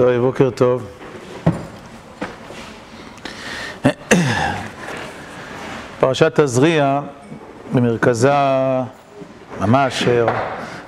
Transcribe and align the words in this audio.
טוב, 0.00 0.10
בוקר 0.20 0.50
טוב. 0.50 0.86
פרשת 6.00 6.40
תזריע, 6.40 7.00
במרכזה 7.74 8.32
ממש 9.60 10.08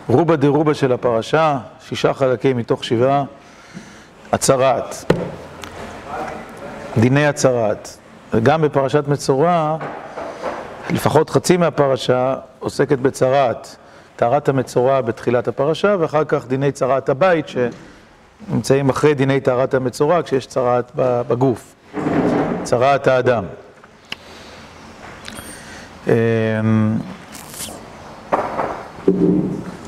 רובה 0.08 0.36
דרובה 0.36 0.74
של 0.74 0.92
הפרשה, 0.92 1.58
שישה 1.80 2.14
חלקים 2.14 2.56
מתוך 2.56 2.84
שבעה, 2.84 3.24
הצהרת, 4.32 5.12
דיני 6.98 7.26
הצהרת. 7.26 7.88
וגם 8.34 8.62
בפרשת 8.62 9.08
מצורע, 9.08 9.76
לפחות 10.90 11.30
חצי 11.30 11.56
מהפרשה 11.56 12.36
עוסקת 12.58 12.98
בצהרת, 12.98 13.76
טהרת 14.16 14.48
המצורע 14.48 15.00
בתחילת 15.00 15.48
הפרשה, 15.48 15.96
ואחר 16.00 16.24
כך 16.24 16.46
דיני 16.46 16.72
צהרת 16.72 17.08
הבית, 17.08 17.48
שנמצאים 18.50 18.88
אחרי 18.88 19.14
דיני 19.14 19.40
טהרת 19.40 19.74
המצורע, 19.74 20.22
כשיש 20.22 20.46
צהרת 20.46 20.92
בגוף, 20.96 21.74
צהרת 22.62 23.06
האדם. 23.06 23.44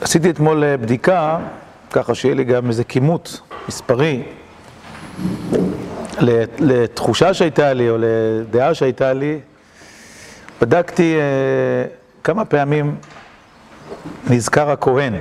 עשיתי 0.01 0.31
אתמול 0.31 0.77
בדיקה, 0.77 1.39
ככה 1.91 2.15
שיהיה 2.15 2.35
לי 2.35 2.45
גם 2.45 2.69
איזה 2.69 2.85
כימות 2.85 3.41
מספרי, 3.69 4.23
לתחושה 6.59 7.35
שהייתה 7.35 7.73
לי, 7.73 7.91
או 7.91 7.97
לדעה 7.99 8.75
שהייתה 8.75 9.13
לי, 9.13 9.39
בדקתי 10.61 11.17
כמה 12.25 12.45
פעמים 12.45 12.97
נזכר 14.31 14.71
הכהן 14.71 15.15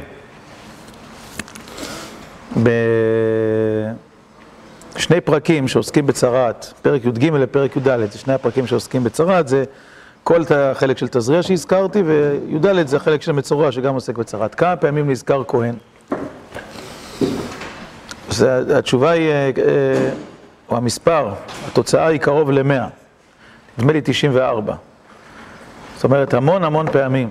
בשני 4.95 5.21
פרקים 5.21 5.67
שעוסקים 5.67 6.07
בצרת, 6.07 6.73
פרק 6.81 7.05
י"ג 7.05 7.25
לפרק 7.25 7.75
י"ד, 7.75 8.11
שני 8.15 8.33
הפרקים 8.33 8.67
שעוסקים 8.67 9.03
בצרת, 9.03 9.47
זה 9.47 9.63
כל 10.23 10.41
החלק 10.49 10.97
של 10.97 11.07
תזריע 11.07 11.43
שהזכרתי, 11.43 12.01
וי"ד 12.01 12.87
זה 12.87 12.97
החלק 12.97 13.21
של 13.21 13.31
מצורע 13.31 13.71
שגם 13.71 13.93
עוסק 13.93 14.17
בצרת. 14.17 14.55
כמה 14.55 14.75
פעמים 14.75 15.09
נזכר 15.09 15.43
כהן? 15.47 15.75
התשובה 18.75 19.11
היא, 19.11 19.31
או 20.69 20.77
המספר, 20.77 21.33
התוצאה 21.67 22.07
היא 22.07 22.19
קרוב 22.19 22.51
למאה, 22.51 22.87
נדמה 23.77 23.93
לי 23.93 24.01
94. 24.03 24.75
זאת 25.95 26.03
אומרת, 26.03 26.33
המון 26.33 26.63
המון 26.63 26.91
פעמים 26.91 27.29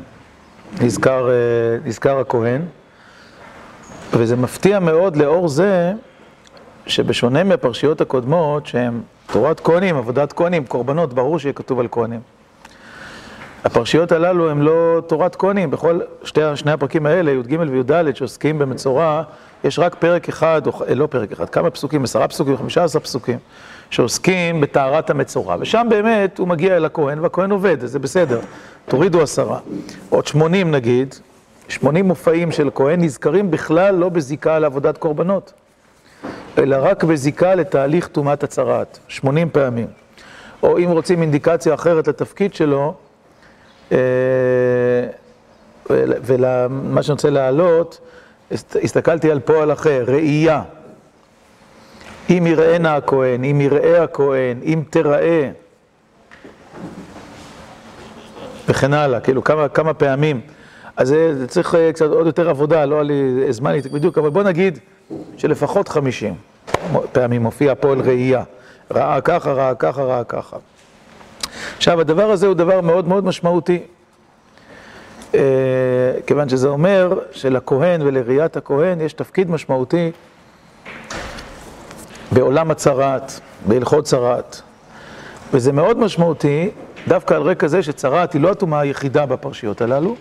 נזכר, 0.80 1.28
נזכר 1.84 2.18
הכהן, 2.18 2.62
וזה 4.12 4.36
מפתיע 4.36 4.78
מאוד 4.78 5.16
לאור 5.16 5.48
זה 5.48 5.92
שבשונה 6.86 7.44
מהפרשיות 7.44 8.00
הקודמות, 8.00 8.66
שהן 8.66 9.00
תורת 9.32 9.60
כהנים, 9.60 9.96
עבודת 9.96 10.32
כהנים, 10.32 10.64
קורבנות, 10.64 11.12
ברור 11.14 11.38
שיהיה 11.38 11.52
כתוב 11.52 11.80
על 11.80 11.88
כהנים. 11.90 12.20
הפרשיות 13.64 14.12
הללו 14.12 14.50
הן 14.50 14.60
לא 14.60 15.00
תורת 15.06 15.36
כהנים, 15.36 15.70
בכל 15.70 16.00
שתי, 16.24 16.40
שני 16.54 16.72
הפרקים 16.72 17.06
האלה, 17.06 17.30
י"ג 17.30 17.58
וי"ד, 17.70 18.14
שעוסקים 18.14 18.58
במצורע, 18.58 19.22
יש 19.64 19.78
רק 19.78 19.94
פרק 19.94 20.28
אחד, 20.28 20.62
או 20.66 20.72
לא 20.94 21.06
פרק 21.06 21.32
אחד, 21.32 21.50
כמה 21.50 21.70
פסוקים, 21.70 22.04
עשרה 22.04 22.28
פסוקים, 22.28 22.56
חמישה 22.56 22.84
עשרה 22.84 23.02
פסוקים, 23.02 23.38
שעוסקים 23.90 24.60
בטהרת 24.60 25.10
המצורע, 25.10 25.56
ושם 25.60 25.86
באמת 25.90 26.38
הוא 26.38 26.48
מגיע 26.48 26.76
אל 26.76 26.84
הכהן, 26.84 27.18
והכהן 27.18 27.50
עובד, 27.50 27.86
זה 27.86 27.98
בסדר, 27.98 28.40
תורידו 28.86 29.22
עשרה. 29.22 29.58
עוד 30.10 30.26
שמונים 30.26 30.70
נגיד, 30.70 31.14
שמונים 31.68 32.04
מופעים 32.04 32.52
של 32.52 32.70
כהן 32.74 33.00
נזכרים 33.04 33.50
בכלל 33.50 33.94
לא 33.94 34.08
בזיקה 34.08 34.58
לעבודת 34.58 34.98
קורבנות, 34.98 35.52
אלא 36.58 36.76
רק 36.80 37.04
בזיקה 37.04 37.54
לתהליך 37.54 38.08
טומאת 38.08 38.42
הצרת, 38.42 38.98
שמונים 39.08 39.50
פעמים. 39.50 39.86
או 40.62 40.78
אם 40.78 40.88
רוצים 40.88 41.22
אינדיקציה 41.22 41.74
אחרת 41.74 42.08
לתפקיד 42.08 42.54
שלו, 42.54 42.94
ומה 45.90 47.02
שאני 47.02 47.12
רוצה 47.12 47.30
להעלות, 47.30 48.00
הסתכלתי 48.82 49.30
על 49.30 49.40
פועל 49.40 49.72
אחר, 49.72 50.04
ראייה. 50.06 50.62
אם 52.30 52.46
יראנה 52.46 52.96
הכהן, 52.96 53.44
אם 53.44 53.60
יראה 53.60 54.02
הכהן, 54.02 54.60
אם 54.62 54.82
תראה, 54.90 55.50
וכן 58.68 58.92
הלאה, 58.92 59.20
כאילו 59.20 59.44
כמה, 59.44 59.68
כמה 59.68 59.94
פעמים. 59.94 60.40
אז 60.96 61.08
זה 61.08 61.46
צריך 61.48 61.76
קצת 61.92 62.06
עוד 62.06 62.26
יותר 62.26 62.50
עבודה, 62.50 62.84
לא 62.84 62.94
היה 62.94 63.04
לי 63.04 63.52
זמן 63.52 63.80
בדיוק, 63.92 64.18
אבל 64.18 64.30
בוא 64.30 64.42
נגיד 64.42 64.78
שלפחות 65.36 65.88
חמישים 65.88 66.34
פעמים 67.12 67.42
מופיע 67.42 67.74
פועל 67.74 68.00
ראייה. 68.00 68.42
ראה 68.90 69.20
ככה, 69.20 69.52
ראה 69.52 69.74
ככה, 69.74 70.02
ראה 70.02 70.24
ככה. 70.24 70.56
עכשיו, 71.76 72.00
הדבר 72.00 72.30
הזה 72.30 72.46
הוא 72.46 72.54
דבר 72.54 72.80
מאוד 72.80 73.08
מאוד 73.08 73.24
משמעותי. 73.24 73.82
כיוון 76.26 76.48
שזה 76.48 76.68
אומר 76.68 77.18
שלכהן 77.32 78.02
ולראיית 78.02 78.56
הכהן 78.56 79.00
יש 79.00 79.12
תפקיד 79.12 79.50
משמעותי 79.50 80.10
בעולם 82.32 82.70
הצרת, 82.70 83.32
בהלכות 83.66 84.04
צרת. 84.04 84.60
וזה 85.54 85.72
מאוד 85.72 85.98
משמעותי 85.98 86.70
דווקא 87.08 87.34
על 87.34 87.42
רקע 87.42 87.66
זה 87.66 87.82
שצרת 87.82 88.32
היא 88.32 88.40
לא 88.40 88.50
הטומאה 88.50 88.80
היחידה 88.80 89.26
בפרשיות 89.26 89.80
הללו, 89.80 90.16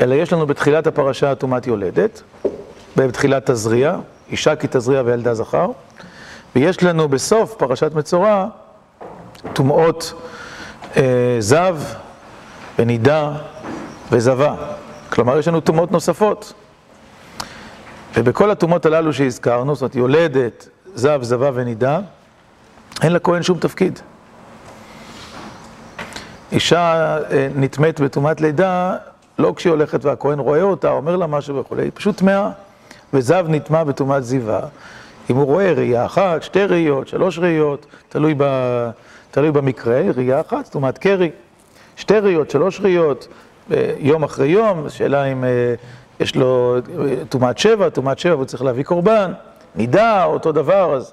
אלא 0.00 0.14
יש 0.14 0.32
לנו 0.32 0.46
בתחילת 0.46 0.86
הפרשה 0.86 1.34
טומאת 1.34 1.66
יולדת, 1.66 2.22
בתחילת 2.96 3.50
תזריע, 3.50 3.96
אישה 4.30 4.56
כי 4.56 4.66
תזריע 4.70 5.02
וילדה 5.04 5.34
זכר, 5.34 5.66
ויש 6.56 6.82
לנו 6.82 7.08
בסוף 7.08 7.54
פרשת 7.54 7.94
מצורע 7.94 8.46
טומאות 9.52 10.12
אה, 10.96 11.02
זב 11.38 11.78
ונידה 12.78 13.32
וזבה. 14.12 14.54
כלומר, 15.08 15.38
יש 15.38 15.48
לנו 15.48 15.60
טומאות 15.60 15.92
נוספות. 15.92 16.52
ובכל 18.14 18.50
הטומאות 18.50 18.86
הללו 18.86 19.12
שהזכרנו, 19.12 19.74
זאת 19.74 19.82
אומרת, 19.82 19.94
יולדת, 19.94 20.68
זב, 20.94 21.18
זבה 21.22 21.50
ונידה, 21.54 22.00
אין 23.02 23.12
לכהן 23.12 23.42
שום 23.42 23.58
תפקיד. 23.58 24.00
אישה 26.52 27.18
נטמאת 27.56 28.00
בטומאת 28.00 28.40
לידה, 28.40 28.96
לא 29.38 29.52
כשהיא 29.56 29.70
הולכת 29.70 30.04
והכהן 30.04 30.38
רואה 30.38 30.62
אותה, 30.62 30.90
אומר 30.90 31.16
לה 31.16 31.26
משהו 31.26 31.56
וכולי, 31.56 31.82
היא 31.82 31.90
פשוט 31.94 32.16
טמאה. 32.16 32.50
וזב 33.12 33.46
נטמא 33.48 33.84
בטומאת 33.84 34.24
זיווה. 34.24 34.60
אם 35.30 35.36
הוא 35.36 35.44
רואה 35.44 35.72
ראייה 35.72 36.06
אחת, 36.06 36.42
שתי 36.42 36.64
ראיות, 36.64 37.08
שלוש 37.08 37.38
ראיות, 37.38 37.86
תלוי, 38.08 38.34
ב, 38.38 38.44
תלוי 39.30 39.50
במקרה, 39.50 40.00
ראייה 40.16 40.40
אחת, 40.40 40.68
טומאת 40.68 40.98
קרי. 40.98 41.30
שתי 41.96 42.18
ראיות, 42.18 42.50
שלוש 42.50 42.80
ראיות, 42.80 43.28
יום 43.98 44.22
אחרי 44.22 44.48
יום, 44.48 44.86
השאלה 44.86 45.24
אם 45.24 45.44
יש 46.20 46.36
לו 46.36 46.76
טומאת 47.28 47.58
שבע, 47.58 47.88
טומאת 47.88 48.18
שבע 48.18 48.34
והוא 48.34 48.44
צריך 48.44 48.62
להביא 48.62 48.84
קורבן, 48.84 49.32
נידה, 49.74 50.24
אותו 50.24 50.52
דבר, 50.52 50.94
אז 50.94 51.12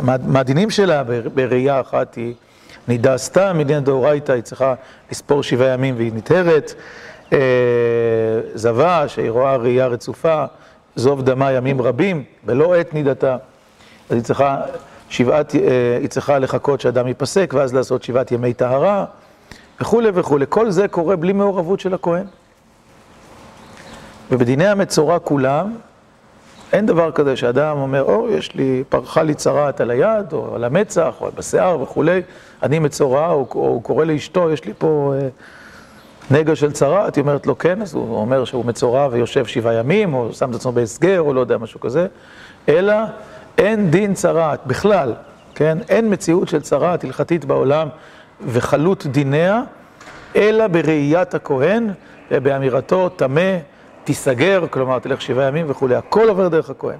מה 0.00 0.40
הדינים 0.40 0.70
שלה 0.70 1.02
בראייה 1.34 1.80
אחת 1.80 2.14
היא 2.14 2.34
נידה 2.88 3.18
סתם, 3.18 3.58
מדין 3.58 3.84
דאורייתא, 3.84 4.32
היא 4.32 4.42
צריכה 4.42 4.74
לספור 5.10 5.42
שבעה 5.42 5.68
ימים 5.68 5.96
והיא 5.96 6.12
נטהרת. 6.14 6.74
זבה, 8.54 9.08
שהיא 9.08 9.30
רואה 9.30 9.56
ראייה 9.56 9.86
רצופה, 9.86 10.44
זוב 10.96 11.22
דמה 11.22 11.52
ימים 11.52 11.82
רבים, 11.82 12.24
ולא 12.44 12.74
עת 12.74 12.94
נידתה. 12.94 13.36
אז 14.10 14.16
היא 14.16 14.22
צריכה, 14.22 14.60
שבעת, 15.08 15.52
היא 16.00 16.08
צריכה 16.08 16.38
לחכות 16.38 16.80
שאדם 16.80 17.06
ייפסק, 17.06 17.54
ואז 17.56 17.74
לעשות 17.74 18.02
שבעת 18.02 18.32
ימי 18.32 18.54
טהרה, 18.54 19.04
וכולי 19.80 20.10
וכולי. 20.14 20.44
כל 20.48 20.70
זה 20.70 20.88
קורה 20.88 21.16
בלי 21.16 21.32
מעורבות 21.32 21.80
של 21.80 21.94
הכהן. 21.94 22.24
ובדיני 24.30 24.66
המצורע 24.66 25.18
כולם, 25.18 25.76
אין 26.72 26.86
דבר 26.86 27.12
כזה 27.12 27.36
שאדם 27.36 27.76
אומר, 27.78 28.02
או, 28.02 28.30
יש 28.30 28.54
לי, 28.54 28.84
פרחה 28.88 29.22
לי 29.22 29.34
צרעת 29.34 29.80
על 29.80 29.90
היד, 29.90 30.32
או 30.32 30.54
על 30.54 30.64
המצח, 30.64 31.14
או 31.20 31.28
בשיער 31.34 31.80
וכולי, 31.80 32.22
אני 32.62 32.78
מצורע, 32.78 33.28
או 33.30 33.46
הוא 33.52 33.82
קורא 33.82 34.04
לאשתו, 34.04 34.50
יש 34.50 34.64
לי 34.64 34.72
פה 34.78 35.14
נגע 36.30 36.56
של 36.56 36.72
צרעת, 36.72 37.16
היא 37.16 37.22
אומרת 37.22 37.46
לו 37.46 37.58
כן, 37.58 37.82
אז 37.82 37.94
הוא 37.94 38.16
אומר 38.16 38.44
שהוא 38.44 38.64
מצורע 38.64 39.08
ויושב 39.10 39.46
שבעה 39.46 39.74
ימים, 39.74 40.14
או 40.14 40.32
שם 40.32 40.50
את 40.50 40.54
עצמו 40.54 40.72
בהסגר, 40.72 41.20
או 41.20 41.34
לא 41.34 41.40
יודע, 41.40 41.58
משהו 41.58 41.80
כזה, 41.80 42.06
אלא 42.68 42.94
אין 43.58 43.90
דין 43.90 44.14
צרעת 44.14 44.60
בכלל, 44.66 45.12
כן? 45.54 45.78
אין 45.88 46.12
מציאות 46.12 46.48
של 46.48 46.60
צרעת 46.60 47.04
הלכתית 47.04 47.44
בעולם 47.44 47.88
וחלות 48.46 49.06
דיניה, 49.06 49.62
אלא 50.36 50.66
בראיית 50.66 51.34
הכהן 51.34 51.90
ובאמירתו 52.30 53.08
טמא, 53.08 53.56
תיסגר, 54.06 54.64
כלומר 54.70 54.98
תלך 54.98 55.20
שבעה 55.20 55.48
ימים 55.48 55.66
וכולי, 55.68 55.94
הכל 55.94 56.28
עובר 56.28 56.48
דרך 56.48 56.70
הכהן. 56.70 56.98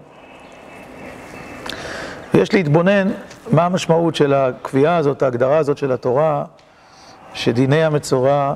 ויש 2.35 2.55
להתבונן 2.55 3.09
מה 3.53 3.65
המשמעות 3.65 4.15
של 4.15 4.35
הקביעה 4.35 4.97
הזאת, 4.97 5.23
ההגדרה 5.23 5.59
הזאת 5.59 5.79
של 5.79 5.93
התורה, 5.93 6.45
שדיני 7.35 7.85
המצורע 7.85 8.55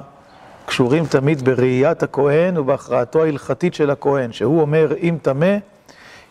קשורים 0.67 1.07
תמיד 1.07 1.45
בראיית 1.45 2.03
הכהן 2.03 2.59
ובהכרעתו 2.59 3.23
ההלכתית 3.23 3.75
של 3.75 3.91
הכהן, 3.91 4.33
שהוא 4.33 4.61
אומר 4.61 4.95
אם 5.03 5.17
טמא, 5.23 5.57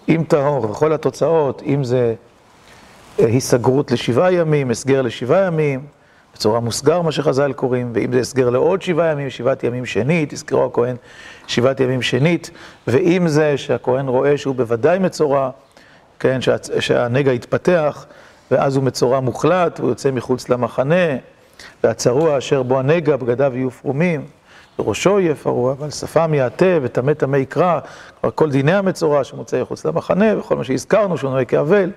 אם 0.09 0.23
טהור 0.27 0.71
וכל 0.71 0.93
התוצאות, 0.93 1.61
אם 1.65 1.83
זה 1.83 2.13
היסגרות 3.17 3.91
לשבעה 3.91 4.33
ימים, 4.33 4.71
הסגר 4.71 5.01
לשבעה 5.01 5.45
ימים, 5.45 5.79
בצורה 6.39 6.59
מוסגר 6.59 7.01
מה 7.01 7.11
שחז"ל 7.11 7.53
קוראים, 7.53 7.91
ואם 7.95 8.13
זה 8.13 8.19
הסגר 8.19 8.49
לעוד 8.49 8.81
שבעה 8.81 9.11
ימים, 9.11 9.29
שבעת 9.29 9.63
ימים 9.63 9.85
שנית, 9.85 10.33
הזכירו 10.33 10.65
הכהן 10.65 10.95
שבעת 11.47 11.79
ימים 11.79 12.01
שנית, 12.01 12.51
ואם 12.87 13.27
זה 13.27 13.57
שהכהן 13.57 14.07
רואה 14.07 14.37
שהוא 14.37 14.55
בוודאי 14.55 14.99
מצורע, 14.99 15.49
כן, 16.19 16.41
שה, 16.41 16.55
שהנגע 16.79 17.33
יתפתח, 17.33 18.05
ואז 18.51 18.75
הוא 18.75 18.83
מצורע 18.83 19.19
מוחלט, 19.19 19.79
הוא 19.79 19.89
יוצא 19.89 20.11
מחוץ 20.11 20.49
למחנה, 20.49 21.15
והצרוע 21.83 22.37
אשר 22.37 22.63
בו 22.63 22.79
הנגע, 22.79 23.15
בגדיו 23.15 23.51
יהיו 23.55 23.71
פרומים, 23.71 24.25
וראשו 24.79 25.19
יהיה 25.19 25.35
פרוע, 25.35 25.75
ועל 25.79 25.91
שפם 25.91 26.33
יעטה, 26.33 26.77
וטמא 26.81 27.13
טמא 27.13 27.37
יקרא, 27.37 27.79
כל 28.35 28.51
דיני 28.51 28.73
המצורע 28.73 29.23
שמוצא 29.23 29.61
מחוץ 29.61 29.85
למחנה, 29.85 30.39
וכל 30.39 30.55
מה 30.55 30.63
שהזכרנו, 30.63 31.17
שהוא 31.17 31.31
נוהג 31.31 31.47
כאבל, 31.47 31.91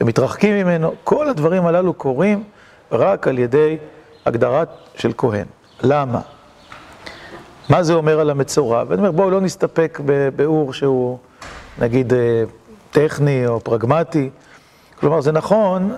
ומתרחקים 0.00 0.56
ממנו, 0.56 0.94
כל 1.04 1.28
הדברים 1.28 1.66
הללו 1.66 1.94
קורים 1.94 2.44
רק 2.92 3.28
על 3.28 3.38
ידי 3.38 3.76
הגדרת 4.26 4.68
של 4.94 5.12
כהן. 5.16 5.46
למה? 5.82 6.20
מה 7.68 7.82
זה 7.82 7.94
אומר 7.94 8.20
על 8.20 8.30
המצורע? 8.30 8.84
ואני 8.88 8.98
אומר, 8.98 9.10
בואו 9.10 9.30
לא 9.30 9.40
נסתפק 9.40 10.00
בביאור 10.04 10.72
שהוא, 10.72 11.18
נגיד, 11.78 12.12
אה, 12.12 12.44
טכני 12.90 13.46
או 13.46 13.60
פרגמטי. 13.60 14.30
כלומר, 15.00 15.20
זה 15.20 15.32
נכון 15.32 15.92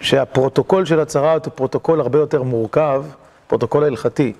שהפרוטוקול 0.00 0.84
של 0.84 1.00
הצרעת 1.00 1.46
הוא 1.46 1.52
פרוטוקול 1.54 2.00
הרבה 2.00 2.18
יותר 2.18 2.42
מורכב, 2.42 3.04
פרוטוקול 3.46 3.84
הלכתי, 3.84 4.32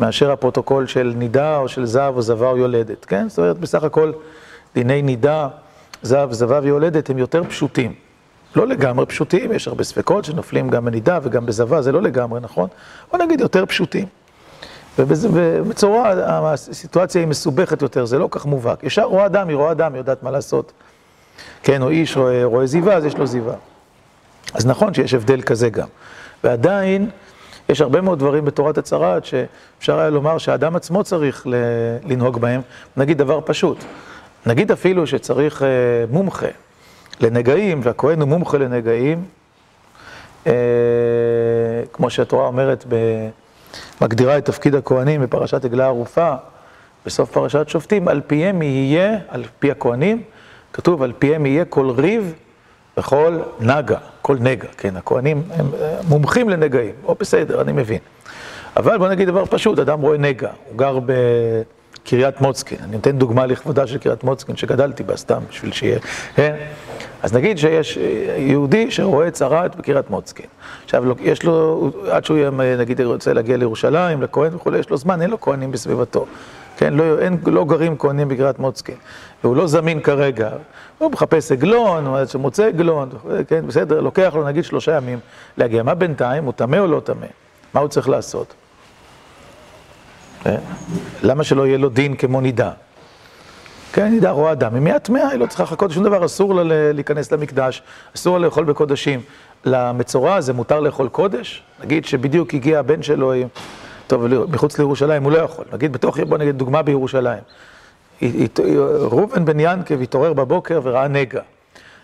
מאשר 0.00 0.30
הפרוטוקול 0.30 0.86
של 0.86 1.12
נידה 1.16 1.58
או 1.58 1.68
של 1.68 1.86
זב 1.86 2.12
או 2.16 2.22
זבה 2.22 2.48
או 2.48 2.56
יולדת, 2.56 3.04
כן? 3.04 3.28
זאת 3.28 3.38
אומרת, 3.38 3.58
בסך 3.58 3.84
הכל 3.84 4.12
דיני 4.74 5.02
נידה, 5.02 5.48
זב, 6.02 6.28
זבה 6.30 6.60
ויולדת 6.62 7.10
הם 7.10 7.18
יותר 7.18 7.44
פשוטים. 7.44 8.07
לא 8.56 8.66
לגמרי 8.66 9.06
פשוטים, 9.06 9.52
יש 9.52 9.68
הרבה 9.68 9.84
ספקות 9.84 10.24
שנופלים 10.24 10.68
גם 10.68 10.84
בנידה 10.84 11.18
וגם 11.22 11.46
בזבה, 11.46 11.82
זה 11.82 11.92
לא 11.92 12.02
לגמרי 12.02 12.40
נכון, 12.40 12.68
בוא 13.10 13.18
נגיד 13.18 13.40
יותר 13.40 13.66
פשוטים. 13.66 14.06
ובצורה, 14.98 16.12
הסיטואציה 16.52 17.20
היא 17.20 17.28
מסובכת 17.28 17.82
יותר, 17.82 18.04
זה 18.04 18.18
לא 18.18 18.28
כך 18.30 18.46
מובהק. 18.46 18.84
ישר 18.84 19.02
רואה 19.02 19.26
אדם, 19.26 19.48
היא 19.48 19.56
רואה 19.56 19.72
אדם, 19.72 19.92
היא 19.92 19.98
יודעת 19.98 20.22
מה 20.22 20.30
לעשות. 20.30 20.72
כן, 21.62 21.82
או 21.82 21.88
איש 21.88 22.16
רואה, 22.16 22.44
רואה 22.44 22.66
זיווה, 22.66 22.94
אז 22.94 23.04
יש 23.04 23.16
לו 23.16 23.26
זיווה. 23.26 23.54
אז 24.54 24.66
נכון 24.66 24.94
שיש 24.94 25.14
הבדל 25.14 25.42
כזה 25.42 25.70
גם. 25.70 25.86
ועדיין, 26.44 27.10
יש 27.68 27.80
הרבה 27.80 28.00
מאוד 28.00 28.18
דברים 28.18 28.44
בתורת 28.44 28.78
הצהרת 28.78 29.24
שאפשר 29.24 29.98
היה 29.98 30.10
לומר 30.10 30.38
שהאדם 30.38 30.76
עצמו 30.76 31.04
צריך 31.04 31.46
לנהוג 32.04 32.40
בהם. 32.40 32.60
נגיד 32.96 33.18
דבר 33.18 33.40
פשוט, 33.44 33.84
נגיד 34.46 34.72
אפילו 34.72 35.06
שצריך 35.06 35.62
מומחה 36.10 36.46
לנגעים, 37.20 37.80
והכהן 37.82 38.20
הוא 38.20 38.28
מומחה 38.28 38.58
לנגעים, 38.58 39.24
כמו 41.92 42.10
שהתורה 42.10 42.46
אומרת, 42.46 42.84
מגדירה 44.00 44.38
את 44.38 44.44
תפקיד 44.44 44.74
הכהנים 44.74 45.20
בפרשת 45.22 45.64
עגלה 45.64 45.86
ערופה, 45.86 46.34
בסוף 47.06 47.30
פרשת 47.30 47.68
שופטים, 47.68 48.08
על 48.08 48.20
פיהם 48.26 48.62
יהיה, 48.62 49.18
על 49.28 49.44
פי 49.58 49.70
הכהנים, 49.70 50.22
כתוב 50.72 51.02
על 51.02 51.12
פיהם 51.18 51.46
יהיה 51.46 51.64
כל 51.64 51.90
ריב 51.90 52.34
וכל 52.96 53.38
נגע, 53.60 53.98
כל 54.22 54.36
נגע, 54.40 54.68
כן, 54.76 54.96
הכהנים 54.96 55.42
הם 55.50 55.70
מומחים 56.08 56.48
לנגעים, 56.48 56.94
או 57.04 57.14
בסדר, 57.14 57.60
אני 57.60 57.72
מבין. 57.72 57.98
אבל 58.76 58.98
בוא 58.98 59.08
נגיד 59.08 59.28
דבר 59.28 59.44
פשוט, 59.44 59.78
אדם 59.78 60.00
רואה 60.00 60.18
נגע, 60.18 60.50
הוא 60.68 60.78
גר 60.78 60.98
בקריית 62.08 62.40
מוצקין, 62.40 62.78
אני 62.82 62.96
נותן 62.96 63.18
דוגמה 63.18 63.46
לכבודה 63.46 63.86
של 63.86 63.98
קריית 63.98 64.24
מוצקין, 64.24 64.56
שגדלתי 64.56 65.02
בה 65.02 65.16
סתם, 65.16 65.42
בשביל 65.50 65.72
שיהיה, 65.72 65.98
כן? 66.34 66.56
אז 67.22 67.34
נגיד 67.34 67.58
שיש 67.58 67.98
יהודי 68.36 68.90
שרואה 68.90 69.30
צרת 69.30 69.76
בקריית 69.76 70.10
מוצקין. 70.10 70.46
עכשיו, 70.84 71.04
יש 71.20 71.42
לו, 71.42 71.90
עד 72.10 72.24
שהוא 72.24 72.38
נגיד 72.78 73.00
רוצה 73.00 73.32
להגיע 73.32 73.56
לירושלים, 73.56 74.22
לכהן 74.22 74.54
וכולי, 74.54 74.78
יש 74.78 74.90
לו 74.90 74.96
זמן, 74.96 75.22
אין 75.22 75.30
לו 75.30 75.40
כהנים 75.40 75.72
בסביבתו. 75.72 76.26
כן, 76.76 76.94
לא, 76.94 77.18
אין, 77.18 77.36
לא 77.46 77.64
גרים 77.64 77.98
כהנים 77.98 78.28
בקריית 78.28 78.58
מוצקין, 78.58 78.96
והוא 79.44 79.56
לא 79.56 79.66
זמין 79.66 80.00
כרגע, 80.00 80.50
הוא 80.98 81.10
מחפש 81.10 81.52
עגלון, 81.52 82.06
הוא 82.06 82.18
מוצא 82.38 82.64
עגלון, 82.64 83.08
כן, 83.48 83.66
בסדר, 83.66 84.00
לוקח 84.00 84.32
לו 84.34 84.46
נגיד 84.46 84.64
שלושה 84.64 84.96
ימים 84.96 85.18
להגיע. 85.58 85.82
מה 85.82 85.94
בינתיים, 85.94 86.44
הוא 86.44 86.52
טמא 86.52 86.76
או 86.76 86.86
לא 86.86 87.00
טמא? 87.04 87.26
מה 87.74 87.80
הוא 87.80 87.88
צריך 87.88 88.08
לעשות? 88.08 88.54
למה 91.22 91.44
שלא 91.44 91.66
יהיה 91.66 91.78
לו 91.78 91.88
דין 91.88 92.16
כמו 92.16 92.40
נידה? 92.40 92.70
כן, 93.92 94.10
נידה 94.10 94.30
רואה 94.30 94.52
אדם, 94.52 94.86
היא 94.86 94.98
טמאה, 94.98 95.28
היא 95.28 95.40
לא 95.40 95.46
צריכה 95.46 95.62
לחכות 95.62 95.90
שום 95.90 96.04
דבר, 96.04 96.24
אסור 96.24 96.54
לה 96.54 96.92
להיכנס 96.92 97.32
למקדש, 97.32 97.82
אסור 98.16 98.38
לה 98.38 98.44
לאכול 98.44 98.64
בקודשים. 98.64 99.20
למצורע 99.64 100.40
זה 100.40 100.52
מותר 100.52 100.80
לאכול 100.80 101.08
קודש? 101.08 101.62
נגיד 101.82 102.04
שבדיוק 102.04 102.54
הגיע 102.54 102.78
הבן 102.78 103.02
שלו 103.02 103.32
עם... 103.32 103.48
טוב, 104.06 104.26
מחוץ 104.26 104.78
לירושלים 104.78 105.22
הוא 105.22 105.32
לא 105.32 105.38
יכול. 105.38 105.64
נגיד 105.72 105.92
בתוך, 105.92 106.18
בוא 106.20 106.38
נגיד 106.38 106.58
דוגמה 106.58 106.82
בירושלים. 106.82 107.42
ראובן 109.00 109.44
בן 109.44 109.60
ינקב 109.60 110.02
התעורר 110.02 110.32
בבוקר 110.32 110.80
וראה 110.82 111.08
נגע. 111.08 111.40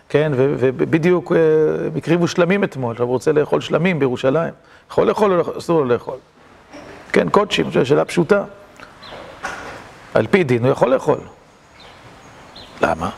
כן, 0.08 0.32
ובדיוק 0.36 1.32
הם 1.32 1.96
הקריבו 1.96 2.28
שלמים 2.28 2.64
אתמול, 2.64 2.92
עכשיו 2.92 3.06
הוא 3.06 3.12
רוצה 3.12 3.32
לאכול 3.32 3.60
שלמים 3.60 3.98
בירושלים. 3.98 4.52
יכול 4.90 5.06
לאכול 5.06 5.40
או 5.40 5.58
אסור 5.58 5.80
לו 5.80 5.84
לאכול? 5.84 6.16
כן, 7.14 7.28
קודשים, 7.28 7.70
זו 7.70 7.86
שאלה 7.86 8.04
פשוטה. 8.04 8.44
על 10.14 10.26
פי 10.26 10.44
דין 10.44 10.64
הוא 10.64 10.72
יכול 10.72 10.94
לאכול. 10.94 11.18
למה? 12.80 13.10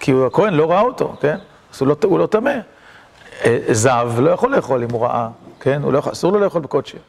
כי 0.00 0.12
הכהן 0.26 0.54
לא 0.54 0.70
ראה 0.70 0.80
אותו, 0.80 1.16
כן? 1.20 1.36
אז 1.74 1.82
הוא 1.82 2.18
לא 2.18 2.26
טמא. 2.26 2.54
זב 3.70 4.12
לא 4.18 4.30
יכול 4.30 4.56
לאכול 4.56 4.82
אם 4.82 4.90
הוא 4.90 5.04
ראה, 5.04 5.28
כן? 5.60 5.82
אסור 6.12 6.32
לו 6.32 6.40
לאכול 6.40 6.62
בקודשים. 6.62 7.00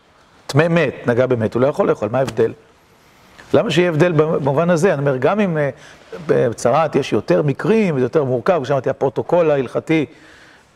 טמא 0.47 0.67
מת, 0.67 0.95
נגע 1.05 1.25
במת, 1.25 1.53
הוא 1.53 1.61
לא 1.61 1.67
יכול 1.67 1.89
לאכול, 1.89 2.09
מה 2.11 2.19
ההבדל? 2.19 2.53
למה 3.53 3.71
שיהיה 3.71 3.89
הבדל 3.89 4.11
במובן 4.11 4.69
הזה? 4.69 4.93
אני 4.93 5.01
אומר, 5.01 5.17
גם 5.17 5.39
אם 5.39 5.57
בצרת 6.27 6.95
יש 6.95 7.13
יותר 7.13 7.41
מקרים, 7.41 7.99
זה 7.99 8.05
יותר 8.05 8.23
מורכב, 8.23 8.61
כשאמרתי, 8.63 8.89
הפרוטוקול 8.89 9.51
ההלכתי 9.51 10.05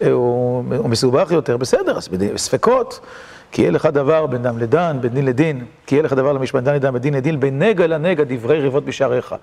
הוא, 0.01 0.63
הוא 0.77 0.89
מסובך 0.89 1.31
יותר, 1.31 1.57
בסדר, 1.57 1.97
אז 1.97 2.09
ספקות, 2.35 2.99
כי 3.51 3.61
יהיה 3.61 3.71
לך 3.71 3.85
דבר 3.85 4.25
בין 4.25 4.43
דם 4.43 4.57
לדן, 4.57 4.97
בין 5.01 5.13
דין 5.13 5.25
לדין, 5.25 5.65
כי 5.85 5.95
יהיה 5.95 6.03
לך 6.03 6.13
דבר 6.13 6.33
למשפט 6.33 6.63
דן 6.63 6.75
לדן, 6.75 6.91
בין 6.93 7.01
דין 7.01 7.13
לדין, 7.13 7.39
בין 7.39 7.61
נגע 7.61 7.87
לנגע, 7.87 8.23
דברי 8.27 8.59
ריבות 8.59 8.85
בשעריך. 8.85 9.35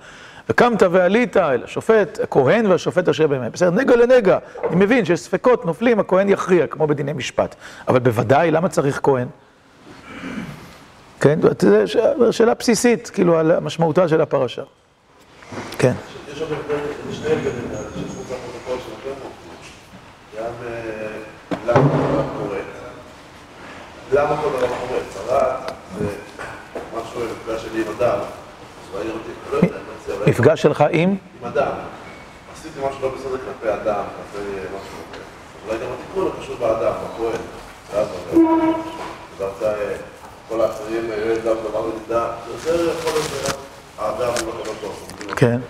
וקמת 0.49 0.83
ועלית 0.91 1.37
אל 1.37 1.65
השופט, 1.65 2.19
הכהן 2.23 2.67
והשופט 2.67 3.09
אשר 3.09 3.27
באמת. 3.27 3.53
בסדר, 3.53 3.71
נגע 3.71 3.97
לנגע, 3.97 4.39
אני 4.69 4.77
מבין 4.77 5.05
שיש 5.05 5.21
ספקות, 5.21 5.67
נופלים, 5.67 6.01
הכהן 6.01 6.29
יכריע, 6.29 6.67
כמו 6.67 6.87
בדיני 6.87 7.13
משפט. 7.13 7.55
אבל 7.89 7.99
בוודאי, 7.99 8.51
למה 8.51 8.69
צריך 8.69 9.01
כהן? 9.03 9.29
כן, 11.21 11.39
זו 12.21 12.33
שאלה 12.33 12.55
בסיסית, 12.55 13.11
כאילו, 13.15 13.39
על 13.39 13.61
משמעותה 13.61 14.09
של 14.09 14.21
הפרשה. 14.21 14.63
כן. 15.79 15.93
יש 16.33 16.41
עוד 16.41 16.49
שני 17.13 17.27
הבדלים, 17.27 17.71
שחוץ 18.09 18.27
הפרוטוקול 18.33 18.79
שלכם, 18.79 19.29
גם 20.39 20.53
למה 21.67 21.75
כל 21.75 21.99
דבר 21.99 22.23
קורה. 22.39 22.59
למה 24.15 24.43
כל 24.43 24.49
דבר 24.49 24.67
קורה? 24.67 25.01
צרת, 25.15 25.73
זה 25.99 26.07
משהו 26.97 27.21
במפגש 27.21 27.63
שלי 27.63 27.83
עם 27.83 27.89
אדם, 27.99 28.19
אז 28.19 28.95
ראיתי 28.95 29.11
אותי, 29.11 29.31
לא 29.53 29.57
יודע, 29.57 29.77
אני 30.23 30.31
מפגש 30.31 30.63
שלך 30.63 30.85
עם? 30.91 31.17
עם 31.41 31.47
אדם. 31.47 31.71
עשיתי 32.55 32.79
משהו 32.79 33.03
לא 33.03 33.09
בסדר 33.09 33.39
כלפי 33.39 33.75
אדם, 33.75 34.03
כלפי 34.33 34.47
משהו. 34.67 34.99
אולי 35.67 35.79
גם 35.79 35.87
התיקון 35.93 36.31
הקשור 36.39 36.57
באדם, 36.57 36.93
בכהן. 37.15 37.41
ואז 37.91 38.07
דיברת 39.39 40.01
כל 40.49 40.61
האחרים, 40.61 41.11
יש 41.33 41.39
גם 41.39 41.55
דבר 41.69 41.91
נדע, 42.07 42.27
זה 42.65 42.71
יכול 42.71 43.13
להיות 43.13 43.57
האדם 43.99 44.33
הוא 44.45 44.55
לא 44.55 44.61
יכול 44.61 44.75
להיות 44.83 45.39
כן. 45.39 45.61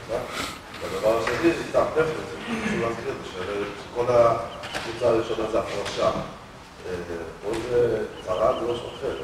והדבר 0.82 1.18
השני, 1.18 1.52
זה 1.52 1.62
סתם 1.70 1.84
טכנית, 1.94 2.06
זה 2.06 2.36
חשוב 2.64 2.80
להזכיר 2.80 3.12
את 3.12 3.14
זה, 3.24 3.30
שכל 3.30 4.04
הקבוצה 4.08 5.06
הראשונה 5.08 5.50
זה 5.52 5.58
הפרשה. 5.58 6.10
משהו 8.62 8.88
אחר. 8.88 9.14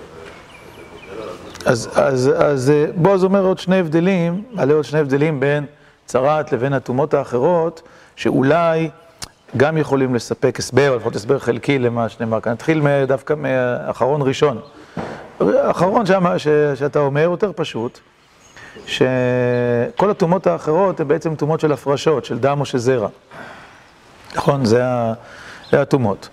אז 2.45 2.73
בועז 2.95 3.25
אומר 3.25 3.45
עוד 3.45 3.59
שני 3.59 3.79
הבדלים, 3.79 4.43
מעלה 4.51 4.75
עוד 4.75 4.85
שני 4.85 4.99
הבדלים 4.99 5.41
בין 5.41 5.67
צרת 6.07 6.53
לבין 6.53 6.73
הטומאות 6.73 7.15
האחרות, 7.15 7.83
שאולי 8.17 8.91
גם 9.57 9.79
יכולים 9.79 10.15
לספק 10.15 10.59
הסבר, 10.59 10.97
לפחות 10.97 11.17
הסבר 11.17 11.39
חלקי 11.39 11.79
למה 11.79 12.09
שנאמר 12.09 12.41
כאן. 12.41 12.53
נתחיל 12.53 12.83
דווקא 13.07 13.35
מאחרון 13.35 14.23
ראשון. 14.23 14.61
האחרון 15.41 16.07
שאתה 16.75 16.99
אומר, 16.99 17.21
יותר 17.21 17.53
פשוט, 17.57 18.01
שכל 18.87 20.11
הטומאות 20.11 20.47
האחרות 20.47 21.01
הן 21.01 21.09
בעצם 21.09 21.35
טומאות 21.35 21.61
של 21.61 21.73
הפרשות, 21.73 22.25
של 22.25 22.39
דם 22.39 22.61
או 22.61 22.65
של 22.65 22.79
זרע. 22.79 23.09
נכון? 24.35 24.65
זה 24.65 24.83
הטומאות. 25.73 26.29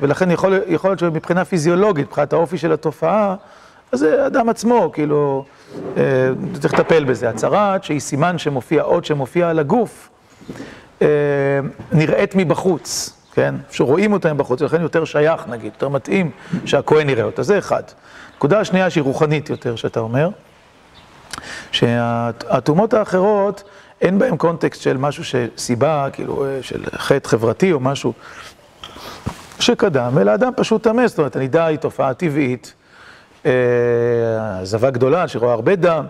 ולכן 0.00 0.30
יכול 0.30 0.60
להיות 0.84 0.98
שמבחינה 0.98 1.44
פיזיולוגית, 1.44 2.06
מבחינת 2.06 2.32
האופי 2.32 2.58
של 2.58 2.72
התופעה, 2.72 3.34
אז 3.92 3.98
זה 3.98 4.26
אדם 4.26 4.48
עצמו, 4.48 4.90
כאילו, 4.92 5.44
צריך 6.60 6.74
לטפל 6.74 7.04
בזה. 7.04 7.28
הצרת, 7.28 7.84
שהיא 7.84 8.00
סימן 8.00 8.38
שמופיע, 8.38 8.82
אות 8.82 9.04
שמופיע 9.04 9.50
על 9.50 9.58
הגוף, 9.58 10.08
נראית 11.92 12.34
מבחוץ, 12.36 13.16
כן? 13.34 13.54
שרואים 13.70 14.12
אותה 14.12 14.32
מבחוץ, 14.32 14.62
ולכן 14.62 14.82
יותר 14.82 15.04
שייך, 15.04 15.48
נגיד, 15.48 15.72
יותר 15.74 15.88
מתאים 15.88 16.30
שהכהן 16.64 17.08
יראה 17.08 17.24
אותה, 17.24 17.42
זה 17.42 17.58
אחד. 17.58 17.82
נקודה 18.36 18.60
השנייה 18.60 18.90
שהיא 18.90 19.04
רוחנית 19.04 19.50
יותר, 19.50 19.76
שאתה 19.76 20.00
אומר, 20.00 20.30
שהטומאות 21.72 22.94
האחרות, 22.94 23.62
אין 24.00 24.18
בהן 24.18 24.36
קונטקסט 24.36 24.82
של 24.82 24.96
משהו 24.96 25.24
שסיבה, 25.24 26.08
כאילו, 26.12 26.46
של 26.62 26.84
חטא 26.96 27.28
חברתי 27.28 27.72
או 27.72 27.80
משהו 27.80 28.12
שקדם, 29.60 30.18
אלא 30.20 30.34
אדם 30.34 30.52
פשוט 30.56 30.82
טמא, 30.82 31.06
זאת 31.06 31.18
אומרת, 31.18 31.36
הנידה 31.36 31.66
היא 31.66 31.78
תופעה 31.78 32.14
טבעית, 32.14 32.74
עזבה 34.60 34.90
גדולה 34.90 35.28
שרואה 35.28 35.52
הרבה 35.52 35.76
דם, 35.76 36.04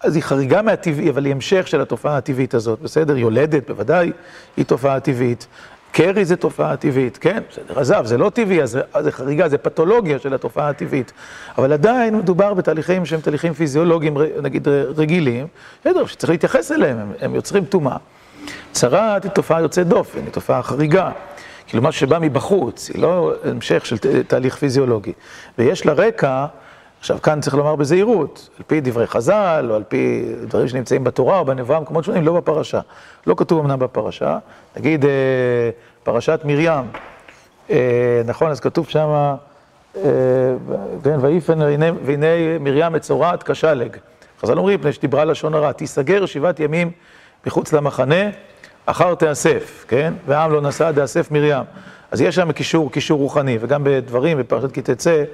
אז 0.00 0.14
היא 0.14 0.22
חריגה 0.22 0.62
מהטבעי, 0.62 1.10
אבל 1.10 1.24
היא 1.24 1.32
המשך 1.32 1.68
של 1.68 1.80
התופעה 1.80 2.16
הטבעית 2.16 2.54
הזאת, 2.54 2.80
בסדר? 2.80 3.16
יולדת, 3.16 3.70
בוודאי, 3.70 4.12
היא 4.56 4.64
תופעה 4.64 5.00
טבעית. 5.00 5.46
קרי 5.96 6.24
זה 6.24 6.36
תופעה 6.36 6.76
טבעית, 6.76 7.18
כן, 7.18 7.42
בסדר, 7.50 7.80
עזב, 7.80 8.04
זה 8.04 8.18
לא 8.18 8.30
טבעי, 8.30 8.62
אז 8.62 8.78
זה 9.00 9.12
חריגה, 9.12 9.48
זה 9.48 9.58
פתולוגיה 9.58 10.18
של 10.18 10.34
התופעה 10.34 10.68
הטבעית. 10.68 11.12
אבל 11.58 11.72
עדיין 11.72 12.16
מדובר 12.18 12.54
בתהליכים 12.54 13.06
שהם 13.06 13.20
תהליכים 13.20 13.52
פיזיולוגיים, 13.52 14.16
נגיד 14.42 14.68
רגילים, 14.68 15.46
בסדר, 15.80 16.06
שצריך 16.06 16.30
להתייחס 16.30 16.72
אליהם, 16.72 16.98
הם, 16.98 17.12
הם 17.20 17.34
יוצרים 17.34 17.64
טומאה. 17.64 17.96
צרת 18.72 19.24
היא 19.24 19.30
תופעה 19.30 19.60
יוצאת 19.60 19.88
דופן, 19.88 20.18
היא 20.18 20.30
תופעה 20.30 20.62
חריגה. 20.62 21.10
כאילו 21.66 21.82
משהו 21.82 22.00
שבא 22.00 22.18
מבחוץ, 22.20 22.90
היא 22.94 23.02
לא 23.02 23.32
המשך 23.44 23.86
של 23.86 23.96
תהליך 24.26 24.56
פיזיולוגי. 24.56 25.12
ויש 25.58 25.86
לה 25.86 25.92
רקע, 25.92 26.46
עכשיו 27.04 27.22
כאן 27.22 27.40
צריך 27.40 27.54
לומר 27.54 27.76
בזהירות, 27.76 28.48
על 28.58 28.64
פי 28.66 28.80
דברי 28.80 29.06
חז"ל, 29.06 29.66
או 29.70 29.74
על 29.74 29.82
פי 29.88 30.24
דברים 30.42 30.68
שנמצאים 30.68 31.04
בתורה 31.04 31.38
או 31.38 31.44
בנבואה, 31.44 31.80
מקומות 31.80 32.04
שונים, 32.04 32.24
לא 32.24 32.32
בפרשה. 32.32 32.80
לא 33.26 33.34
כתוב 33.38 33.64
אמנם 33.64 33.78
בפרשה, 33.78 34.38
נגיד 34.76 35.04
פרשת 36.02 36.40
מרים, 36.44 36.84
נכון, 38.24 38.50
אז 38.50 38.60
כתוב 38.60 38.88
שם, 38.88 39.34
כן, 41.04 41.18
ויפן 41.20 41.58
והנה 42.04 42.26
מרים 42.60 42.92
מצורעת 42.92 43.42
כשלג. 43.42 43.96
חז"ל 44.42 44.58
אומרים, 44.58 44.80
מפני 44.80 44.92
שדיברה 44.92 45.24
לשון 45.24 45.54
הרע, 45.54 45.72
תיסגר 45.72 46.26
שבעת 46.26 46.60
ימים 46.60 46.90
מחוץ 47.46 47.72
למחנה, 47.72 48.30
אחר 48.86 49.14
תאסף, 49.14 49.84
כן? 49.88 50.14
והעם 50.26 50.52
לא 50.52 50.60
נסע, 50.60 50.92
תאסף 50.92 51.30
מרים. 51.30 51.62
אז 52.10 52.20
יש 52.20 52.34
שם 52.34 52.52
קישור, 52.52 52.92
קישור 52.92 53.18
רוחני, 53.18 53.58
וגם 53.60 53.84
בדברים, 53.84 54.38
בפרשת 54.38 54.72
כי 54.72 54.82
תצא, 54.82 55.24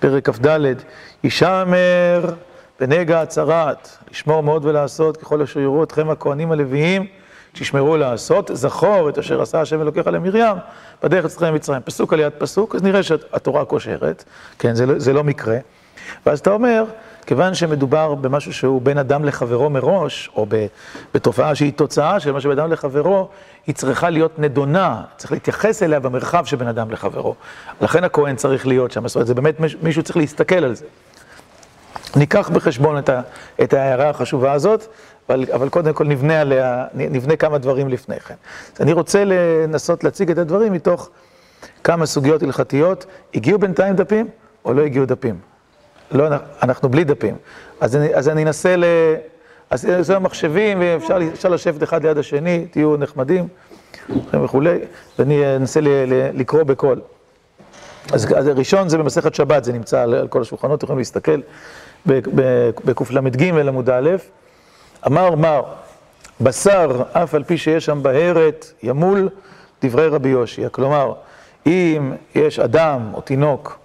פרק 0.00 0.30
כ"ד, 0.30 0.58
הישמר 1.22 2.24
בנגע 2.80 3.20
הצרת, 3.20 3.88
לשמור 4.10 4.42
מאוד 4.42 4.64
ולעשות 4.64 5.16
ככל 5.16 5.42
אשר 5.42 5.60
יראו 5.60 5.84
אתכם 5.84 6.10
הכהנים 6.10 6.52
הלוויים, 6.52 7.06
תשמרו 7.52 7.96
לעשות, 7.96 8.50
זכור 8.54 9.08
את 9.08 9.18
אשר 9.18 9.42
עשה 9.42 9.60
השם 9.60 9.80
אלוקיך 9.80 10.06
למרים, 10.06 10.56
בדרך 11.02 11.24
אצלכם 11.24 11.52
ממצרים. 11.52 11.82
פסוק 11.82 12.12
על 12.12 12.20
יד 12.20 12.32
פסוק, 12.38 12.74
אז 12.74 12.82
נראה 12.82 13.02
שהתורה 13.02 13.64
קושרת, 13.64 14.24
כן, 14.58 14.74
זה 14.74 14.86
לא, 14.86 14.98
זה 14.98 15.12
לא 15.12 15.24
מקרה. 15.24 15.56
ואז 16.26 16.38
אתה 16.38 16.50
אומר, 16.50 16.84
כיוון 17.26 17.54
שמדובר 17.54 18.14
במשהו 18.14 18.52
שהוא 18.52 18.82
בין 18.82 18.98
אדם 18.98 19.24
לחברו 19.24 19.70
מראש, 19.70 20.30
או 20.36 20.46
בתופעה 21.14 21.54
שהיא 21.54 21.72
תוצאה 21.72 22.20
של 22.20 22.32
מה 22.32 22.40
שבין 22.40 22.58
אדם 22.58 22.72
לחברו, 22.72 23.28
היא 23.66 23.74
צריכה 23.74 24.10
להיות 24.10 24.38
נדונה, 24.38 25.02
צריך 25.16 25.32
להתייחס 25.32 25.82
אליה 25.82 26.00
במרחב 26.00 26.44
שבין 26.44 26.68
אדם 26.68 26.90
לחברו. 26.90 27.34
לכן 27.80 28.04
הכהן 28.04 28.36
צריך 28.36 28.66
להיות 28.66 28.92
שם, 28.92 29.08
זאת 29.08 29.14
אומרת, 29.14 29.26
זה 29.26 29.34
באמת 29.34 29.56
מישהו 29.82 30.02
צריך 30.02 30.16
להסתכל 30.16 30.64
על 30.64 30.74
זה. 30.74 30.84
ניקח 32.16 32.48
בחשבון 32.48 32.98
את, 32.98 33.08
ה, 33.08 33.20
את 33.62 33.74
ההערה 33.74 34.10
החשובה 34.10 34.52
הזאת, 34.52 34.86
אבל, 35.28 35.44
אבל 35.54 35.68
קודם 35.68 35.92
כל 35.92 36.04
נבנה 36.04 36.40
עליה, 36.40 36.84
נבנה 36.94 37.36
כמה 37.36 37.58
דברים 37.58 37.88
לפני 37.88 38.20
כן. 38.20 38.34
אני 38.80 38.92
רוצה 38.92 39.22
לנסות 39.24 40.04
להציג 40.04 40.30
את 40.30 40.38
הדברים 40.38 40.72
מתוך 40.72 41.10
כמה 41.84 42.06
סוגיות 42.06 42.42
הלכתיות. 42.42 43.06
הגיעו 43.34 43.58
בינתיים 43.58 43.96
דפים 43.96 44.28
או 44.64 44.72
לא 44.72 44.82
הגיעו 44.82 45.06
דפים? 45.06 45.38
לא, 46.10 46.28
אנחנו 46.62 46.88
בלי 46.88 47.04
דפים. 47.04 47.36
אז 47.80 47.96
אני, 47.96 48.14
אז 48.14 48.28
אני 48.28 48.42
אנסה 48.42 48.76
ל... 48.76 48.84
אז 49.70 49.86
זה 50.00 50.16
המחשבים, 50.16 50.78
ואפשר 50.80 51.48
לשבת 51.48 51.82
אחד 51.82 52.06
ליד 52.06 52.18
השני, 52.18 52.66
תהיו 52.70 52.96
נחמדים 52.96 53.48
וכולי, 54.44 54.78
ואני 55.18 55.56
אנסה 55.56 55.80
ל, 55.80 55.88
ל, 55.88 56.30
לקרוא 56.32 56.62
בקול. 56.62 57.00
אז, 58.12 58.26
אז 58.36 58.46
הראשון 58.46 58.88
זה 58.88 58.98
במסכת 58.98 59.34
שבת, 59.34 59.64
זה 59.64 59.72
נמצא 59.72 60.02
על, 60.02 60.14
על 60.14 60.28
כל 60.28 60.40
השולחנות, 60.40 60.82
יכולים 60.82 60.98
להסתכל 60.98 61.40
בקל"ג 62.06 63.42
עמוד 63.68 63.90
א', 63.90 64.10
אמר 65.06 65.34
מר, 65.34 65.62
בשר, 66.40 67.02
אף 67.12 67.34
על 67.34 67.44
פי 67.44 67.58
שיש 67.58 67.84
שם 67.84 68.02
בהרת, 68.02 68.72
ימול 68.82 69.28
דברי 69.82 70.08
רבי 70.08 70.28
יושיע. 70.28 70.68
כלומר, 70.68 71.12
אם 71.66 72.12
יש 72.34 72.58
אדם 72.58 73.10
או 73.14 73.20
תינוק 73.20 73.78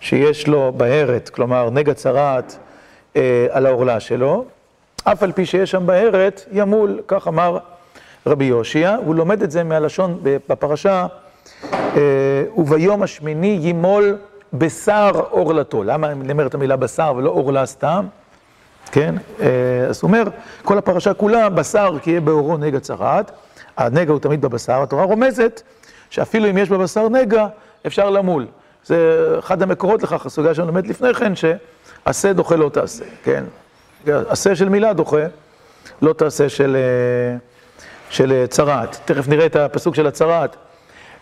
שיש 0.00 0.48
לו 0.48 0.72
בהרת, 0.76 1.28
כלומר 1.28 1.70
נגע 1.70 1.94
צרעת 1.94 2.58
אה, 3.16 3.46
על 3.50 3.66
העורלה 3.66 4.00
שלו, 4.00 4.44
אף 5.04 5.22
על 5.22 5.32
פי 5.32 5.46
שיש 5.46 5.70
שם 5.70 5.86
בהרת, 5.86 6.44
ימול, 6.52 7.00
כך 7.08 7.28
אמר 7.28 7.58
רבי 8.26 8.44
יושיע, 8.44 8.96
הוא 9.04 9.14
לומד 9.14 9.42
את 9.42 9.50
זה 9.50 9.64
מהלשון 9.64 10.18
בפרשה, 10.22 11.06
אה, 11.72 11.98
וביום 12.56 13.02
השמיני 13.02 13.58
ימול 13.62 14.16
בשר 14.52 15.10
עורלתו. 15.30 15.84
למה 15.84 16.12
אומר 16.30 16.46
את 16.46 16.54
המילה 16.54 16.76
בשר 16.76 17.12
ולא 17.16 17.30
עורלה 17.30 17.66
סתם? 17.66 18.06
כן? 18.92 19.14
אה, 19.40 19.86
אז 19.88 20.00
הוא 20.02 20.08
אומר, 20.08 20.24
כל 20.64 20.78
הפרשה 20.78 21.14
כולה, 21.14 21.48
בשר 21.48 21.96
כי 22.02 22.10
יהיה 22.10 22.20
בעורו 22.20 22.56
נגע 22.56 22.80
צרעת, 22.80 23.30
הנגע 23.76 24.12
הוא 24.12 24.20
תמיד 24.20 24.40
בבשר, 24.40 24.82
התורה 24.82 25.04
רומזת 25.04 25.62
שאפילו 26.10 26.50
אם 26.50 26.58
יש 26.58 26.68
בבשר 26.68 27.08
נגע, 27.08 27.46
אפשר 27.86 28.10
למול. 28.10 28.46
זה 28.84 29.26
אחד 29.38 29.62
המקורות 29.62 30.02
לכך, 30.02 30.26
הסוגיה 30.26 30.54
שאני 30.54 30.66
לומד 30.66 30.86
לפני 30.86 31.14
כן, 31.14 31.32
שעשה 31.36 32.32
דוחה 32.32 32.56
לא 32.56 32.68
תעשה, 32.68 33.04
כן? 33.24 33.44
עשה 34.06 34.56
של 34.56 34.68
מילה 34.68 34.92
דוחה, 34.92 35.26
לא 36.02 36.12
תעשה 36.12 36.48
של, 36.48 36.76
אה, 36.76 37.36
של 38.10 38.46
צרעת. 38.46 39.00
תכף 39.04 39.28
נראה 39.28 39.46
את 39.46 39.56
הפסוק 39.56 39.94
של 39.94 40.06
הצרעת. 40.06 40.56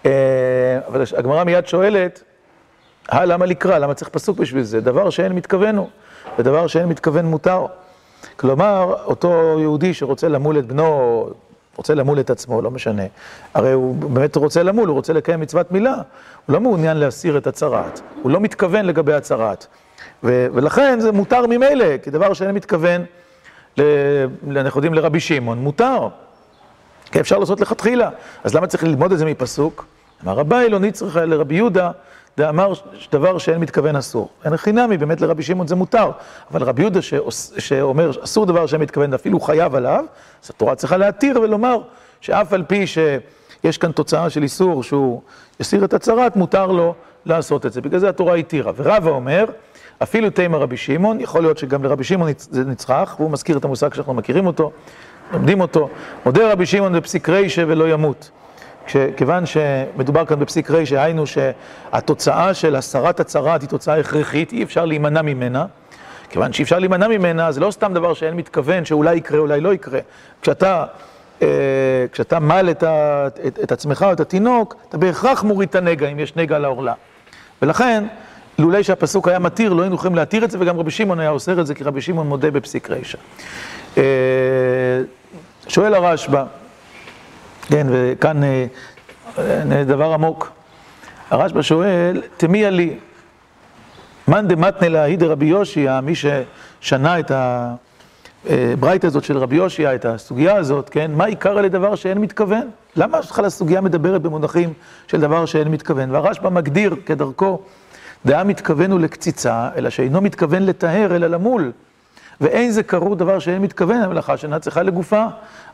אה, 0.07 0.11
אבל 0.89 1.03
הגמרא 1.17 1.45
מיד 1.45 1.67
שואלת, 1.67 2.23
אה, 3.13 3.25
למה 3.25 3.47
לקרוא? 3.47 3.75
למה 3.75 3.95
צריך 3.95 4.09
פסוק 4.09 4.39
בשביל 4.39 4.63
זה? 4.63 4.81
דבר 4.81 5.11
שאין 5.11 5.33
מתכוון 5.33 5.77
הוא, 5.77 5.89
ודבר 6.39 6.67
שאין 6.67 6.89
מתכוון 6.89 7.27
מותר. 7.27 7.67
כלומר, 8.37 8.95
אותו 9.05 9.57
יהודי 9.61 9.95
שרוצה 9.95 10.29
למול 10.29 10.59
את 10.59 10.67
בנו, 10.67 11.31
רוצה 11.77 11.95
למול 11.95 12.21
את 12.21 12.31
עצמו, 12.31 12.63
לא 12.63 12.71
משנה. 12.71 13.03
הרי 13.55 13.73
הוא 13.73 13.95
באמת 13.95 14.37
רוצה 14.37 14.63
למול, 14.63 14.89
הוא 14.89 14.97
רוצה 14.97 15.13
לקיים 15.13 15.41
מצוות 15.41 15.73
מילה. 15.73 15.95
הוא 15.95 16.55
לא 16.55 16.61
מעוניין 16.61 16.97
להסיר 16.97 17.39
את 17.39 17.47
הצרעת. 17.47 18.01
הוא 18.23 18.31
לא 18.31 18.41
מתכוון 18.41 18.85
לגבי 18.85 19.13
הצרעת. 19.13 19.67
ולכן 20.23 21.00
זה 21.00 21.12
מותר 21.12 21.47
ממילא, 21.47 21.99
כי 21.99 22.11
דבר 22.11 22.33
שאין 22.33 22.50
מתכוון, 22.50 23.04
אנחנו 24.50 24.78
יודעים 24.78 24.95
לרבי 24.95 25.21
שמעון, 25.21 25.59
מותר. 25.59 26.09
כי 27.12 27.21
אפשר 27.21 27.38
לעשות 27.38 27.61
לכתחילה. 27.61 28.11
אז 28.45 28.54
למה 28.54 28.66
צריך 28.66 28.85
ללמוד 28.85 29.12
את 29.12 29.19
זה 29.19 29.25
מפסוק? 29.25 29.87
אמר 30.25 30.33
רבי 30.33 30.69
לא 30.69 30.78
נצריכה 30.78 31.25
לרבי 31.25 31.54
יהודה, 31.54 31.90
דאמר 32.38 32.73
דבר 33.12 33.38
שאין 33.38 33.61
מתכוון 33.61 33.97
אסור. 33.97 34.28
אין 34.45 34.57
חינמי, 34.57 34.97
באמת 34.97 35.21
לרבי 35.21 35.42
שמעון 35.42 35.66
זה 35.66 35.75
מותר. 35.75 36.11
אבל 36.50 36.62
רבי 36.62 36.83
יהודה 36.83 37.00
שאומר 37.59 38.11
אסור 38.25 38.47
דבר 38.47 38.66
שאין 38.66 38.80
מתכוון, 38.80 39.14
אפילו 39.14 39.40
חייב 39.40 39.75
עליו, 39.75 40.04
אז 40.45 40.50
התורה 40.50 40.75
צריכה 40.75 40.97
להתיר 40.97 41.40
ולומר 41.40 41.80
שאף 42.21 42.52
על 42.52 42.64
פי 42.66 42.87
שיש 42.87 43.78
כאן 43.78 43.92
תוצאה 43.92 44.30
של 44.30 44.42
איסור 44.42 44.83
שהוא 44.83 45.23
יסיר 45.61 45.85
את 45.85 45.95
הצרת, 45.95 46.37
מותר 46.37 46.66
לו 46.66 46.95
לעשות 47.26 47.66
את 47.66 47.73
זה. 47.73 47.80
בגלל 47.80 48.00
זה 48.00 48.09
התורה 48.09 48.35
התירה. 48.35 48.73
ורבא 48.76 49.11
אומר, 49.11 49.45
אפילו 50.02 50.30
תימא 50.30 50.57
רבי 50.57 50.76
שמעון, 50.76 51.21
יכול 51.21 51.42
להיות 51.42 51.59
שגם 51.59 51.85
לרבי 51.85 52.04
שמעון 52.04 52.30
זה 52.38 52.64
נצרך, 52.64 53.21
והוא 53.21 53.30
מזכיר 53.30 53.59
את 53.59 53.64
המושג 53.64 53.95
שאנחנו 53.95 54.14
מכירים 54.14 54.47
אותו, 54.47 54.73
לומדים 55.33 55.61
אותו. 55.61 55.88
מודה 56.26 56.52
רבי 56.52 56.66
שמעון 56.66 56.92
בפסיק 56.92 57.28
רישא 57.28 57.64
ולא 57.69 57.88
ימות. 57.88 58.30
כיוון 59.16 59.47
שמדובר 59.47 60.25
כאן 60.26 60.38
בפסיק 60.38 60.71
רישא, 60.71 61.00
היינו 61.00 61.25
שהתוצאה 61.26 62.54
של 62.54 62.76
הסרת 62.76 63.21
הצרת 63.21 63.61
היא 63.61 63.69
תוצאה 63.69 63.99
הכרחית, 63.99 64.52
אי 64.52 64.62
אפשר 64.62 64.85
להימנע 64.85 65.23
ממנה. 65.23 65.66
כיוון 66.30 66.52
שאי 66.52 66.62
אפשר 66.62 66.78
להימנע 66.78 67.09
ממנה, 67.09 67.52
זה 67.52 67.61
לא 67.61 67.71
סתם 67.71 67.95
דבר 67.95 68.14
שאין 68.14 68.35
מתכוון, 68.35 68.85
שאולי 68.85 69.16
יקרה, 69.16 69.38
אולי 69.38 69.61
לא 69.61 69.75
יקרה. 69.75 70.00
כשאתה, 70.42 70.85
אה, 71.42 71.49
כשאתה 72.12 72.40
מל 72.40 72.69
את, 72.71 72.83
ה, 72.83 73.26
את, 73.47 73.59
את 73.62 73.73
עצמך 73.73 74.04
או 74.09 74.12
את 74.12 74.21
התינוק, 74.21 74.76
אתה 74.88 74.99
בהכרח 74.99 75.42
מוריד 75.42 75.69
את 75.69 75.75
הנגע, 75.75 76.09
אם 76.09 76.19
יש 76.19 76.37
נגע 76.37 76.57
על 76.57 76.64
העורלה. 76.64 76.92
ולכן, 77.62 78.04
לולי 78.61 78.85
שהפסוק 78.85 79.29
היה 79.29 79.38
מתיר, 79.38 79.73
לא 79.73 79.83
היינו 79.83 79.95
יכולים 79.95 80.14
להתיר 80.14 80.45
את 80.45 80.50
זה, 80.50 80.59
וגם 80.61 80.79
רבי 80.79 80.90
שמעון 80.90 81.21
היה 81.21 81.31
אוסר 81.31 81.61
את 81.61 81.67
זה, 81.67 81.75
כי 81.75 81.85
רבי 81.85 82.00
שמעון 82.00 82.29
מודה 82.29 82.50
בפסיק 82.50 82.90
רישא. 82.90 83.19
אה, 83.99 84.02
שואל 85.69 85.95
הרשב"א, 85.95 86.45
כן, 87.62 87.87
וכאן 87.90 88.43
אה, 88.45 89.85
דבר 89.85 90.12
עמוק. 90.12 90.50
הרשב"א 91.31 91.62
שואל, 91.62 92.23
תמיע 92.37 92.71
לי, 92.71 92.97
מאן 94.29 94.49
דמתנה 94.49 94.88
להעיד 94.88 95.23
רבי 95.23 95.47
יושיע, 95.47 96.00
מי 96.00 96.12
ששנה 96.14 97.19
את 97.19 97.33
הברייתא 98.50 99.07
הזאת 99.07 99.25
של 99.25 99.38
רבי 99.38 99.57
יושיע, 99.57 99.95
את 99.95 100.05
הסוגיה 100.05 100.57
הזאת, 100.57 100.88
כן? 100.88 101.11
מה 101.14 101.25
עיקר 101.25 101.55
לדבר 101.55 101.95
שאין 101.95 102.19
מתכוון? 102.19 102.71
למה 102.97 103.21
בכלל 103.21 103.45
הסוגיה 103.45 103.81
מדברת 103.81 104.23
במונחים 104.23 104.73
של 105.07 105.21
דבר 105.21 105.47
שאין 105.47 105.69
מתכוון? 105.69 106.11
והרשב"א 106.11 106.49
מגדיר 106.49 106.97
כדרכו, 107.07 107.62
דעה 108.27 108.45
מתכוון 108.45 108.93
הוא 108.93 109.00
לקציצה, 109.00 109.69
אלא 109.77 109.91
שאינו 109.91 110.21
מתכוון 110.21 110.62
לטהר, 110.62 111.17
אלא 111.17 111.27
למול. 111.27 111.73
ואין 112.41 112.71
זה 112.71 112.83
קרור 112.83 113.17
דבר 113.17 113.39
שאין 113.39 113.62
מתכוון, 113.62 113.97
המלאכה 114.03 114.37
שאינה 114.37 114.59
צריכה 114.59 114.83
לגופה. 114.83 115.27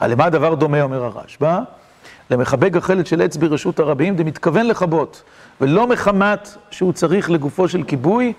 למה 0.03 0.25
הדבר 0.25 0.55
דומה, 0.55 0.83
אומר 0.83 1.05
הרשב"א? 1.05 1.61
למכבה 2.31 2.69
גחלת 2.69 3.07
של 3.07 3.23
עץ 3.23 3.37
ברשות 3.37 3.81
הרבים, 3.81 4.17
דמתכוון 4.17 4.67
לכבות, 4.67 5.23
ולא 5.61 5.87
מחמת 5.87 6.57
שהוא 6.71 6.93
צריך 6.93 7.31
לגופו 7.31 7.69
של 7.69 7.83
כיבוי, 7.83 8.33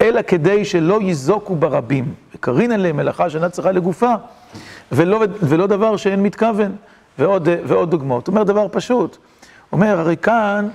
אלא 0.00 0.20
כדי 0.22 0.64
שלא 0.64 1.00
ייזוקו 1.02 1.56
ברבים. 1.56 2.14
וקרין 2.34 2.72
אליהם 2.72 2.96
מלאכה 2.96 3.30
שאינה 3.30 3.48
צריכה 3.48 3.72
לגופה, 3.72 4.14
ולא, 4.92 5.22
ולא 5.42 5.66
דבר 5.66 5.96
שאין 5.96 6.22
מתכוון. 6.22 6.76
ועוד, 7.18 7.48
ועוד 7.64 7.90
דוגמאות. 7.90 8.26
הוא 8.26 8.32
אומר 8.32 8.42
דבר 8.42 8.66
פשוט. 8.70 9.16
הוא 9.70 9.78
אומר, 9.78 10.00
הרי 10.00 10.16
כאן, 10.16 10.68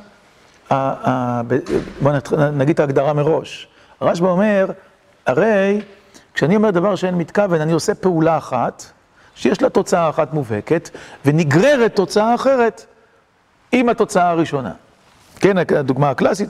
בוא 2.02 2.12
נגיד 2.54 2.74
את 2.74 2.80
ההגדרה 2.80 3.14
מראש. 3.14 3.68
הרשב"א 4.02 4.28
אומר, 4.28 4.72
הרי 5.26 5.82
כשאני 6.34 6.56
אומר 6.56 6.70
דבר 6.70 6.96
שאין 6.96 7.16
מתכוון, 7.16 7.62
אני 7.62 7.72
עושה 7.72 7.96
פעולה 7.96 8.38
אחת, 8.38 8.86
שיש 9.36 9.62
לה 9.62 9.70
תוצאה 9.70 10.10
אחת 10.10 10.34
מובהקת, 10.34 10.90
ונגררת 11.26 11.96
תוצאה 11.96 12.36
אחרת 12.36 12.86
עם 13.72 13.90
התוצאה 13.90 14.30
הראשונה. 14.30 14.72
כן, 15.36 15.58
הדוגמה 15.58 16.10
הקלאסית, 16.10 16.50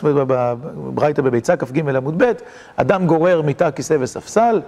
ברייתא 0.75 1.21
בביצה 1.21 1.57
כ"ג 1.57 1.89
עמוד 1.95 2.23
ב', 2.23 2.31
אדם 2.75 3.07
גורר 3.07 3.41
מיטה, 3.41 3.71
כיסא 3.71 3.97
וספסל, 3.99 4.61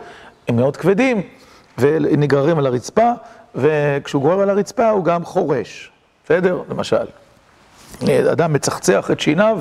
הם 0.48 0.56
מאוד 0.56 0.78
כבדים, 0.78 1.22
ונגררים 1.78 2.58
על 2.58 2.66
הרצפה, 2.66 3.12
וכשהוא 3.56 4.22
גורר 4.22 4.42
על 4.42 4.50
הרצפה 4.50 4.90
הוא 4.90 5.06
גם 5.06 5.26
חורש, 5.26 5.92
בסדר? 6.26 6.62
למשל. 6.70 7.06
אדם 8.32 8.54
מצחצח 8.54 9.12
את 9.12 9.20
שיניו, 9.20 9.60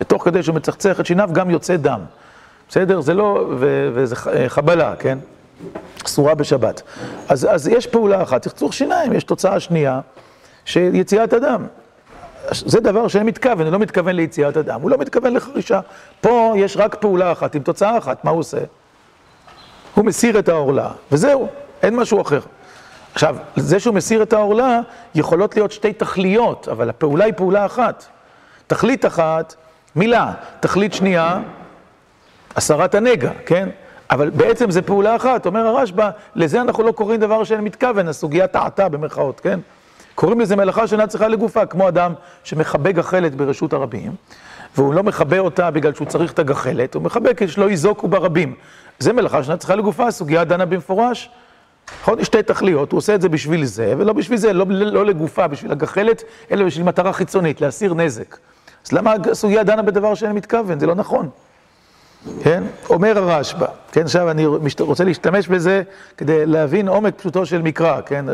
ותוך 0.00 0.24
כדי 0.24 0.42
שהוא 0.42 0.56
מצחצח 0.56 1.00
את 1.00 1.06
שיניו 1.06 1.28
גם 1.32 1.50
יוצא 1.50 1.76
דם. 1.76 2.00
בסדר? 2.68 3.00
זה 3.00 3.14
לא, 3.14 3.46
וזה 3.94 4.16
חבלה, 4.48 4.96
כן? 4.98 5.18
אסורה 6.06 6.34
בשבת. 6.34 6.82
אז, 7.28 7.48
אז 7.50 7.68
יש 7.68 7.86
פעולה 7.86 8.22
אחת, 8.22 8.42
צחצוח 8.42 8.72
שיניים, 8.72 9.12
יש 9.12 9.24
תוצאה 9.24 9.60
שנייה, 9.60 10.00
של 10.64 10.90
יציאת 10.94 11.34
אדם. 11.34 11.66
זה 12.50 12.80
דבר 12.80 13.08
שאין 13.08 13.26
מתכוון, 13.26 13.66
הוא 13.66 13.72
לא 13.72 13.78
מתכוון 13.78 14.16
ליציאת 14.16 14.56
אדם, 14.56 14.80
הוא 14.80 14.90
לא 14.90 14.98
מתכוון 14.98 15.34
לחרישה. 15.34 15.80
פה 16.20 16.52
יש 16.56 16.76
רק 16.76 16.94
פעולה 16.94 17.32
אחת 17.32 17.54
עם 17.54 17.62
תוצאה 17.62 17.98
אחת, 17.98 18.24
מה 18.24 18.30
הוא 18.30 18.40
עושה? 18.40 18.58
הוא 19.94 20.04
מסיר 20.04 20.38
את 20.38 20.48
העורלה, 20.48 20.90
וזהו, 21.12 21.48
אין 21.82 21.96
משהו 21.96 22.22
אחר. 22.22 22.40
עכשיו, 23.14 23.36
זה 23.56 23.80
שהוא 23.80 23.94
מסיר 23.94 24.22
את 24.22 24.32
העורלה, 24.32 24.80
יכולות 25.14 25.56
להיות 25.56 25.72
שתי 25.72 25.92
תכליות, 25.92 26.68
אבל 26.68 26.90
הפעולה 26.90 27.24
היא 27.24 27.34
פעולה 27.36 27.66
אחת. 27.66 28.04
תכלית 28.66 29.06
אחת, 29.06 29.54
מילה. 29.96 30.32
תכלית 30.60 30.94
שנייה, 30.94 31.40
הסרת 32.56 32.94
הנגע, 32.94 33.30
כן? 33.46 33.68
אבל 34.10 34.30
בעצם 34.30 34.70
זה 34.70 34.82
פעולה 34.82 35.16
אחת, 35.16 35.46
אומר 35.46 35.66
הרשב"א, 35.66 36.10
לזה 36.34 36.60
אנחנו 36.60 36.82
לא 36.82 36.92
קוראים 36.92 37.20
דבר 37.20 37.44
שאין 37.44 37.60
מתכוון, 37.60 38.08
הסוגיה 38.08 38.46
טעתה 38.46 38.88
במרכאות, 38.88 39.40
כן? 39.40 39.60
קוראים 40.14 40.40
לזה 40.40 40.56
מלאכה 40.56 40.86
שאינה 40.86 41.06
צריכה 41.06 41.28
לגופה, 41.28 41.66
כמו 41.66 41.88
אדם 41.88 42.12
שמכבה 42.44 42.92
גחלת 42.92 43.34
ברשות 43.34 43.72
הרבים, 43.72 44.12
והוא 44.76 44.94
לא 44.94 45.02
מכבה 45.02 45.38
אותה 45.38 45.70
בגלל 45.70 45.94
שהוא 45.94 46.06
צריך 46.06 46.32
את 46.32 46.38
הגחלת, 46.38 46.94
הוא 46.94 47.02
מכבה 47.02 47.34
כדי 47.34 47.48
שלא 47.48 47.70
יזוקו 47.70 48.08
ברבים. 48.08 48.54
זה 48.98 49.12
מלאכה 49.12 49.42
שאינה 49.42 49.56
צריכה 49.56 49.74
לגופה, 49.74 50.06
הסוגיה 50.06 50.44
דנה 50.44 50.64
במפורש. 50.64 51.30
נכון? 52.02 52.24
שתי 52.24 52.42
תכליות, 52.42 52.92
הוא 52.92 52.98
עושה 52.98 53.14
את 53.14 53.20
זה 53.20 53.28
בשביל 53.28 53.64
זה, 53.64 53.94
ולא 53.98 54.12
בשביל 54.12 54.38
זה, 54.38 54.52
לא, 54.52 54.66
לא 54.68 55.06
לגופה, 55.06 55.46
בשביל 55.46 55.72
הגחלת, 55.72 56.22
אלא 56.50 56.64
בשביל 56.64 56.86
מטרה 56.86 57.12
חיצונית, 57.12 57.60
להסיר 57.60 57.94
נזק. 57.94 58.36
אז 58.86 58.92
למה 58.92 59.14
הסוגיה 59.30 59.62
דנה 59.62 59.82
בדבר 59.82 60.14
שאין 60.14 60.32
מתכוון? 60.32 60.80
זה 60.80 60.86
לא 60.86 60.94
נכון. 60.94 61.28
כן? 62.42 62.62
אומר 62.90 63.18
הרשב"א, 63.18 63.66
כן? 63.92 64.02
עכשיו 64.02 64.30
אני 64.30 64.46
רוצה 64.80 65.04
להשתמש 65.04 65.48
בזה 65.48 65.82
כדי 66.16 66.46
להבין 66.46 66.88
עומק 66.88 67.14
פשוטו 67.18 67.46
של 67.46 67.62
מקרא, 67.62 68.00
כן? 68.06 68.24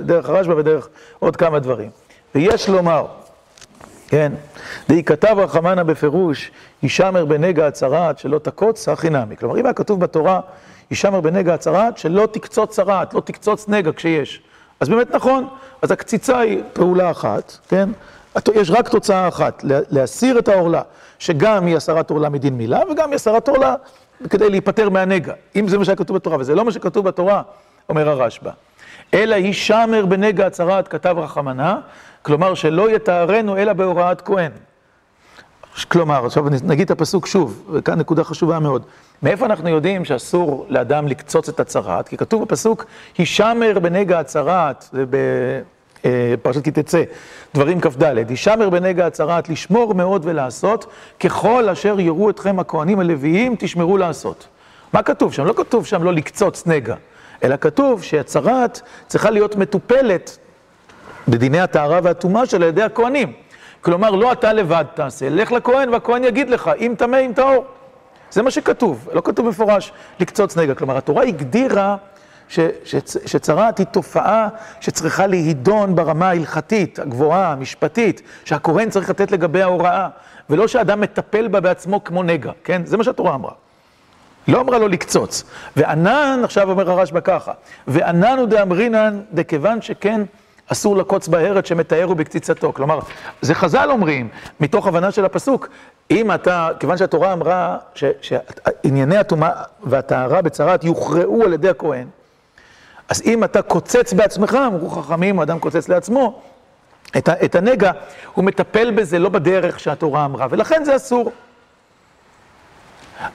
דרך 0.00 0.28
הרשב"א 0.28 0.54
ודרך 0.54 0.88
עוד 1.18 1.36
כמה 1.36 1.58
דברים. 1.58 1.90
ויש 2.34 2.68
לומר, 2.68 3.06
כן? 4.08 4.32
די 4.88 5.04
כתב 5.04 5.36
רחמנה 5.38 5.84
בפירוש, 5.84 6.50
הישמר 6.82 7.24
בנגע 7.24 7.66
הצרעת 7.66 8.18
שלא 8.18 8.38
תקוץ, 8.38 8.88
הכי 8.88 9.10
נמי. 9.10 9.36
כלומר, 9.36 9.60
אם 9.60 9.66
היה 9.66 9.72
כתוב 9.72 10.00
בתורה, 10.00 10.40
הישמר 10.90 11.20
בנגע 11.20 11.54
הצרעת, 11.54 11.98
שלא 11.98 12.28
תקצוץ 12.32 12.70
צרעת, 12.70 13.14
לא 13.14 13.20
תקצוץ 13.20 13.68
נגע 13.68 13.92
כשיש. 13.92 14.42
אז 14.80 14.88
באמת 14.88 15.14
נכון, 15.14 15.48
אז 15.82 15.90
הקציצה 15.90 16.38
היא 16.38 16.62
פעולה 16.72 17.10
אחת, 17.10 17.58
כן? 17.68 17.88
יש 18.54 18.70
רק 18.70 18.88
תוצאה 18.88 19.28
אחת, 19.28 19.64
להסיר 19.64 20.38
את 20.38 20.48
העורלה, 20.48 20.82
שגם 21.18 21.66
היא 21.66 21.76
הסרת 21.76 22.10
עורלה 22.10 22.28
מדין 22.28 22.54
מילה, 22.54 22.80
וגם 22.90 23.08
היא 23.08 23.14
הסרת 23.14 23.48
עורלה 23.48 23.74
כדי 24.30 24.50
להיפטר 24.50 24.88
מהנגע. 24.88 25.32
אם 25.56 25.68
זה 25.68 25.78
מה 25.78 25.84
שהיה 25.84 25.96
כתוב 25.96 26.16
בתורה, 26.16 26.36
וזה 26.40 26.54
לא 26.54 26.64
מה 26.64 26.72
שכתוב 26.72 27.04
בתורה, 27.04 27.42
אומר 27.88 28.08
הרשב"א. 28.08 28.50
אלא 29.14 29.34
הישמר 29.34 30.06
בנגע 30.06 30.46
הצרעת 30.46 30.88
כתב 30.88 31.14
רחמנה, 31.18 31.78
כלומר 32.22 32.54
שלא 32.54 32.90
יתארנו 32.90 33.56
אלא 33.56 33.72
בהוראת 33.72 34.20
כהן. 34.20 34.52
כלומר, 35.88 36.26
עכשיו 36.26 36.44
נגיד 36.64 36.84
את 36.84 36.90
הפסוק 36.90 37.26
שוב, 37.26 37.62
וכאן 37.72 37.98
נקודה 37.98 38.24
חשובה 38.24 38.58
מאוד. 38.58 38.82
מאיפה 39.22 39.46
אנחנו 39.46 39.68
יודעים 39.68 40.04
שאסור 40.04 40.66
לאדם 40.68 41.08
לקצוץ 41.08 41.48
את 41.48 41.60
הצרעת? 41.60 42.08
כי 42.08 42.16
כתוב 42.16 42.42
בפסוק, 42.42 42.84
הישמר 43.18 43.78
בנגע 43.78 44.18
הצרעת, 44.18 44.88
זה 44.92 45.04
בפרשת 46.00 46.64
כי 46.64 46.70
תצא, 46.70 47.02
דברים 47.54 47.80
כ"ד, 47.80 48.02
הישמר 48.28 48.70
בנגע 48.70 49.06
הצרעת, 49.06 49.48
לשמור 49.48 49.94
מאוד 49.94 50.22
ולעשות, 50.24 50.86
ככל 51.20 51.68
אשר 51.68 52.00
יראו 52.00 52.30
אתכם 52.30 52.58
הכהנים 52.58 53.00
הלוויים, 53.00 53.56
תשמרו 53.58 53.96
לעשות. 53.96 54.46
מה 54.92 55.02
כתוב 55.02 55.32
שם? 55.32 55.44
לא 55.44 55.52
כתוב 55.56 55.86
שם 55.86 56.02
לא 56.02 56.12
לקצוץ 56.12 56.66
נגע, 56.66 56.94
אלא 57.44 57.56
כתוב 57.56 58.02
שהצרעת 58.02 58.82
צריכה 59.06 59.30
להיות 59.30 59.56
מטופלת 59.56 60.38
בדיני 61.28 61.60
הטהרה 61.60 62.00
והטומאה 62.02 62.46
שלה 62.46 62.64
על 62.64 62.68
ידי 62.68 62.82
הכהנים. 62.82 63.32
כלומר, 63.84 64.10
לא 64.10 64.32
אתה 64.32 64.52
לבד 64.52 64.84
תעשה, 64.94 65.28
לך 65.28 65.52
לכהן 65.52 65.88
והכהן 65.88 66.24
יגיד 66.24 66.50
לך, 66.50 66.70
אם 66.78 66.94
טמא, 66.98 67.16
אם 67.16 67.32
טהור. 67.34 67.64
זה 68.30 68.42
מה 68.42 68.50
שכתוב, 68.50 69.08
לא 69.12 69.22
כתוב 69.24 69.48
מפורש 69.48 69.92
לקצוץ 70.20 70.56
נגע. 70.56 70.74
כלומר, 70.74 70.96
התורה 70.96 71.24
הגדירה 71.24 71.96
ש, 72.48 72.60
ש, 72.84 72.94
שצרעת 73.26 73.78
היא 73.78 73.86
תופעה 73.86 74.48
שצריכה 74.80 75.26
להידון 75.26 75.94
ברמה 75.94 76.28
ההלכתית, 76.28 76.98
הגבוהה, 76.98 77.52
המשפטית, 77.52 78.22
שהכהן 78.44 78.90
צריך 78.90 79.10
לתת 79.10 79.30
לגבי 79.30 79.62
ההוראה, 79.62 80.08
ולא 80.50 80.68
שאדם 80.68 81.00
מטפל 81.00 81.48
בה 81.48 81.60
בעצמו 81.60 82.04
כמו 82.04 82.22
נגע, 82.22 82.52
כן? 82.64 82.82
זה 82.84 82.96
מה 82.96 83.04
שהתורה 83.04 83.34
אמרה. 83.34 83.52
לא 84.48 84.60
אמרה 84.60 84.78
לו 84.78 84.88
לקצוץ. 84.88 85.44
וענן, 85.76 86.40
עכשיו 86.44 86.70
אומר 86.70 86.90
הרשב"א 86.90 87.20
ככה, 87.20 87.52
וענן 87.86 88.38
הוא 88.38 88.46
דאמרינן, 88.46 89.20
דכיוון 89.32 89.82
שכן 89.82 90.20
אסור 90.68 90.96
לקוץ 90.96 91.28
בארץ 91.28 91.68
שמתארו 91.68 92.14
בקציצתו. 92.14 92.72
כלומר, 92.72 93.00
זה 93.42 93.54
חז"ל 93.54 93.90
אומרים, 93.90 94.28
מתוך 94.60 94.86
הבנה 94.86 95.10
של 95.10 95.24
הפסוק, 95.24 95.68
אם 96.10 96.32
אתה, 96.32 96.68
כיוון 96.80 96.96
שהתורה 96.96 97.32
אמרה 97.32 97.76
שענייני 98.20 99.16
הטומאה 99.16 99.50
והטהרה 99.82 100.42
בצרת 100.42 100.84
יוכרעו 100.84 101.42
על 101.44 101.52
ידי 101.52 101.68
הכהן, 101.68 102.06
אז 103.08 103.22
אם 103.26 103.44
אתה 103.44 103.62
קוצץ 103.62 104.12
בעצמך, 104.12 104.58
אמרו 104.66 104.90
חכמים, 104.90 105.40
אדם 105.40 105.58
קוצץ 105.58 105.88
לעצמו, 105.88 106.42
את, 107.16 107.28
את 107.28 107.54
הנגע, 107.54 107.92
הוא 108.34 108.44
מטפל 108.44 108.90
בזה 108.90 109.18
לא 109.18 109.28
בדרך 109.28 109.80
שהתורה 109.80 110.24
אמרה, 110.24 110.46
ולכן 110.50 110.84
זה 110.84 110.96
אסור. 110.96 111.32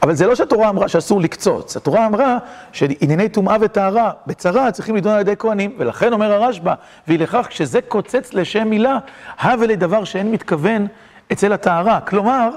אבל 0.04 0.16
זה 0.16 0.28
לא 0.28 0.36
שהתורה 0.36 0.70
אמרה 0.70 0.88
שאסור 0.88 1.22
לקצוץ, 1.22 1.78
התורה 1.78 2.06
אמרה 2.06 2.38
שענייני 2.72 3.30
טומאה 3.30 3.58
וטהרה 3.62 4.12
בצרה 4.28 4.72
צריכים 4.72 4.96
לדון 4.96 5.14
על 5.14 5.20
ידי 5.20 5.34
כהנים, 5.40 5.76
ולכן 5.78 6.14
אומר 6.14 6.34
הרשב"א, 6.34 6.74
והיא 7.08 7.20
לכך 7.20 7.48
כשזה 7.50 7.82
קוצץ 7.82 8.34
לשם 8.34 8.68
מילה, 8.68 8.98
הווה 9.44 9.68
לדבר 9.68 10.04
שאין 10.04 10.32
מתכוון 10.32 10.88
אצל 11.32 11.54
הטהרה. 11.54 12.00
כלומר, 12.02 12.50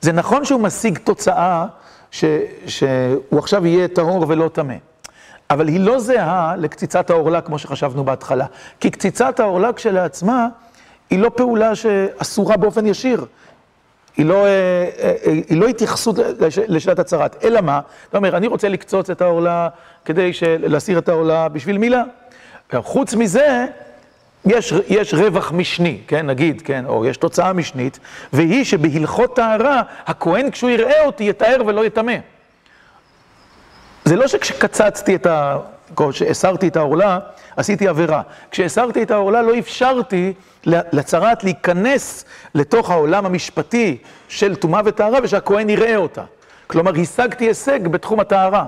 זה 0.00 0.12
נכון 0.12 0.44
שהוא 0.44 0.60
משיג 0.60 0.98
תוצאה 0.98 1.66
ש, 2.10 2.24
שהוא 2.66 3.38
עכשיו 3.38 3.66
יהיה 3.66 3.88
טהור 3.88 4.24
ולא 4.28 4.48
טמא, 4.52 4.74
אבל 5.50 5.68
היא 5.68 5.80
לא 5.80 5.98
זהה 5.98 6.56
לקציצת 6.56 7.10
העורלה 7.10 7.40
כמו 7.40 7.58
שחשבנו 7.58 8.04
בהתחלה, 8.04 8.46
כי 8.80 8.90
קציצת 8.90 9.40
העורלה 9.40 9.72
כשלעצמה 9.72 10.48
היא 11.10 11.18
לא 11.18 11.30
פעולה 11.36 11.74
שאסורה 11.74 12.56
באופן 12.56 12.86
ישיר. 12.86 13.26
לא, 14.24 14.46
אה, 14.46 14.50
אה, 15.02 15.12
אה, 15.26 15.32
היא 15.48 15.60
לא 15.60 15.66
התייחסות 15.66 16.16
לשאלת 16.68 16.98
הצהרת, 16.98 17.44
אלא 17.44 17.60
מה? 17.60 17.80
אתה 18.08 18.18
אומר, 18.18 18.36
אני 18.36 18.46
רוצה 18.46 18.68
לקצוץ 18.68 19.10
את 19.10 19.20
העורלה 19.20 19.68
כדי 20.04 20.30
להסיר 20.58 20.98
את 20.98 21.08
העורלה 21.08 21.48
בשביל 21.48 21.78
מילה. 21.78 22.02
חוץ 22.74 23.14
מזה, 23.14 23.66
יש, 24.46 24.74
יש 24.88 25.14
רווח 25.14 25.52
משני, 25.52 26.00
כן, 26.06 26.26
נגיד, 26.26 26.62
כן, 26.62 26.84
או 26.86 27.06
יש 27.06 27.16
תוצאה 27.16 27.52
משנית, 27.52 27.98
והיא 28.32 28.64
שבהלכות 28.64 29.36
טהרה, 29.36 29.82
הכהן 30.06 30.50
כשהוא 30.50 30.70
יראה 30.70 31.04
אותי 31.04 31.24
יתאר 31.24 31.56
ולא 31.66 31.86
יטמא. 31.86 32.16
זה 34.04 34.16
לא 34.16 34.26
שכשקצצתי 34.26 35.14
את 35.14 35.26
ה... 35.26 35.56
כשהסרתי 35.96 36.68
את 36.68 36.76
העורלה, 36.76 37.18
עשיתי 37.56 37.88
עבירה. 37.88 38.22
כשהסרתי 38.50 39.02
את 39.02 39.10
העורלה 39.10 39.42
לא 39.42 39.58
אפשרתי 39.58 40.32
לצרת 40.66 41.44
להיכנס 41.44 42.24
לתוך 42.54 42.90
העולם 42.90 43.26
המשפטי 43.26 43.98
של 44.28 44.56
טומאה 44.56 44.80
וטהרה 44.84 45.18
ושהכהן 45.22 45.70
יראה 45.70 45.96
אותה. 45.96 46.22
כלומר, 46.66 46.92
השגתי 47.00 47.44
הישג 47.44 47.88
בתחום 47.88 48.20
הטהרה. 48.20 48.66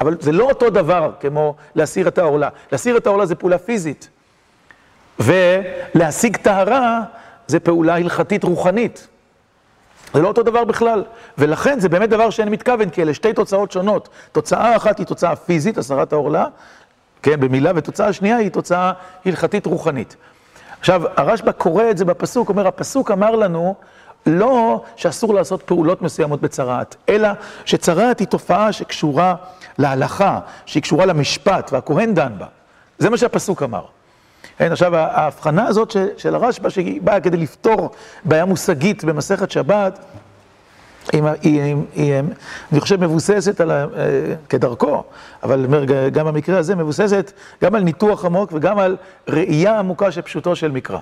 אבל 0.00 0.16
זה 0.20 0.32
לא 0.32 0.44
אותו 0.44 0.70
דבר 0.70 1.12
כמו 1.20 1.54
להסיר 1.74 2.08
את 2.08 2.18
העורלה. 2.18 2.48
להסיר 2.72 2.96
את 2.96 3.06
העורלה 3.06 3.26
זה 3.26 3.34
פעולה 3.34 3.58
פיזית. 3.58 4.08
ולהשיג 5.18 6.36
טהרה 6.36 7.00
זה 7.46 7.60
פעולה 7.60 7.96
הלכתית 7.96 8.44
רוחנית. 8.44 9.08
זה 10.14 10.22
לא 10.22 10.28
אותו 10.28 10.42
דבר 10.42 10.64
בכלל, 10.64 11.04
ולכן 11.38 11.80
זה 11.80 11.88
באמת 11.88 12.10
דבר 12.10 12.30
שאין 12.30 12.48
מתכוון, 12.48 12.90
כי 12.90 13.02
אלה 13.02 13.14
שתי 13.14 13.32
תוצאות 13.32 13.72
שונות. 13.72 14.08
תוצאה 14.32 14.76
אחת 14.76 14.98
היא 14.98 15.06
תוצאה 15.06 15.36
פיזית, 15.36 15.78
הסרת 15.78 16.12
העורלה, 16.12 16.46
כן, 17.22 17.40
במילה, 17.40 17.72
ותוצאה 17.74 18.12
שנייה 18.12 18.36
היא 18.36 18.50
תוצאה 18.50 18.92
הלכתית 19.26 19.66
רוחנית. 19.66 20.16
עכשיו, 20.80 21.02
הרשב"א 21.16 21.52
קורא 21.52 21.90
את 21.90 21.98
זה 21.98 22.04
בפסוק, 22.04 22.48
אומר, 22.48 22.66
הפסוק 22.66 23.10
אמר 23.10 23.30
לנו, 23.30 23.74
לא 24.26 24.82
שאסור 24.96 25.34
לעשות 25.34 25.62
פעולות 25.62 26.02
מסוימות 26.02 26.40
בצרעת, 26.40 26.96
אלא 27.08 27.28
שצרעת 27.64 28.18
היא 28.18 28.28
תופעה 28.28 28.72
שקשורה 28.72 29.34
להלכה, 29.78 30.40
שהיא 30.66 30.82
קשורה 30.82 31.06
למשפט, 31.06 31.70
והכהן 31.72 32.14
דן 32.14 32.32
בה. 32.38 32.46
זה 32.98 33.10
מה 33.10 33.16
שהפסוק 33.16 33.62
אמר. 33.62 33.84
עכשיו, 34.60 34.96
ההבחנה 34.96 35.66
הזאת 35.66 35.96
של 36.16 36.34
הרשב"א, 36.34 36.68
שהיא 36.68 37.00
באה 37.02 37.20
כדי 37.20 37.36
לפתור 37.36 37.90
בעיה 38.24 38.44
מושגית 38.44 39.04
במסכת 39.04 39.50
שבת, 39.50 39.98
היא, 41.12 42.14
אני 42.72 42.80
חושב, 42.80 43.00
מבוססת 43.00 43.60
על, 43.60 43.70
ה, 43.70 43.86
כדרכו, 44.48 45.02
אבל 45.42 45.66
גם 46.12 46.26
במקרה 46.26 46.58
הזה 46.58 46.74
מבוססת 46.74 47.32
גם 47.64 47.74
על 47.74 47.82
ניתוח 47.82 48.24
עמוק 48.24 48.50
וגם 48.52 48.78
על 48.78 48.96
ראייה 49.28 49.78
עמוקה 49.78 50.12
של 50.12 50.22
פשוטו 50.22 50.56
של 50.56 50.70
מקרא. 50.70 50.98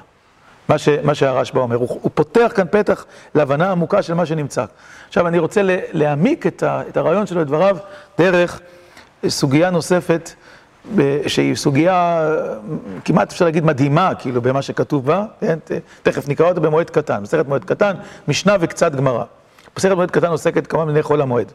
מה, 0.69 0.79
ש, 0.79 0.89
מה 0.89 1.15
שהרשב"א 1.15 1.61
אומר, 1.61 1.77
הוא, 1.77 1.89
הוא 2.03 2.11
פותח 2.15 2.53
כאן 2.55 2.67
פתח 2.71 3.07
להבנה 3.35 3.73
עמוקה 3.73 4.03
של 4.03 4.15
מה 4.15 4.27
שנמצא. 4.27 4.65
עכשיו, 5.09 5.29
אני 5.29 5.39
רוצה 5.39 5.61
להעמיק 5.93 6.47
את, 6.47 6.63
ה, 6.63 6.83
את 6.89 6.97
הרעיון 6.97 7.27
שלו, 7.27 7.43
את 7.43 7.47
דבריו, 7.47 7.77
דרך 8.19 8.61
סוגיה 9.29 9.71
נוספת. 9.71 10.31
שהיא 11.27 11.55
סוגיה 11.55 12.29
כמעט 13.05 13.33
אפשר 13.33 13.45
להגיד 13.45 13.65
מדהימה, 13.65 14.15
כאילו, 14.19 14.43
במה 14.43 14.63
שכתוב 14.63 15.07
בה, 15.07 15.25
כן? 15.41 15.59
תכף 16.03 16.29
נקרא 16.29 16.49
אותה 16.49 16.61
במועד 16.61 16.91
קטן, 16.91 17.23
מסכת 17.23 17.49
מועד 17.49 17.65
קטן, 17.65 17.95
משנה 18.29 18.57
וקצת 18.61 18.95
גמרא. 18.95 19.25
מסכת 19.77 19.95
מועד 19.95 20.11
קטן 20.11 20.27
עוסקת 20.27 20.67
כמה 20.67 20.85
מיני 20.85 21.03
חול 21.03 21.21
המועד. 21.21 21.53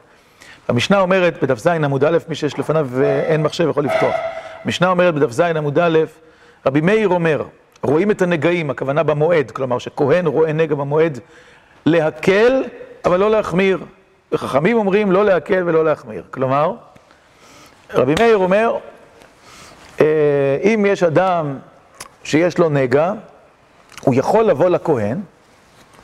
המשנה 0.67 0.99
אומרת 0.99 1.43
בדף 1.43 1.57
ז 1.57 1.67
עמוד 1.67 2.03
א', 2.03 2.17
מי 2.27 2.35
שיש 2.35 2.59
לפניו 2.59 2.87
ואין 2.89 3.43
מחשב 3.43 3.69
יכול 3.69 3.83
לפתוח. 3.83 4.15
המשנה 4.63 4.89
אומרת 4.89 5.15
בדף 5.15 5.31
ז 5.31 5.39
עמוד 5.39 5.79
א', 5.79 5.99
רבי 6.65 6.81
מאיר 6.81 7.09
אומר, 7.09 7.43
רואים 7.81 8.11
את 8.11 8.21
הנגעים, 8.21 8.69
הכוונה 8.69 9.03
במועד, 9.03 9.51
כלומר 9.51 9.77
שכהן 9.77 10.27
רואה 10.27 10.53
נגע 10.53 10.75
במועד, 10.75 11.19
להקל 11.85 12.63
אבל 13.05 13.19
לא 13.19 13.31
להחמיר. 13.31 13.79
וחכמים 14.31 14.77
אומרים 14.77 15.11
לא 15.11 15.25
להקל 15.25 15.63
ולא 15.65 15.85
להחמיר. 15.85 16.23
כלומר, 16.31 16.73
רבי 17.93 18.13
מאיר 18.19 18.37
אומר, 18.37 18.73
אה, 18.75 18.92
אם 20.63 20.86
יש 20.88 21.03
אדם 21.03 21.58
שיש 22.23 22.58
לו 22.58 22.69
נגע, 22.69 23.13
הוא 24.01 24.15
יכול 24.15 24.43
לבוא 24.43 24.69
לכהן, 24.69 25.21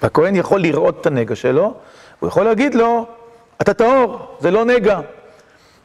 והכהן 0.02 0.36
יכול 0.36 0.62
לראות 0.62 1.02
את 1.02 1.06
הנגע 1.06 1.36
שלו, 1.36 1.74
הוא 2.20 2.28
יכול 2.28 2.44
להגיד 2.44 2.76
לו, 2.76 3.06
אתה 3.62 3.74
טהור, 3.74 4.20
זה 4.40 4.52
לא 4.52 4.66
נגע. 4.66 5.00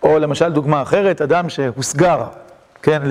או 0.02 0.18
למשל 0.18 0.52
דוגמה 0.52 0.82
אחרת, 0.82 1.22
אדם 1.22 1.48
שהוסגר, 1.48 2.22
כן, 2.82 3.02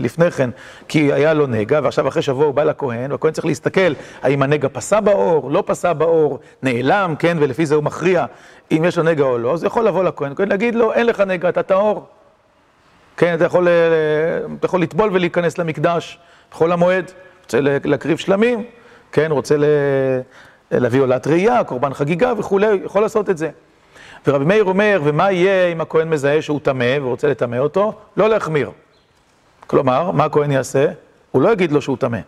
לפני 0.00 0.30
כן, 0.30 0.50
כי 0.88 1.12
היה 1.12 1.34
לו 1.34 1.46
נגע, 1.46 1.80
ועכשיו 1.82 2.08
אחרי 2.08 2.22
שבוע 2.22 2.44
הוא 2.44 2.54
בא 2.54 2.64
לכהן, 2.64 3.12
והכהן 3.12 3.32
צריך 3.32 3.46
להסתכל 3.46 3.92
האם 4.22 4.42
הנגע 4.42 4.68
פסה 4.72 5.00
באור, 5.00 5.50
לא 5.50 5.62
פסה 5.66 5.92
באור, 5.92 6.38
נעלם, 6.62 7.14
כן, 7.18 7.36
ולפי 7.40 7.66
זה 7.66 7.74
הוא 7.74 7.84
מכריע 7.84 8.24
אם 8.72 8.84
יש 8.84 8.98
לו 8.98 9.04
נגע 9.04 9.24
או 9.24 9.38
לא, 9.38 9.52
אז 9.52 9.62
הוא 9.62 9.66
יכול 9.66 9.86
לבוא 9.86 10.04
לכהן, 10.04 10.32
הכהן 10.32 10.48
להגיד 10.48 10.74
לו, 10.74 10.92
אין 10.92 11.06
לך 11.06 11.20
נגע, 11.20 11.48
אתה 11.48 11.62
טהור. 11.62 12.06
כן, 13.16 13.34
אתה 13.34 13.44
יכול, 13.44 13.68
אה, 13.68 13.72
אתה 14.58 14.66
יכול 14.66 14.82
לטבול 14.82 15.10
ולהיכנס 15.12 15.58
למקדש 15.58 16.18
בחול 16.50 16.72
המועד, 16.72 17.10
רוצה 17.44 17.58
להקריב 17.60 18.18
שלמים, 18.18 18.64
כן, 19.12 19.30
רוצה 19.30 19.56
להביא 20.70 21.00
עולת 21.00 21.26
ראייה, 21.26 21.64
קורבן 21.64 21.94
חגיגה 21.94 22.32
וכולי, 22.38 22.66
יכול 22.84 23.02
לעשות 23.02 23.30
את 23.30 23.38
זה. 23.38 23.50
ורבי 24.26 24.44
מאיר 24.44 24.64
אומר, 24.64 25.00
ומה 25.04 25.32
יהיה 25.32 25.72
אם 25.72 25.80
הכהן 25.80 26.08
מזהה 26.08 26.42
שהוא 26.42 26.60
טמא 26.62 26.96
ורוצה 27.02 27.28
לטמא 27.28 27.56
אותו? 27.56 27.92
לא 28.16 28.28
להחמיר. 28.28 28.70
כלומר, 29.66 30.10
מה 30.10 30.24
הכהן 30.24 30.50
יעשה? 30.50 30.86
הוא 31.30 31.42
לא 31.42 31.52
יגיד 31.52 31.72
לו 31.72 31.82
שהוא 31.82 31.96
טמא. 31.96 32.18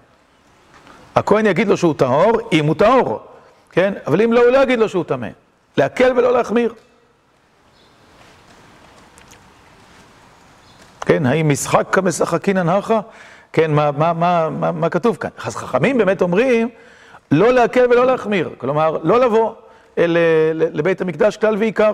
הכהן 1.14 1.46
יגיד 1.46 1.68
לו 1.68 1.76
שהוא 1.76 1.94
טהור, 1.94 2.40
אם 2.52 2.64
הוא 2.64 2.74
טהור, 2.74 3.20
כן? 3.70 3.92
אבל 4.06 4.22
אם 4.22 4.32
לא, 4.32 4.40
הוא 4.40 4.50
לא 4.50 4.58
יגיד 4.58 4.78
לו 4.78 4.88
שהוא 4.88 5.04
טמא. 5.04 5.28
להקל 5.76 6.12
ולא 6.16 6.32
להחמיר. 6.32 6.74
כן, 11.06 11.26
האם 11.26 11.48
משחק 11.48 11.86
כמשחקינן 11.92 12.68
הכה? 12.68 13.00
כן, 13.52 13.70
מה, 13.70 13.90
מה, 13.90 14.12
מה, 14.12 14.50
מה, 14.50 14.72
מה 14.72 14.88
כתוב 14.88 15.16
כאן? 15.16 15.30
אז 15.44 15.56
חכמים 15.56 15.98
באמת 15.98 16.22
אומרים, 16.22 16.68
לא 17.30 17.52
להקל 17.52 17.86
ולא 17.90 18.06
להחמיר, 18.06 18.50
כלומר, 18.58 18.98
לא 19.02 19.20
לבוא 19.20 19.52
אל, 19.98 20.16
לבית 20.54 21.00
המקדש 21.00 21.36
כלל 21.36 21.56
ועיקר. 21.56 21.92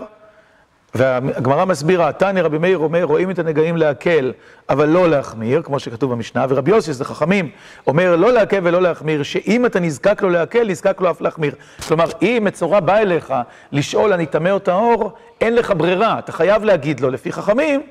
והגמרא 0.94 1.64
מסבירה, 1.64 2.12
תניא 2.12 2.42
רבי 2.42 2.59
מאיר 2.59 2.79
אומר, 2.79 3.05
רואים 3.05 3.31
את 3.31 3.38
הנגעים 3.38 3.77
להקל, 3.77 4.33
אבל 4.68 4.88
לא 4.88 5.09
להחמיר, 5.09 5.62
כמו 5.62 5.79
שכתוב 5.79 6.12
במשנה, 6.12 6.46
ורבי 6.49 6.70
יוסי, 6.70 6.92
זה 6.92 7.05
חכמים, 7.05 7.51
אומר 7.87 8.16
לא 8.16 8.33
להקל 8.33 8.59
ולא 8.62 8.83
להחמיר, 8.83 9.23
שאם 9.23 9.66
אתה 9.66 9.81
נזקק 9.81 10.23
לו 10.23 10.31
להקל, 10.31 10.68
נזקק 10.68 11.01
לו 11.01 11.11
אף 11.11 11.20
להחמיר. 11.20 11.55
כלומר, 11.88 12.05
אם 12.23 12.42
מצורע 12.44 12.81
בא 12.81 12.96
אליך 12.96 13.35
לשאול, 13.73 14.12
אני 14.12 14.27
טמא 14.27 14.49
או 14.49 14.59
טהור, 14.59 15.12
אין 15.40 15.55
לך 15.55 15.73
ברירה, 15.77 16.18
אתה 16.18 16.33
חייב 16.33 16.64
להגיד 16.64 17.01
לו, 17.01 17.11
לפי 17.11 17.33
חכמים, 17.33 17.83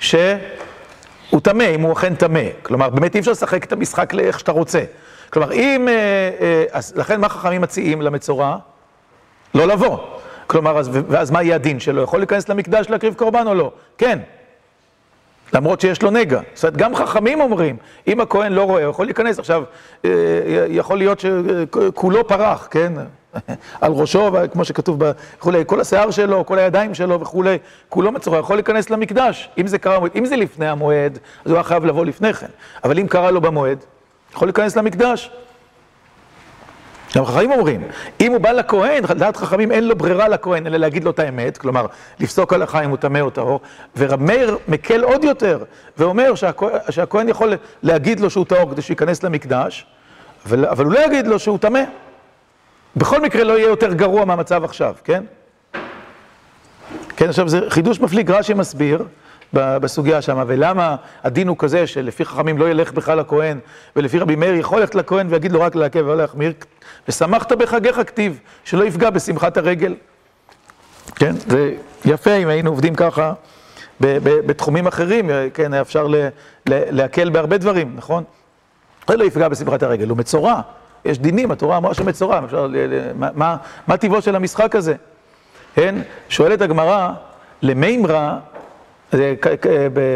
שהוא 0.00 1.40
טמא, 1.42 1.64
אם 1.74 1.80
הוא 1.80 1.92
אכן 1.92 2.14
טמא. 2.14 2.44
כלומר, 2.62 2.88
באמת 2.88 3.14
אי 3.14 3.20
אפשר 3.20 3.30
לשחק 3.30 3.64
את 3.64 3.72
המשחק 3.72 4.14
לאיך 4.14 4.40
שאתה 4.40 4.52
רוצה. 4.52 4.84
כלומר, 5.30 5.52
אם... 5.52 5.88
אה, 5.88 5.94
אה, 6.40 6.64
אז 6.72 6.92
לכן 6.96 7.20
מה 7.20 7.28
חכמים 7.28 7.60
מציעים 7.60 8.02
למצורע? 8.02 8.56
לא 9.54 9.66
לבוא. 9.66 9.98
כלומר, 10.46 10.78
אז, 10.78 10.90
ואז 11.08 11.30
מה 11.30 11.42
יהיה 11.42 11.54
הדין 11.54 11.80
שלו? 11.80 12.02
יכול 12.02 12.20
להיכנס 12.20 12.48
למקדש 12.48 12.90
להקריב 12.90 13.14
קורבן 13.14 13.46
או 13.46 13.54
לא? 13.54 13.72
כן. 13.98 14.18
למרות 15.52 15.80
שיש 15.80 16.02
לו 16.02 16.10
נגע. 16.10 16.40
זאת 16.54 16.64
אומרת, 16.64 16.76
גם 16.76 16.94
חכמים 16.94 17.40
אומרים, 17.40 17.76
אם 18.06 18.20
הכהן 18.20 18.52
לא 18.52 18.62
רואה, 18.62 18.84
הוא 18.84 18.90
יכול 18.90 19.06
להיכנס. 19.06 19.38
עכשיו, 19.38 19.62
אה, 20.04 20.10
יכול 20.68 20.98
להיות 20.98 21.20
שכולו 21.20 22.28
פרח, 22.28 22.68
כן? 22.70 22.92
על 23.80 23.92
ראשו, 23.92 24.30
כמו 24.52 24.64
שכתוב 24.64 25.02
וכולי, 25.38 25.62
כל 25.66 25.80
השיער 25.80 26.10
שלו, 26.10 26.46
כל 26.46 26.58
הידיים 26.58 26.94
שלו 26.94 27.20
וכולי, 27.20 27.58
כולו 27.88 28.12
מצורע, 28.12 28.38
יכול 28.38 28.56
להיכנס 28.56 28.90
למקדש. 28.90 29.50
אם 29.58 29.66
זה 29.66 29.78
קרה 29.78 29.98
אם 30.16 30.24
זה 30.24 30.36
לפני 30.36 30.68
המועד, 30.68 31.18
אז 31.44 31.50
הוא 31.50 31.56
היה 31.56 31.64
חייב 31.64 31.84
לבוא 31.84 32.04
לפני 32.04 32.34
כן. 32.34 32.46
אבל 32.84 32.98
אם 32.98 33.06
קרה 33.06 33.30
לו 33.30 33.40
במועד, 33.40 33.78
יכול 34.34 34.48
להיכנס 34.48 34.76
למקדש. 34.76 35.30
גם 37.16 37.24
חכמים 37.24 37.50
אומרים, 37.52 37.82
אם 38.20 38.32
הוא 38.32 38.40
בא 38.40 38.50
לכהן, 38.50 39.04
לדעת 39.10 39.36
חכמים 39.36 39.72
אין 39.72 39.88
לו 39.88 39.96
ברירה 39.96 40.28
לכהן, 40.28 40.66
אלא 40.66 40.76
להגיד 40.76 41.04
לו 41.04 41.10
את 41.10 41.18
האמת, 41.18 41.58
כלומר, 41.58 41.86
לפסוק 42.20 42.52
הלכה 42.52 42.84
אם 42.84 42.90
הוא 42.90 42.96
טמא 42.96 43.18
או 43.18 43.30
טהור, 43.30 43.60
ורב 43.96 44.22
מאיר 44.22 44.58
מקל 44.68 45.02
עוד 45.02 45.24
יותר, 45.24 45.64
ואומר 45.98 46.34
שהכהן, 46.34 46.70
שהכהן 46.90 47.28
יכול 47.28 47.52
להגיד 47.82 48.20
לו 48.20 48.30
שהוא 48.30 48.44
טהור 48.44 48.70
כדי 48.70 48.82
שייכנס 48.82 49.22
למקדש, 49.22 49.86
אבל 50.46 50.84
הוא 50.84 50.92
לא 50.92 51.06
יגיד 51.06 51.26
לו 51.26 51.38
שהוא 51.38 51.58
טמא. 51.58 51.80
בכל 52.96 53.20
מקרה 53.20 53.44
לא 53.44 53.58
יהיה 53.58 53.68
יותר 53.68 53.92
גרוע 53.92 54.24
מהמצב 54.24 54.64
עכשיו, 54.64 54.94
כן? 55.04 55.24
כן, 57.16 57.28
עכשיו 57.28 57.48
זה 57.48 57.60
חידוש 57.68 58.00
מפליג, 58.00 58.30
רש"י 58.30 58.54
מסביר 58.54 59.04
בסוגיה 59.52 60.22
שם, 60.22 60.44
ולמה 60.46 60.96
הדין 61.22 61.48
הוא 61.48 61.56
כזה 61.58 61.86
שלפי 61.86 62.24
חכמים 62.24 62.58
לא 62.58 62.70
ילך 62.70 62.92
בכלל 62.92 63.18
לכהן, 63.18 63.58
ולפי 63.96 64.18
רבי 64.18 64.36
מאיר 64.36 64.54
יכול 64.54 64.80
ללכת 64.80 64.94
לכהן 64.94 65.26
ויגיד 65.30 65.52
לו 65.52 65.60
רק 65.60 65.74
לעכב 65.74 66.00
ולא 66.00 66.16
להחמיר, 66.16 66.52
ושמחת 67.08 67.52
בחגיך 67.52 68.00
כתיב, 68.06 68.38
שלא 68.64 68.84
יפגע 68.84 69.10
בשמחת 69.10 69.56
הרגל. 69.56 69.94
כן, 71.14 71.34
זה 71.46 71.74
יפה 72.04 72.34
אם 72.34 72.48
היינו 72.48 72.70
עובדים 72.70 72.94
ככה 72.94 73.32
בתחומים 74.00 74.86
אחרים, 74.86 75.30
כן, 75.54 75.74
אפשר 75.74 76.06
להקל 76.66 77.30
בהרבה 77.30 77.58
דברים, 77.58 77.92
נכון? 77.96 78.24
זה 79.08 79.16
לא 79.16 79.24
יפגע 79.24 79.48
בשמחת 79.48 79.82
הרגל, 79.82 80.08
הוא 80.08 80.18
מצורע. 80.18 80.60
יש 81.04 81.18
דינים, 81.18 81.50
התורה 81.50 81.76
אמרה 81.76 81.94
שמצורע, 81.94 82.40
מה, 83.14 83.28
מה, 83.34 83.56
מה 83.86 83.96
טיבו 83.96 84.22
של 84.22 84.36
המשחק 84.36 84.76
הזה? 84.76 84.94
כן? 85.74 85.94
שואלת 86.28 86.60
הגמרא, 86.60 87.12
למימרא, 87.62 88.36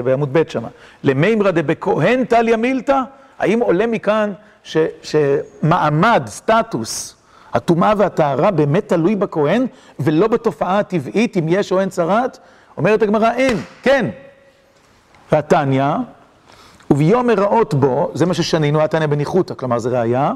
בעמוד 0.05 0.33
ב' 0.33 0.49
שמה, 0.49 0.69
למימרא 1.05 1.51
דבכהן 1.51 2.25
טליה 2.25 2.57
מילתא, 2.57 3.01
האם 3.39 3.61
עולה 3.61 3.87
מכאן 3.87 4.33
ש, 4.63 4.77
שמעמד, 5.03 6.23
סטטוס, 6.27 7.17
הטומאה 7.55 7.93
והטהרה 7.97 8.51
באמת 8.51 8.89
תלוי 8.89 9.17
בכהן, 9.17 9.67
ולא 10.01 10.27
בתופעה 10.27 10.79
הטבעית, 10.79 11.37
אם 11.37 11.47
יש 11.49 11.73
או 11.73 11.81
אין 11.81 11.89
צרת? 11.89 12.39
אומרת 12.77 13.03
הגמרא, 13.03 13.31
אין, 13.33 13.57
כן. 13.83 14.07
והתניא, 15.33 15.85
וביום 16.91 17.31
הראות 17.31 17.75
בו, 17.75 18.11
זה 18.15 18.27
מה 18.27 18.35
ששנינו, 18.35 18.83
התניא 18.83 19.07
בניחותא, 19.07 19.55
כלומר 19.55 19.79
זה 19.79 20.01
ראייה, 20.01 20.33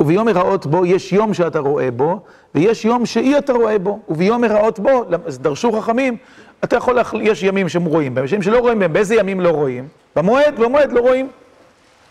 וביום 0.00 0.28
הראות 0.28 0.66
בו, 0.66 0.86
יש 0.86 1.12
יום 1.12 1.34
שאתה 1.34 1.58
רואה 1.58 1.90
בו, 1.90 2.20
ויש 2.54 2.84
יום 2.84 3.06
שאי 3.06 3.38
אתה 3.38 3.52
רואה 3.52 3.78
בו, 3.78 4.00
וביום 4.08 4.44
הראות 4.44 4.78
בו, 4.78 5.04
אז 5.26 5.38
דרשו 5.38 5.72
חכמים, 5.72 6.16
אתה 6.64 6.76
יכול. 6.76 6.98
יש 7.22 7.42
ימים 7.42 7.68
שהם 7.68 7.84
רואים 7.84 8.14
בהם, 8.14 8.24
יש 8.24 8.32
ימים 8.32 8.42
שלא 8.42 8.58
רואים 8.58 8.78
בהם, 8.78 8.92
באיזה 8.92 9.14
ימים 9.14 9.40
לא 9.40 9.48
רואים? 9.48 9.88
במועד, 10.16 10.60
במועד 10.60 10.92
לא 10.92 11.00
רואים. 11.00 11.28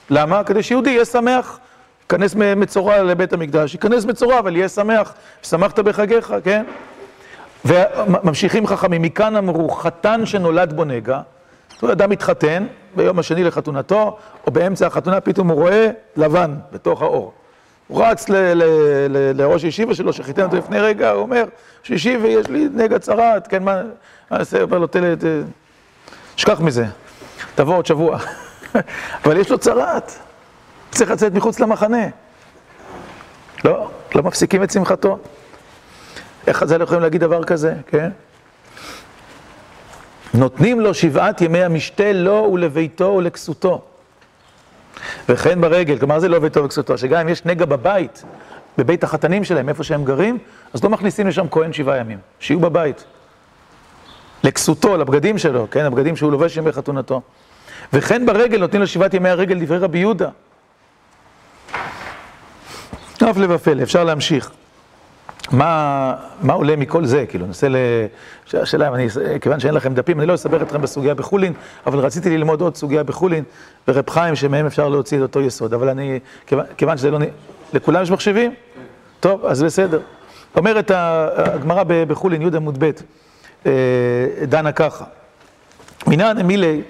למה? 0.10 0.44
כדי 0.44 0.64
שיהודי 0.64 0.90
יהיה 0.90 1.06
שמח, 1.06 1.60
ייכנס 2.02 2.36
מצורע 2.36 3.04
לבית 3.04 3.34
המקדש, 3.34 3.74
ייכנס 3.74 4.06
מצורע, 4.06 4.40
אבל 4.40 4.56
יהיה 4.56 4.70
שמח, 4.70 5.14
שמחת 5.44 5.80
בחגיך, 5.80 6.34
כן? 6.44 6.64
וממשיכים 7.66 8.68
חכמים, 8.68 9.02
מכאן 9.02 9.36
אמרו, 9.36 9.70
חתן 9.70 10.26
שנולד 10.26 10.74
בו 10.74 10.84
נגע, 10.84 11.20
אדם 11.84 12.10
מתחתן 12.10 12.66
ביום 12.96 13.20
השני 13.20 13.44
לחתונתו, 13.44 14.18
או 14.48 14.52
באמצע 14.52 14.88
החתונה 14.88 15.22
פתאום 15.22 15.48
הוא 15.48 15.62
רואה 15.62 15.90
לבן 16.16 16.56
בתוך 16.72 17.02
האור. 17.02 17.34
הוא 17.88 18.06
רץ 18.06 18.26
לראש 19.36 19.64
ישיבה 19.64 19.96
שלו, 19.96 20.14
שחיתן 20.14 20.44
אותו 20.44 20.58
לפני 20.58 20.80
רגע, 20.80 21.12
הוא 21.12 21.22
אומר, 21.22 21.44
שישיבה, 21.84 22.28
יש 22.28 22.48
לי 22.48 22.68
נגע 22.74 23.00
צרת, 23.00 23.48
כן, 23.48 23.64
מה, 23.64 23.82
נעשה, 24.32 24.62
אומר 24.62 24.78
לו, 24.78 24.88
תלת, 24.88 25.24
שכח 26.36 26.60
מזה, 26.60 26.86
תבוא 27.56 27.76
עוד 27.76 27.86
שבוע. 27.86 28.20
אבל 29.26 29.38
יש 29.38 29.50
לו 29.50 29.58
צרת, 29.58 30.12
צריך 30.92 31.12
לצאת 31.12 31.34
מחוץ 31.34 31.60
למחנה. 31.60 32.08
לא, 33.66 33.92
לא 34.16 34.24
מפסיקים 34.24 34.64
את 34.64 34.72
שמחתו. 34.72 35.18
איך 36.48 36.58
חז"ל 36.58 36.82
יכולים 36.82 37.04
להגיד 37.04 37.22
דבר 37.22 37.44
כזה, 37.44 37.74
כן? 37.88 38.10
נותנים 40.34 40.82
לו 40.82 40.94
שבעת 40.94 41.42
ימי 41.42 41.64
המשתה 41.64 42.14
לו 42.14 42.50
ולביתו 42.54 43.06
ולכסותו. 43.18 43.82
וכן 45.30 45.62
ברגל, 45.62 45.98
כלומר 46.00 46.20
זה 46.20 46.28
לא 46.28 46.40
ביתו 46.40 46.64
וכסותו, 46.64 46.98
שגם 46.98 47.20
אם 47.20 47.30
יש 47.30 47.46
נגע 47.46 47.66
בבית, 47.66 48.24
בבית 48.78 49.04
החתנים 49.04 49.44
שלהם, 49.44 49.70
איפה 49.70 49.84
שהם 49.84 50.04
גרים, 50.04 50.38
אז 50.74 50.84
לא 50.84 50.90
מכניסים 50.90 51.28
לשם 51.28 51.46
כהן 51.52 51.74
שבעה 51.74 51.98
ימים, 51.98 52.18
שיהיו 52.40 52.60
בבית. 52.60 53.06
לכסותו, 54.44 54.98
לבגדים 54.98 55.38
שלו, 55.38 55.68
כן, 55.72 55.86
הבגדים 55.86 56.16
שהוא 56.16 56.32
לובש 56.32 56.58
ימי 56.58 56.72
חתונתו. 56.72 57.22
וכן 57.94 58.26
ברגל 58.26 58.60
נותנים 58.60 58.82
לו 58.82 58.88
שבעת 58.88 59.14
ימי 59.14 59.30
הרגל 59.30 59.60
דברי 59.60 59.78
רבי 59.78 60.00
יהודה. 60.00 60.30
הפלא 63.22 63.54
ופלא, 63.54 63.84
אפשר 63.84 64.04
להמשיך. 64.04 64.52
מה, 65.52 66.16
מה 66.42 66.54
עולה 66.54 66.76
מכל 66.76 67.06
זה? 67.06 67.26
כאילו, 67.30 67.46
ננסה 67.46 67.70
ל... 67.70 67.76
השאלה, 68.54 68.90
כיוון 69.42 69.60
שאין 69.60 69.74
לכם 69.74 69.94
דפים, 69.94 70.20
אני 70.20 70.28
לא 70.28 70.34
אסבר 70.34 70.62
אתכם 70.62 70.82
בסוגיה 70.82 71.14
בחולין, 71.14 71.54
אבל 71.88 72.00
רציתי 72.00 72.30
ללמוד 72.30 72.62
עוד 72.62 72.76
סוגיה 72.76 73.04
בחולין, 73.04 73.44
ורב 73.88 74.10
חיים, 74.10 74.36
שמהם 74.36 74.66
אפשר 74.66 74.90
להוציא 74.90 75.18
את 75.18 75.22
אותו 75.22 75.42
יסוד, 75.42 75.74
אבל 75.74 75.90
אני, 75.90 76.20
כיוון, 76.48 76.66
כיוון 76.78 76.98
שזה 76.98 77.12
לא... 77.12 77.20
לכולם 77.74 78.04
יש 78.04 78.12
מחשבים? 78.12 78.54
טוב, 79.20 79.46
אז 79.46 79.64
בסדר. 79.64 80.00
אומרת 80.56 80.92
הגמרא 80.94 81.84
בחולין, 81.88 82.42
י' 82.42 82.56
עמוד 82.56 82.84
ב', 82.84 82.92
אה, 83.66 83.72
דנה 84.44 84.72
ככה. 84.72 85.06
מינן 86.08 86.38
אמילי, 86.38 86.82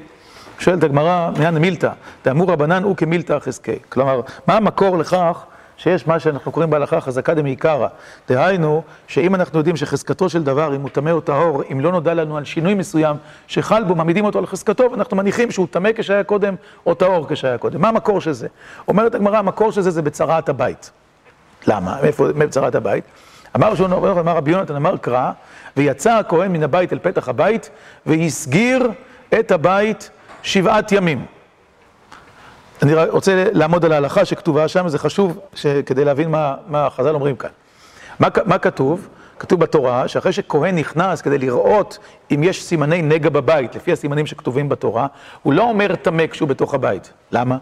שואלת 0.59 0.83
הגמרא, 0.83 1.29
מינן 1.37 1.55
אמילתא, 1.55 1.89
דאמור 2.25 2.51
רבנן 2.51 2.83
הוא 2.83 2.95
כמילתא 2.95 3.39
חזקי. 3.39 3.79
כלומר, 3.89 4.21
מה 4.47 4.57
המקור 4.57 4.97
לכך 4.97 5.45
שיש 5.77 6.07
מה 6.07 6.19
שאנחנו 6.19 6.51
קוראים 6.51 6.69
בהלכה 6.69 7.01
חזקה 7.01 7.33
דמעיקרא. 7.33 7.87
דהיינו, 8.29 8.83
שאם 9.07 9.35
אנחנו 9.35 9.57
יודעים 9.57 9.75
שחזקתו 9.75 10.29
של 10.29 10.43
דבר, 10.43 10.75
אם 10.75 10.81
הוא 10.81 10.89
טמא 10.89 11.09
או 11.09 11.21
טהור, 11.21 11.63
אם 11.71 11.79
לא 11.79 11.91
נודע 11.91 12.13
לנו 12.13 12.37
על 12.37 12.45
שינוי 12.45 12.73
מסוים 12.73 13.17
שחל 13.47 13.83
בו, 13.83 13.95
מעמידים 13.95 14.25
אותו 14.25 14.39
על 14.39 14.45
חזקתו, 14.45 14.91
ואנחנו 14.91 15.17
מניחים 15.17 15.51
שהוא 15.51 15.67
טמא 15.71 15.89
כשהיה 15.95 16.23
קודם, 16.23 16.55
או 16.85 16.93
טהור 16.93 17.27
כשהיה 17.29 17.57
קודם. 17.57 17.81
מה 17.81 17.89
המקור 17.89 18.21
של 18.21 18.31
זה? 18.31 18.47
אומרת 18.87 19.15
הגמרא, 19.15 19.37
המקור 19.37 19.71
של 19.71 19.81
זה 19.81 19.91
זה 19.91 20.01
בצרת 20.01 20.49
הבית. 20.49 20.91
למה? 21.67 21.97
מאיפה 22.01 22.27
בצרת 22.27 22.75
הבית? 22.75 23.03
אמר 23.55 23.75
שהוא, 23.75 23.85
אמר 23.87 24.35
רבי 24.37 24.51
יונתן, 24.51 24.75
אמר 24.75 24.97
קרא, 24.97 25.31
ויצא 25.77 26.13
הכהן 26.13 26.51
מן 26.51 26.63
הבית 26.63 26.93
אל 26.93 26.99
פתח 26.99 27.29
הבית, 27.29 27.69
והסגיר 28.05 28.91
את 29.39 29.51
הבית 29.51 30.09
שבעת 30.43 30.91
ימים. 30.91 31.25
אני 32.83 32.93
רוצה 32.93 33.43
לעמוד 33.51 33.85
על 33.85 33.91
ההלכה 33.91 34.25
שכתובה 34.25 34.67
שם, 34.67 34.87
זה 34.87 34.99
חשוב 34.99 35.39
כדי 35.85 36.05
להבין 36.05 36.31
מה, 36.31 36.55
מה 36.67 36.89
חז"ל 36.89 37.15
אומרים 37.15 37.35
כאן. 37.35 37.49
מה, 38.19 38.27
מה 38.45 38.57
כתוב? 38.57 39.07
כתוב 39.39 39.59
בתורה 39.59 40.07
שאחרי 40.07 40.31
שכהן 40.33 40.77
נכנס 40.77 41.21
כדי 41.21 41.37
לראות 41.37 41.99
אם 42.31 42.43
יש 42.43 42.63
סימני 42.63 43.01
נגע 43.01 43.29
בבית, 43.29 43.75
לפי 43.75 43.91
הסימנים 43.91 44.25
שכתובים 44.25 44.69
בתורה, 44.69 45.07
הוא 45.43 45.53
לא 45.53 45.63
אומר 45.63 45.95
טמא 45.95 46.27
כשהוא 46.27 46.49
בתוך 46.49 46.73
הבית. 46.73 47.13
למה? 47.31 47.57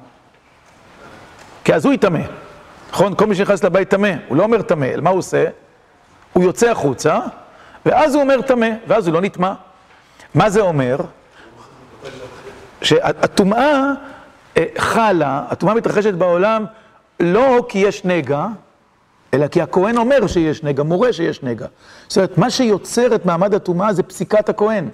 כי 1.64 1.74
אז 1.74 1.86
הוא 1.86 1.94
יטמא. 1.94 2.20
נכון? 2.90 3.16
כל 3.16 3.26
מי 3.26 3.36
שנכנס 3.36 3.64
לבית 3.64 3.90
טמא, 3.90 4.12
הוא 4.28 4.38
לא 4.38 4.44
אומר 4.44 4.62
טמא, 4.62 4.88
מה 5.02 5.10
הוא 5.10 5.20
עושה? 5.20 5.46
הוא 6.34 6.44
יוצא 6.44 6.72
החוצה, 6.72 7.20
ואז 7.86 8.16
הוא 8.16 8.24
אומר 8.24 8.42
טמא, 8.42 8.68
ואז 8.88 9.08
הוא 9.08 9.14
לא 9.14 9.22
נטמא. 9.22 9.52
מה 10.36 10.50
זה 10.50 10.62
אומר? 10.62 10.98
שהטומאה 12.82 13.60
אה, 13.60 13.94
חלה, 14.78 15.44
הטומאה 15.50 15.74
מתרחשת 15.74 16.14
בעולם 16.14 16.66
לא 17.20 17.66
כי 17.70 17.80
יש 17.80 18.06
נגע, 18.06 18.48
אלא 19.34 19.48
כי 19.48 19.62
הכהן 19.62 19.98
אומר 19.98 20.28
שיש 20.28 20.64
נגע, 20.64 20.84
מורה 20.84 21.14
שיש 21.14 21.44
נגע. 21.44 21.68
זאת 22.08 22.18
אומרת, 22.18 22.38
מה 22.38 22.50
שיוצר 22.50 23.16
את 23.16 23.26
מעמד 23.26 23.54
הטומאה 23.54 23.94
זה 23.94 24.04
פסיקת 24.04 24.50
הכהן, 24.50 24.90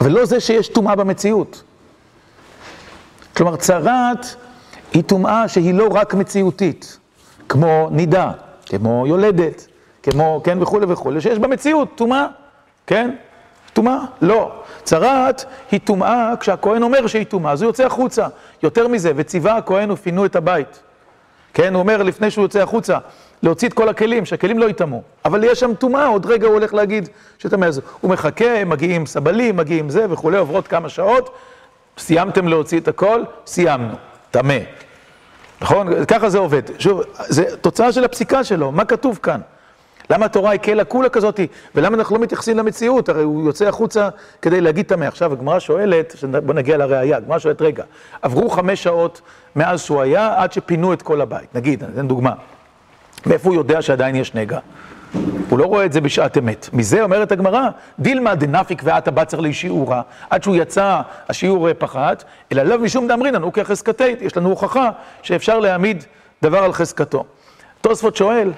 ולא 0.00 0.24
זה 0.24 0.40
שיש 0.40 0.68
טומאה 0.68 0.96
במציאות. 0.96 1.62
כלומר, 3.36 3.56
צרת 3.56 4.26
היא 4.92 5.02
טומאה 5.02 5.48
שהיא 5.48 5.74
לא 5.74 5.88
רק 5.92 6.14
מציאותית, 6.14 6.98
כמו 7.48 7.88
נידה, 7.92 8.32
כמו 8.66 9.04
יולדת, 9.06 9.66
כמו, 10.02 10.40
כן, 10.44 10.62
וכולי 10.62 10.86
וכולי, 10.88 11.20
שיש 11.20 11.38
במציאות 11.38 11.88
טומאה, 11.94 12.26
כן? 12.86 13.10
טומאה? 13.72 13.98
לא. 14.22 14.52
צרת 14.82 15.44
היא 15.70 15.80
טומאה 15.84 16.34
כשהכהן 16.40 16.82
אומר 16.82 17.06
שהיא 17.06 17.26
טומאה, 17.26 17.52
אז 17.52 17.62
הוא 17.62 17.68
יוצא 17.68 17.86
החוצה. 17.86 18.26
יותר 18.62 18.88
מזה, 18.88 19.12
וציווה 19.16 19.56
הכהן 19.56 19.90
ופינו 19.90 20.24
את 20.24 20.36
הבית. 20.36 20.82
כן, 21.54 21.74
הוא 21.74 21.80
אומר 21.80 22.02
לפני 22.02 22.30
שהוא 22.30 22.44
יוצא 22.44 22.60
החוצה, 22.62 22.98
להוציא 23.42 23.68
את 23.68 23.74
כל 23.74 23.88
הכלים, 23.88 24.24
שהכלים 24.24 24.58
לא 24.58 24.70
יטמאו. 24.70 25.02
אבל 25.24 25.44
יש 25.44 25.60
שם 25.60 25.74
טומאה, 25.74 26.06
עוד 26.06 26.26
רגע 26.26 26.46
הוא 26.46 26.54
הולך 26.54 26.74
להגיד 26.74 27.08
שטמא. 27.38 27.64
אז 27.64 27.80
הוא 28.00 28.10
מחכה, 28.10 28.64
מגיעים 28.64 29.06
סבלים, 29.06 29.56
מגיעים 29.56 29.90
זה 29.90 30.06
וכולי, 30.10 30.38
עוברות 30.38 30.68
כמה 30.68 30.88
שעות, 30.88 31.34
סיימתם 31.98 32.48
להוציא 32.48 32.80
את 32.80 32.88
הכל? 32.88 33.22
סיימנו. 33.46 33.94
טמא. 34.30 34.58
נכון? 35.60 36.04
ככה 36.04 36.28
זה 36.28 36.38
עובד. 36.38 36.62
שוב, 36.78 37.02
זה 37.18 37.56
תוצאה 37.56 37.92
של 37.92 38.04
הפסיקה 38.04 38.44
שלו, 38.44 38.72
מה 38.72 38.84
כתוב 38.84 39.18
כאן? 39.22 39.40
למה 40.10 40.26
התורה 40.26 40.52
הקלה 40.52 40.84
כולה 40.84 41.08
כזאתי, 41.08 41.46
ולמה 41.74 41.96
אנחנו 41.96 42.16
לא 42.16 42.22
מתייחסים 42.22 42.58
למציאות? 42.58 43.08
הרי 43.08 43.22
הוא 43.22 43.46
יוצא 43.46 43.68
החוצה 43.68 44.08
כדי 44.42 44.60
להגיד 44.60 44.86
טמא. 44.86 45.04
עכשיו, 45.04 45.32
הגמרא 45.32 45.58
שואלת, 45.58 46.14
בוא 46.46 46.54
נגיע 46.54 46.76
לראייה, 46.76 47.16
הגמרא 47.16 47.38
שואלת, 47.38 47.62
רגע, 47.62 47.84
עברו 48.22 48.50
חמש 48.50 48.82
שעות 48.82 49.20
מאז 49.56 49.82
שהוא 49.82 50.00
היה, 50.02 50.34
עד 50.36 50.52
שפינו 50.52 50.92
את 50.92 51.02
כל 51.02 51.20
הבית. 51.20 51.54
נגיד, 51.54 51.84
אני 51.84 51.92
אתן 51.92 52.08
דוגמה. 52.08 52.32
מאיפה 53.26 53.48
הוא 53.48 53.56
יודע 53.56 53.82
שעדיין 53.82 54.16
יש 54.16 54.34
נגע? 54.34 54.58
הוא 55.48 55.58
לא 55.58 55.64
רואה 55.64 55.84
את 55.84 55.92
זה 55.92 56.00
בשעת 56.00 56.38
אמת. 56.38 56.68
מזה 56.72 57.02
אומרת 57.02 57.32
הגמרא, 57.32 57.68
דילמה 57.98 58.34
דנפיק 58.34 58.82
ואת 58.84 59.08
הבצר 59.08 59.40
לי 59.40 59.52
שיעורה, 59.52 60.02
עד 60.30 60.42
שהוא 60.42 60.56
יצא, 60.56 61.00
השיעור 61.28 61.68
פחת, 61.78 62.24
אלא 62.52 62.62
לאו 62.62 62.78
משום 62.78 63.08
דאמרינן, 63.08 63.42
הוא 63.42 63.52
כחזקתית, 63.52 64.22
יש 64.22 64.36
לנו 64.36 64.48
הוכחה 64.48 64.90
שאפשר 65.22 65.58
להעמיד 65.58 66.04
דבר 66.42 66.58
על 66.58 66.72
חזקתו. 66.72 67.24
תוספות 67.80 68.16
שואל, 68.16 68.52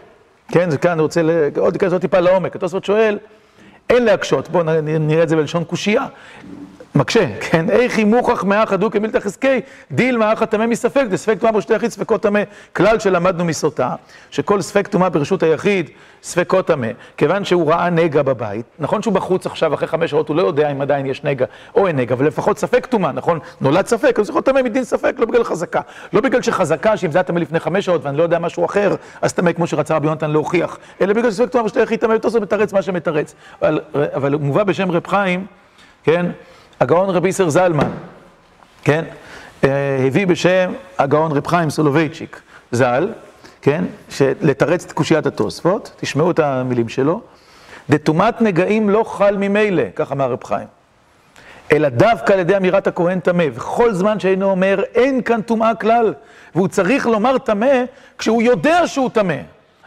כן, 0.50 0.70
זה 0.70 0.78
כאן, 0.78 0.90
אני 0.90 1.02
רוצה 1.02 1.20
עוד 1.56 1.72
להיכנס 1.72 1.92
עוד 1.92 2.00
טיפה 2.00 2.20
לעומק. 2.20 2.56
התוספות 2.56 2.84
שואל, 2.84 3.18
אין 3.90 4.04
להקשות, 4.04 4.48
בואו 4.48 4.64
נראה 4.82 5.22
את 5.22 5.28
זה 5.28 5.36
בלשון 5.36 5.64
קושייה. 5.64 6.06
מקשה, 6.94 7.26
כן? 7.40 7.70
איכי 7.70 8.04
מוכח 8.04 8.44
מאח 8.44 8.72
הדוק 8.72 8.92
כמילתא 8.92 9.18
חזקי, 9.18 9.60
דיל 9.92 10.16
מאח 10.16 10.42
הטמא 10.42 10.66
מספק, 10.66 11.04
דספק 11.10 11.38
טומאה 11.38 11.52
ברשות 11.52 11.70
היחיד, 11.70 11.90
ספקות 11.90 12.22
טמא, 12.22 12.40
כלל 12.76 12.98
שלמדנו 12.98 13.44
מסוטה, 13.44 13.94
שכל 14.30 14.62
ספק 14.62 14.88
טומאה 14.88 15.08
ברשות 15.08 15.42
היחיד, 15.42 15.90
ספקות 16.22 16.66
טמא, 16.66 16.88
כיוון 17.16 17.44
שהוא 17.44 17.72
ראה 17.72 17.90
נגע 17.90 18.22
בבית, 18.22 18.66
נכון 18.78 19.02
שהוא 19.02 19.14
בחוץ 19.14 19.46
עכשיו, 19.46 19.74
אחרי 19.74 19.88
חמש 19.88 20.10
שעות, 20.10 20.28
הוא 20.28 20.36
לא 20.36 20.42
יודע 20.42 20.70
אם 20.70 20.80
עדיין 20.80 21.06
יש 21.06 21.24
נגע 21.24 21.46
או 21.74 21.86
אין 21.86 21.96
נגע, 21.96 22.14
אבל 22.14 22.26
לפחות 22.26 22.58
ספק 22.58 22.86
טומאה, 22.86 23.12
נכון? 23.12 23.38
נולד 23.60 23.86
ספק, 23.86 24.18
אז 24.18 24.30
יכול 24.30 24.42
טמא 24.42 24.62
מדין 24.62 24.84
ספק, 24.84 25.14
לא 25.18 25.26
בגלל 25.26 25.44
חזקה. 25.44 25.80
לא 26.12 26.20
בגלל 26.20 26.42
שחזקה, 26.42 26.96
שאם 26.96 27.10
זה 27.10 27.18
היה 27.18 27.24
טמא 27.24 27.38
לפני 27.38 27.60
חמש 27.60 27.84
שעות 27.84 28.04
ואני 28.04 28.16
לא 28.16 28.22
יודע 28.22 28.38
משהו 28.38 28.64
אחר, 28.64 28.94
אז 29.22 29.32
טמא 29.32 29.52
כמו 29.52 29.66
שרצה 29.66 29.96
רבי 29.96 30.06
יונתן 30.06 30.30
להוכיח, 30.30 30.78
אלא 31.00 31.14
בגלל 31.14 31.30
שספק 31.30 31.54
ברשות 31.54 31.76
היחיד 31.76 32.00
טמא, 32.00 32.14
מה. 32.72 32.80
אבל, 33.62 33.80
אבל 33.94 34.34
בשם 34.64 34.90
כן? 36.04 36.26
הגאון 36.80 37.10
רבי 37.10 37.28
יסר 37.28 37.48
זלמן, 37.48 37.90
כן? 38.84 39.04
הביא 40.06 40.26
בשם 40.26 40.72
הגאון 40.98 41.32
רב 41.32 41.46
חיים 41.46 41.70
סולובייצ'יק 41.70 42.40
ז"ל, 42.72 43.08
כן, 43.62 43.84
לתרץ 44.20 44.84
את 44.84 44.92
קושיית 44.92 45.26
התוספות, 45.26 45.92
תשמעו 45.96 46.30
את 46.30 46.38
המילים 46.38 46.88
שלו, 46.88 47.20
דטומאת 47.90 48.42
נגעים 48.42 48.90
לא 48.90 49.04
חל 49.04 49.36
ממילא, 49.36 49.82
כך 49.96 50.12
אמר 50.12 50.32
רב 50.32 50.44
חיים, 50.44 50.66
אלא 51.72 51.88
דווקא 51.88 52.32
על 52.32 52.38
ידי 52.38 52.56
אמירת 52.56 52.86
הכהן 52.86 53.20
טמא, 53.20 53.44
וכל 53.54 53.92
זמן 53.92 54.20
שאינו 54.20 54.50
אומר 54.50 54.82
אין 54.94 55.22
כאן 55.22 55.42
טומאה 55.42 55.74
כלל, 55.74 56.14
והוא 56.54 56.68
צריך 56.68 57.06
לומר 57.06 57.38
טמא 57.38 57.84
כשהוא 58.18 58.42
יודע 58.42 58.86
שהוא 58.86 59.10
טמא. 59.10 59.36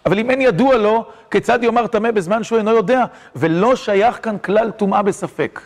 אבל 0.05 0.19
אם 0.19 0.29
אין 0.29 0.41
ידוע 0.41 0.77
לו, 0.77 1.05
כיצד 1.31 1.63
יאמר 1.63 1.87
טמא 1.87 2.11
בזמן 2.11 2.43
שהוא 2.43 2.57
אינו 2.57 2.71
יודע? 2.71 3.05
ולא 3.35 3.75
שייך 3.75 4.19
כאן 4.21 4.37
כלל 4.37 4.71
טומאה 4.71 5.01
בספק. 5.01 5.61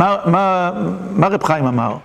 מה, 0.00 0.16
מה, 0.26 0.70
מה 1.10 1.28
רב 1.28 1.42
חיים 1.42 1.66
אמר? 1.66 1.96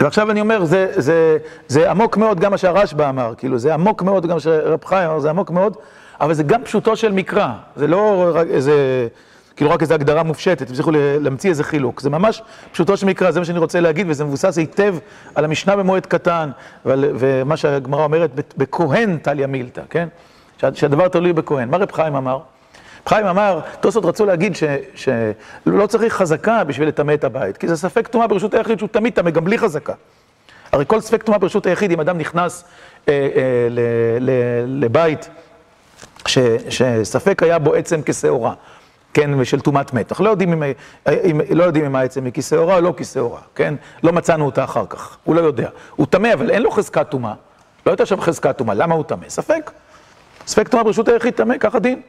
ועכשיו 0.00 0.30
אני 0.30 0.40
אומר, 0.40 0.64
זה, 0.64 0.92
זה, 0.96 1.38
זה 1.68 1.90
עמוק 1.90 2.16
מאוד 2.16 2.40
גם 2.40 2.50
מה 2.50 2.58
שהרשב"א 2.58 3.08
אמר, 3.08 3.34
כאילו, 3.36 3.58
זה 3.58 3.74
עמוק 3.74 4.02
מאוד 4.02 4.26
גם 4.26 4.34
מה 4.34 4.40
שרב 4.40 4.84
חיים 4.84 5.10
אמר, 5.10 5.18
זה 5.18 5.30
עמוק 5.30 5.50
מאוד, 5.50 5.76
אבל 6.20 6.34
זה 6.34 6.42
גם 6.42 6.64
פשוטו 6.64 6.96
של 6.96 7.12
מקרא, 7.12 7.48
זה 7.76 7.86
לא 7.86 8.30
רק 8.34 8.46
איזה, 8.46 9.08
כאילו 9.56 9.70
רק 9.70 9.82
איזו 9.82 9.94
הגדרה 9.94 10.22
מופשטת, 10.22 10.62
תמשיכו 10.68 10.90
להמציא 10.94 11.50
איזה 11.50 11.64
חילוק, 11.64 12.00
זה 12.00 12.10
ממש 12.10 12.42
פשוטו 12.72 12.96
של 12.96 13.06
מקרא, 13.06 13.30
זה 13.30 13.40
מה 13.40 13.46
שאני 13.46 13.58
רוצה 13.58 13.80
להגיד, 13.80 14.06
וזה 14.10 14.24
מבוסס 14.24 14.58
היטב 14.58 14.96
על 15.34 15.44
המשנה 15.44 15.76
במועד 15.76 16.06
קטן, 16.06 16.50
ועל, 16.84 17.04
ומה 17.14 17.56
שהגמרא 17.56 18.04
אומרת, 18.04 18.30
בכהן 18.56 19.18
טליה 19.18 19.46
מילתא, 19.46 19.82
כן? 19.90 20.08
שהדבר 20.74 21.08
תלוי 21.08 21.32
בכהן. 21.32 21.70
מה 21.70 21.76
רב 21.76 21.92
חיים 21.92 22.14
אמר? 22.14 22.38
חיים 23.08 23.26
אמר, 23.26 23.60
תוספות 23.80 24.04
רצו 24.04 24.26
להגיד 24.26 24.56
שלא 24.94 25.86
צריך 25.86 26.14
חזקה 26.14 26.64
בשביל 26.64 26.88
לטמא 26.88 27.12
את 27.14 27.24
הבית, 27.24 27.56
כי 27.56 27.68
זה 27.68 27.76
ספק 27.76 28.08
טומאה 28.08 28.26
ברשות 28.26 28.54
היחיד 28.54 28.78
שהוא 28.78 28.88
תמיד 28.88 29.12
טמא, 29.12 29.30
גם 29.30 29.44
בלי 29.44 29.58
חזקה. 29.58 29.92
הרי 30.72 30.84
כל 30.86 31.00
ספק 31.00 31.22
טומאה 31.22 31.38
ברשות 31.38 31.66
היחיד, 31.66 31.90
אם 31.90 32.00
אדם 32.00 32.18
נכנס 32.18 32.64
אה, 33.08 33.28
אה, 33.36 33.68
ל, 34.20 34.30
לבית 34.66 35.28
ש, 36.26 36.38
שספק 36.68 37.42
היה 37.42 37.58
בו 37.58 37.74
עצם 37.74 38.00
כשעורה, 38.04 38.54
כן, 39.14 39.30
ושל 39.38 39.60
טומאת 39.60 39.92
מת. 39.92 40.20
לא 40.20 40.30
יודעים 40.30 40.52
אם, 40.52 40.72
אם, 41.08 41.40
לא 41.50 41.64
יודעים 41.64 41.84
אם 41.84 41.96
העצם 41.96 42.24
היא 42.24 42.32
כשעורה 42.36 42.76
או 42.76 42.80
לא 42.80 42.94
כשעורה, 42.96 43.40
כן? 43.54 43.74
לא 44.02 44.12
מצאנו 44.12 44.46
אותה 44.46 44.64
אחר 44.64 44.84
כך, 44.88 45.16
הוא 45.24 45.34
לא 45.34 45.40
יודע. 45.40 45.68
הוא 45.96 46.06
טמא, 46.06 46.32
אבל 46.32 46.50
אין 46.50 46.62
לו 46.62 46.70
חזקת 46.70 47.10
טומאה. 47.10 47.34
לא 47.86 47.90
הייתה 47.90 48.06
שם 48.06 48.20
חזקת 48.20 48.58
טומאה, 48.58 48.74
למה 48.74 48.94
הוא 48.94 49.04
טמא? 49.04 49.28
ספק. 49.28 49.70
ספק 50.46 50.68
טומאה 50.68 50.84
ברשות 50.84 51.08
היחיד 51.08 51.34
טמא, 51.34 51.58
ככה 51.58 51.78
דין. 51.78 52.00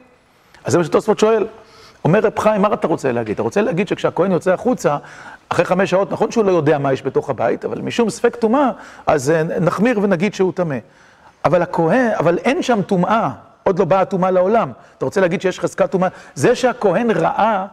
אז 0.65 0.72
זה 0.72 0.78
מה 0.78 0.84
שתוספות 0.84 1.19
שואל. 1.19 1.45
אומר 2.06 2.19
רב 2.19 2.39
חיים, 2.39 2.62
מה 2.62 2.74
אתה 2.74 2.88
רוצה 2.88 3.12
להגיד? 3.12 3.34
אתה 3.34 3.43
רוצה 3.43 3.62
להגיד 3.62 3.88
שכשהכהן 3.88 4.32
יוצא 4.32 4.54
החוצה, 4.54 4.98
אחרי 5.50 5.65
חמש 5.65 5.89
שעות, 5.89 6.12
נכון 6.12 6.32
שהוא 6.32 6.45
לא 6.45 6.52
יודע 6.52 6.78
מה 6.78 6.93
יש 6.93 7.04
בתוך 7.04 7.30
הבית, 7.30 7.65
אבל 7.65 7.82
משום 7.82 8.10
ספק 8.10 8.36
טומאה, 8.36 8.72
אז 9.08 9.32
אה, 9.32 9.43
נחמיר 9.43 10.00
ונגיד 10.00 10.34
שהוא 10.34 10.54
טמא. 10.56 10.78
אבל 11.45 11.62
הכהן, 11.62 12.12
אבל 12.19 12.38
אין 12.38 12.63
שם 12.63 12.82
טומאה, 12.82 13.30
עוד 13.63 13.80
לא 13.80 13.86
באה 13.86 14.06
טומאה 14.06 14.32
לעולם. 14.32 14.72
אתה 14.98 15.06
רוצה 15.06 15.22
להגיד 15.22 15.41
שיש 15.41 15.60
חזקת 15.60 15.91
טומאה? 15.91 16.10
זה 16.36 16.56
שהכהן 16.56 17.12
ראה 17.12 17.65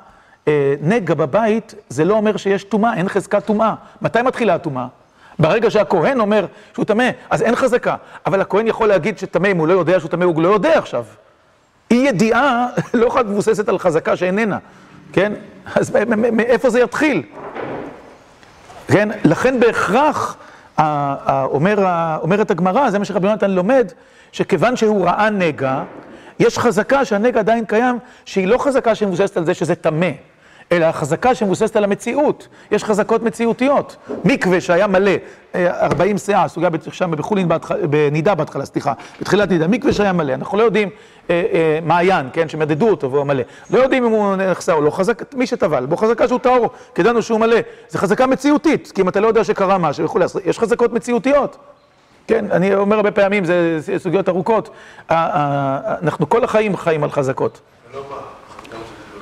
אה, 0.48 0.74
נגע 0.80 1.14
בבית, 1.14 1.74
זה 1.88 2.04
לא 2.04 2.14
אומר 2.14 2.36
שיש 2.36 2.64
טומאה, 2.64 2.94
אין 2.94 3.08
חזקת 3.08 3.44
טומאה. 3.44 3.74
מתי 4.02 4.22
מתחילה 4.22 4.54
הטומאה? 4.54 4.86
ברגע 5.38 5.70
שהכהן 5.70 6.20
אומר 6.20 6.46
שהוא 6.74 6.84
טמא, 6.84 7.10
אז 7.30 7.42
אין 7.42 7.56
חזקה. 7.56 7.96
אבל 8.26 8.40
הכהן 8.40 8.66
יכול 8.66 8.88
להגיד 8.88 9.18
שטמא, 9.18 9.46
אם 9.46 9.56
הוא 9.56 9.68
לא 9.68 9.72
יודע 9.72 10.00
שהוא 10.00 10.10
טמא, 10.10 10.24
הוא 10.24 10.42
לא 10.42 10.48
יודע 10.48 10.78
עכשיו. 10.78 11.04
אי 11.90 11.96
ידיעה 11.96 12.68
לא 12.94 13.06
יכולה 13.06 13.24
מבוססת 13.24 13.68
על 13.68 13.78
חזקה 13.78 14.16
שאיננה, 14.16 14.58
כן? 15.12 15.32
אז 15.74 15.96
מאיפה 16.32 16.70
זה 16.70 16.80
יתחיל? 16.80 17.22
כן? 18.88 19.08
לכן 19.24 19.60
בהכרח, 19.60 20.36
אומרת 22.22 22.50
הגמרא, 22.50 22.90
זה 22.90 22.98
מה 22.98 23.04
שרבי 23.04 23.28
יונתן 23.28 23.50
לומד, 23.50 23.92
שכיוון 24.32 24.76
שהוא 24.76 25.06
ראה 25.06 25.30
נגע, 25.30 25.82
יש 26.38 26.58
חזקה 26.58 27.04
שהנגע 27.04 27.40
עדיין 27.40 27.64
קיים, 27.64 27.98
שהיא 28.24 28.46
לא 28.46 28.58
חזקה 28.58 28.94
שמבוססת 28.94 29.36
על 29.36 29.44
זה 29.44 29.54
שזה 29.54 29.74
טמא. 29.74 30.10
אלא 30.72 30.84
החזקה 30.84 31.34
שמבוססת 31.34 31.76
על 31.76 31.84
המציאות, 31.84 32.48
יש 32.70 32.84
חזקות 32.84 33.22
מציאותיות. 33.22 33.96
מקווה 34.24 34.60
שהיה 34.60 34.86
מלא, 34.86 35.12
40 35.54 36.18
שאה, 36.18 36.48
סוגיה 36.48 36.70
שם 36.92 37.10
בחולין, 37.10 37.48
בנידה 37.90 38.34
בהתחלה, 38.34 38.64
סליחה, 38.64 38.92
בתחילת 39.20 39.50
נידה, 39.50 39.66
מקווה 39.66 39.92
שהיה 39.92 40.12
מלא, 40.12 40.34
אנחנו 40.34 40.58
לא 40.58 40.62
יודעים 40.62 40.90
מעיין, 41.82 42.28
כן, 42.32 42.48
שמדדו 42.48 42.88
אותו 42.88 43.10
והוא 43.10 43.24
מלא. 43.24 43.42
לא 43.70 43.78
יודעים 43.78 44.04
אם 44.04 44.10
הוא 44.10 44.36
נחסה 44.36 44.72
או 44.72 44.80
לא, 44.80 44.90
חזק, 44.90 45.34
מי 45.34 45.46
שטבל, 45.46 45.86
בו 45.86 45.96
חזקה 45.96 46.28
שהוא 46.28 46.38
טהור, 46.38 46.70
כי 46.94 47.00
ידענו 47.00 47.22
שהוא 47.22 47.40
מלא. 47.40 47.56
זה 47.88 47.98
חזקה 47.98 48.26
מציאותית, 48.26 48.92
כי 48.94 49.02
אם 49.02 49.08
אתה 49.08 49.20
לא 49.20 49.28
יודע 49.28 49.44
שקרה 49.44 49.78
משהו 49.78 50.04
וכולי, 50.04 50.24
יש 50.44 50.58
חזקות 50.58 50.92
מציאותיות. 50.92 51.56
כן, 52.26 52.44
אני 52.50 52.74
אומר 52.74 52.96
הרבה 52.96 53.10
פעמים, 53.10 53.44
זה 53.44 53.78
סוגיות 53.98 54.28
ארוכות, 54.28 54.70
אנחנו 55.10 56.28
כל 56.28 56.44
החיים 56.44 56.76
חיים 56.76 57.04
על 57.04 57.10
חזקות. 57.10 57.60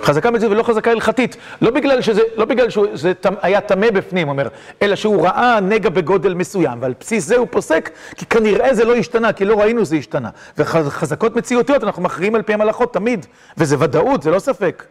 חזקה 0.04 0.30
מציאות 0.30 0.52
ולא 0.52 0.62
חזקה 0.62 0.90
הלכתית. 0.90 1.36
לא 1.60 1.70
בגלל 1.70 2.00
שזה, 2.00 2.20
לא 2.36 2.44
בגלל 2.44 2.70
שזה 2.70 3.12
היה 3.42 3.60
טמא 3.60 3.90
בפנים, 3.90 4.28
אומר, 4.28 4.48
אלא 4.82 4.96
שהוא 4.96 5.26
ראה 5.26 5.60
נגע 5.60 5.90
בגודל 5.90 6.34
מסוים, 6.34 6.82
ועל 6.82 6.94
בסיס 7.00 7.26
זה 7.26 7.36
הוא 7.36 7.46
פוסק, 7.50 7.90
כי 8.16 8.26
כנראה 8.26 8.74
זה 8.74 8.84
לא 8.84 8.94
השתנה, 8.94 9.32
כי 9.32 9.44
לא 9.44 9.60
ראינו 9.60 9.84
זה 9.84 9.96
השתנה. 9.96 10.28
וחזקות 10.58 11.36
מציאותיות, 11.36 11.84
אנחנו 11.84 12.02
מכריעים 12.02 12.34
על 12.34 12.42
פיהם 12.42 12.60
הלכות 12.60 12.92
תמיד, 12.94 13.26
וזה 13.58 13.76
ודאות, 13.78 14.22
זה 14.22 14.30
לא 14.30 14.38
ספק. 14.38 14.84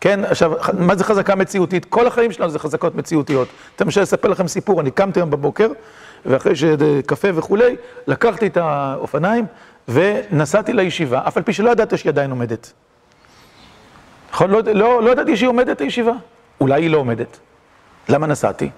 כן, 0.00 0.24
עכשיו, 0.24 0.52
מה 0.78 0.96
זה 0.96 1.04
חזקה 1.04 1.34
מציאותית? 1.34 1.84
כל 1.84 2.06
החיים 2.06 2.32
שלנו 2.32 2.50
זה 2.50 2.58
חזקות 2.58 2.94
מציאותיות. 2.94 3.48
אתם 3.76 3.88
משל 3.88 4.00
לספר 4.00 4.28
לכם 4.28 4.48
סיפור, 4.48 4.80
אני 4.80 4.90
קמתי 4.90 5.20
היום 5.20 5.30
בבוקר, 5.30 5.68
ואחרי 6.26 6.56
שקפה 6.56 7.28
וכולי, 7.34 7.76
לקחתי 8.06 8.46
את 8.46 8.56
האופניים 8.56 9.46
ונסעתי 9.88 10.72
לישיבה, 10.72 11.20
אף 11.28 11.36
על 11.36 11.42
פי 11.42 11.52
שלא 11.52 11.70
ידעתי 11.70 11.96
שהיא 11.96 12.10
עדיין 12.10 12.30
עומדת. 12.30 12.72
נכון? 14.34 14.50
לא, 14.50 14.60
לא, 14.72 15.02
לא 15.02 15.10
ידעתי 15.10 15.36
שהיא 15.36 15.48
עומדת 15.48 15.80
הישיבה. 15.80 16.12
אולי 16.60 16.82
היא 16.82 16.90
לא 16.90 16.98
עומדת. 16.98 17.38
למה 18.08 18.26
נסעתי? 18.26 18.70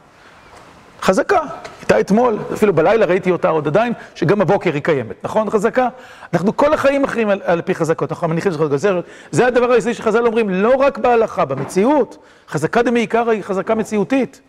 חזקה, 1.02 1.40
הייתה 1.80 2.00
אתמול, 2.00 2.38
אפילו 2.52 2.72
בלילה 2.72 3.06
ראיתי 3.06 3.30
אותה 3.30 3.48
עוד 3.48 3.66
עדיין, 3.66 3.92
שגם 4.14 4.38
בבוקר 4.38 4.74
היא 4.74 4.82
קיימת, 4.82 5.24
נכון? 5.24 5.50
חזקה. 5.50 5.88
אנחנו 6.34 6.56
כל 6.56 6.74
החיים 6.74 7.02
מכריעים 7.02 7.28
על, 7.28 7.40
על 7.44 7.62
פי 7.62 7.74
חזקות, 7.74 8.12
אנחנו 8.12 8.28
מניחים 8.28 8.52
שזכות 8.52 8.70
גזרת. 8.70 9.04
זה 9.30 9.46
הדבר 9.46 9.72
היסודי 9.72 9.94
שחז"ל 9.94 10.26
אומרים, 10.26 10.50
לא 10.50 10.74
רק 10.74 10.98
בהלכה, 10.98 11.44
במציאות. 11.44 12.16
חזקה 12.48 12.82
דמעיקרא 12.82 13.30
היא 13.30 13.42
חזקה 13.42 13.74
מציאותית. 13.74 14.40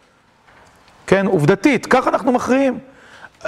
כן, 1.08 1.26
עובדתית, 1.26 1.86
ככה 1.86 2.10
אנחנו 2.10 2.32
מכריעים. 2.32 2.80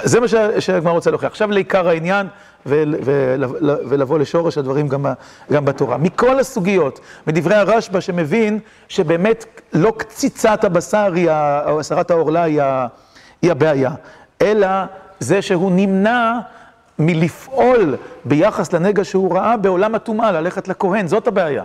זה 0.02 0.20
מה 0.20 0.26
שהגמרא 0.58 0.92
רוצה 0.92 1.10
להוכיח. 1.10 1.30
עכשיו 1.30 1.50
לעיקר 1.50 1.88
העניין, 1.88 2.26
ולבוא 2.66 4.18
לשורש 4.18 4.58
הדברים 4.58 4.88
גם, 4.88 5.06
גם 5.52 5.64
בתורה. 5.64 5.96
מכל 5.96 6.38
הסוגיות, 6.38 7.00
מדברי 7.26 7.54
הרשב"א 7.54 8.00
שמבין 8.00 8.58
שבאמת 8.88 9.44
לא 9.72 9.92
קציצת 9.96 10.64
הבשר 10.64 11.12
היא, 11.14 11.30
או 11.66 11.80
הסרת 11.80 12.10
העורלה 12.10 12.42
היא, 12.42 12.62
היא 13.42 13.50
הבעיה, 13.50 13.90
אלא 14.42 14.68
זה 15.20 15.42
שהוא 15.42 15.72
נמנע 15.74 16.38
מלפעול 16.98 17.96
ביחס 18.24 18.72
לנגע 18.72 19.04
שהוא 19.04 19.34
ראה 19.34 19.56
בעולם 19.56 19.94
הטומאה, 19.94 20.32
ללכת 20.32 20.68
לכהן, 20.68 21.08
זאת 21.08 21.26
הבעיה. 21.26 21.64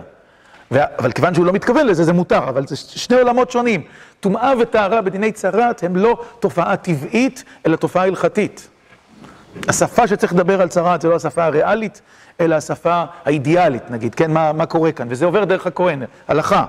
אבל 0.72 1.12
כיוון 1.12 1.34
שהוא 1.34 1.46
לא 1.46 1.52
מתכוון 1.52 1.86
לזה, 1.86 2.04
זה 2.04 2.12
מותר, 2.12 2.48
אבל 2.48 2.66
זה 2.66 2.76
שני 2.76 3.16
עולמות 3.16 3.50
שונים. 3.50 3.82
טומאה 4.20 4.52
וטהרה 4.60 5.02
בדיני 5.02 5.32
צרת 5.32 5.82
הם 5.82 5.96
לא 5.96 6.18
תופעה 6.40 6.76
טבעית, 6.76 7.44
אלא 7.66 7.76
תופעה 7.76 8.04
הלכתית. 8.04 8.68
השפה 9.68 10.06
שצריך 10.06 10.32
לדבר 10.32 10.62
על 10.62 10.68
צרת 10.68 11.00
זה 11.00 11.08
לא 11.08 11.16
השפה 11.16 11.44
הריאלית, 11.44 12.00
אלא 12.40 12.54
השפה 12.54 13.04
האידיאלית, 13.24 13.90
נגיד, 13.90 14.14
כן, 14.14 14.30
מה, 14.30 14.52
מה 14.52 14.66
קורה 14.66 14.92
כאן, 14.92 15.06
וזה 15.10 15.24
עובר 15.24 15.44
דרך 15.44 15.66
הכהן, 15.66 16.02
הלכה. 16.28 16.64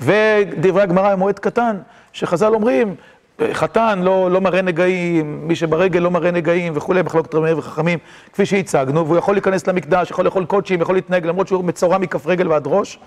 ודברי 0.00 0.82
הגמרא 0.82 1.12
במועד 1.12 1.38
קטן, 1.38 1.76
שחז"ל 2.12 2.54
אומרים, 2.54 2.94
חתן 3.52 3.98
לא, 4.02 4.30
לא 4.30 4.40
מראה 4.40 4.62
נגעים, 4.62 5.48
מי 5.48 5.56
שברגל 5.56 6.00
לא 6.00 6.10
מראה 6.10 6.30
נגעים 6.30 6.72
וכולי, 6.76 7.02
מחלוקת 7.02 7.34
רמי 7.34 7.52
וחכמים, 7.52 7.98
כפי 8.32 8.46
שהצגנו, 8.46 9.06
והוא 9.06 9.18
יכול 9.18 9.34
להיכנס 9.34 9.66
למקדש, 9.66 10.10
יכול 10.10 10.24
לאכול 10.24 10.44
קודשים, 10.44 10.80
יכול 10.80 10.94
להתנהג, 10.94 11.26
למרות 11.26 11.48
שהוא 11.48 11.64
מצורע 11.64 11.98
מכף 11.98 12.26
רגל 12.26 12.48
ועד 12.48 12.62
ראש, 12.66 12.98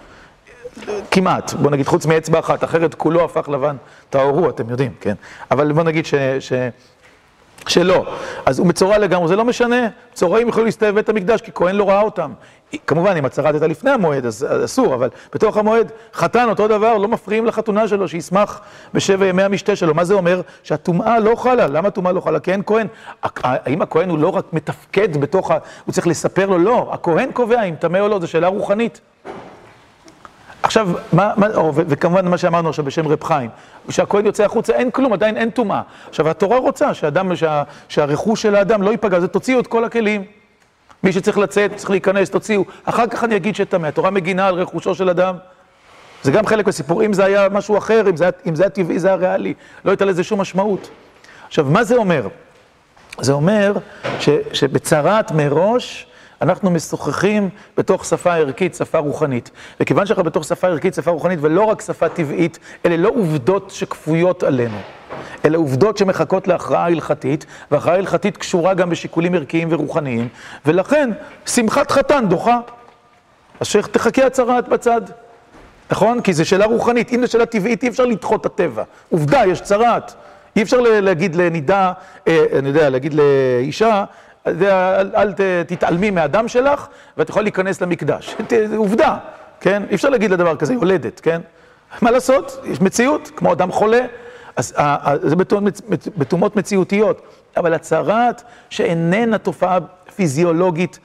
כמעט, 1.12 1.54
בוא 1.54 1.72
נגיד, 1.72 1.88
חוץ 1.88 2.06
מאצבע 2.06 2.40
אחת, 2.40 2.64
אחרת 2.64 2.96
כולו 2.96 3.26
הפך 3.26 3.50
לבן, 3.50 3.76
טהרו, 4.10 4.50
אתם 4.50 4.70
יודעים, 4.70 4.92
כן? 5.02 5.14
אבל 5.52 5.72
בוא 5.72 5.84
נגיד 5.84 6.06
ש... 6.06 6.14
ש 6.40 6.54
שלא. 7.68 8.06
אז 8.46 8.60
הוא 8.60 8.68
מצורע 8.68 8.98
לגמרי, 8.98 9.28
זה 9.28 9.36
לא 9.36 9.46
משנה, 9.46 9.88
צורעים 10.14 10.48
יכולים 10.48 10.66
להסתובב 10.66 10.92
בבית 10.92 11.10
המקדש 11.10 11.42
כי 11.42 11.52
כהן 11.56 11.76
לא 11.76 11.90
ראה 11.90 12.02
אותם. 12.02 12.32
כמובן, 12.88 13.18
אם 13.18 13.26
הצהרת 13.26 13.54
הייתה 13.54 13.68
לפני 13.68 13.92
המועד, 13.92 14.26
אז 14.26 14.48
אסור, 14.66 14.96
אבל 14.96 15.10
בתוך 15.34 15.58
המועד, 15.58 15.92
חתן 16.14 16.50
אותו 16.50 16.68
דבר, 16.68 16.98
לא 16.98 17.08
מפריעים 17.08 17.46
לחתונה 17.46 17.88
שלו, 17.88 18.08
שישמח 18.08 18.62
בשבע 18.94 19.26
ימי 19.26 19.44
המשתה 19.44 19.76
שלו. 19.76 19.94
מה 19.94 20.04
זה 20.04 20.14
אומר? 20.14 20.42
שהטומאה 20.64 21.20
לא 21.20 21.36
חלה. 21.36 21.68
למה 21.68 21.88
הטומאה 21.88 22.12
לא 22.12 22.22
חלה? 22.22 22.40
כי 22.40 22.52
אין 22.52 22.62
כהן. 22.66 22.88
האם 23.44 23.82
הכהן 23.82 24.10
הוא 24.10 24.20
לא 24.20 24.30
רק 24.30 24.46
מתפקד 24.54 25.18
בתוך 25.18 25.52
ה... 25.52 25.58
הוא 25.86 25.94
צריך 25.94 26.08
לספר 26.08 26.46
לו? 26.46 26.58
לא. 26.58 26.90
הכהן 26.92 27.32
קובע 27.32 27.64
אם 27.64 27.76
טמא 27.76 27.98
או 27.98 28.08
לא, 28.08 28.20
זו 28.20 28.28
שאלה 28.28 28.48
רוחנית. 28.48 29.02
עכשיו, 30.64 30.90
מה, 31.14 31.34
מה, 31.38 31.48
או, 31.56 31.72
וכמובן 31.76 32.28
מה 32.28 32.38
שאמרנו 32.38 32.70
עכשיו 32.70 32.86
בשם 32.86 33.08
רב 33.08 33.24
חיים, 33.24 33.50
כשהכהן 33.88 34.26
יוצא 34.26 34.44
החוצה 34.44 34.74
אין 34.74 34.92
כלום, 34.92 35.14
עדיין 35.14 35.38
אין 35.38 35.50
טומאה. 35.50 35.82
עכשיו, 36.10 36.30
התורה 36.30 36.58
רוצה 36.58 36.94
שאדם, 36.94 37.36
שה, 37.36 37.64
שהרכוש 37.88 38.42
של 38.42 38.56
האדם 38.56 38.82
לא 38.82 38.92
ייפגע, 38.92 39.18
אז 39.18 39.24
תוציאו 39.24 39.60
את 39.60 39.68
כל 39.68 39.84
הכלים. 39.84 40.24
מי 41.04 41.12
שצריך 41.12 41.38
לצאת, 41.38 41.76
צריך 41.76 41.90
להיכנס, 41.90 42.30
תוציאו. 42.30 42.64
אחר 42.86 43.08
כך 43.08 43.24
אני 43.24 43.36
אגיד 43.36 43.56
שטמא. 43.56 43.88
התורה 43.88 44.10
מגינה 44.10 44.48
על 44.48 44.56
רכושו 44.56 44.96
של 44.96 45.10
אדם. 45.10 45.36
זה 46.24 46.32
גם 46.32 46.46
חלק 46.46 46.66
מהסיפור. 46.66 47.06
אם 47.06 47.14
זה 47.14 47.26
היה 47.26 47.50
משהו 47.50 47.78
אחר, 47.78 48.10
אם 48.10 48.16
זה 48.16 48.30
אם 48.46 48.56
זה 48.56 48.64
היה 48.64 48.70
טבעי, 48.70 49.00
זה 49.00 49.08
היה 49.08 49.16
ריאלי. 49.16 49.54
לא 49.86 49.92
הייתה 49.92 50.06
לזה 50.06 50.24
שום 50.24 50.42
משמעות. 50.42 50.90
עכשיו, 51.48 51.66
מה 51.66 51.84
זה 51.84 51.96
אומר? 51.96 52.28
זה 53.22 53.34
אומר 53.34 53.74
ש, 54.20 54.30
שבצרת 54.54 55.32
מראש 55.32 56.08
אנחנו 56.42 56.72
משוחחים 56.72 57.50
בתוך 57.78 58.06
שפה 58.06 58.36
ערכית, 58.36 58.76
שפה 58.76 58.98
רוחנית. 58.98 59.52
וכיוון 59.80 60.06
שאנחנו 60.06 60.24
בתוך 60.24 60.44
שפה 60.44 60.68
ערכית, 60.68 60.94
שפה 60.94 61.12
רוחנית, 61.12 61.40
ולא 61.42 61.64
רק 61.64 61.82
שפה 61.82 62.10
טבעית, 62.10 62.60
אלה 62.86 62.98
לא 62.98 63.10
עובדות 63.16 63.72
שכפויות 63.72 64.44
עלינו, 64.44 64.78
אלה 65.46 65.58
עובדות 65.58 65.98
שמחכות 65.98 66.48
להכרעה 66.48 66.86
הלכתית, 66.86 67.46
והכרעה 67.72 67.96
הלכתית 67.96 68.38
קשורה 68.38 68.74
גם 68.74 68.90
בשיקולים 68.90 69.34
ערכיים 69.36 69.68
ורוחניים, 69.72 70.28
ולכן 70.66 71.10
שמחת 71.46 71.92
חתן 71.92 72.26
דוחה. 72.30 72.60
אז 73.60 73.68
שתחכה 73.68 74.26
הצהרת 74.26 74.68
בצד. 74.70 75.02
נכון? 75.92 76.22
כי 76.22 76.34
זו 76.34 76.46
שאלה 76.46 76.66
רוחנית. 76.66 77.12
אם 77.12 77.26
זו 77.26 77.32
שאלה 77.32 77.46
טבעית, 77.46 77.84
אי 77.84 77.90
אפשר 77.90 78.06
לדחות 78.06 78.42
את 78.42 78.46
הטבע. 78.46 78.84
עובדה, 79.12 79.42
יש 79.48 79.62
צרת. 79.62 80.14
אי 80.56 80.62
אפשר 80.62 80.78
להגיד 80.82 81.36
לנידה, 81.36 81.92
אה, 82.28 82.46
אני 82.60 82.68
יודע, 82.68 82.90
להגיד 82.90 83.14
לאישה, 83.14 84.04
אל, 84.48 85.12
אל 85.16 85.34
תתעלמי 85.68 86.12
מהדם 86.12 86.48
שלך, 86.48 86.88
ואת 87.18 87.30
יכולה 87.30 87.44
להיכנס 87.44 87.82
למקדש. 87.82 88.36
עובדה, 88.78 89.18
כן? 89.60 89.84
אי 89.90 89.96
אפשר 89.96 90.10
להגיד 90.10 90.32
לדבר 90.32 90.56
כזה, 90.56 90.74
יולדת, 90.74 91.20
כן? 91.20 91.42
מה 92.02 92.12
לעשות? 92.12 92.60
יש 92.66 92.82
מציאות, 92.82 93.32
כמו 93.36 93.54
אדם 93.54 93.72
חולה. 93.72 94.06
אז 94.56 94.76
זה 95.22 95.36
בטומאות 96.18 96.56
מציאותיות. 96.56 97.22
אבל 97.58 97.74
הצהרת 97.74 98.44
שאיננה 98.70 99.38
תופעה 99.38 99.80
פיזיולוגית 100.16 101.00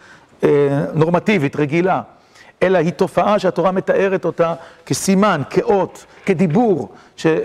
אה, 0.44 0.48
נורמטיבית, 0.94 1.56
רגילה, 1.56 2.02
אלא 2.62 2.78
היא 2.78 2.92
תופעה 2.92 3.38
שהתורה 3.38 3.72
מתארת 3.72 4.24
אותה 4.24 4.54
כסימן, 4.86 5.42
כאות, 5.50 6.06
כדיבור 6.26 6.92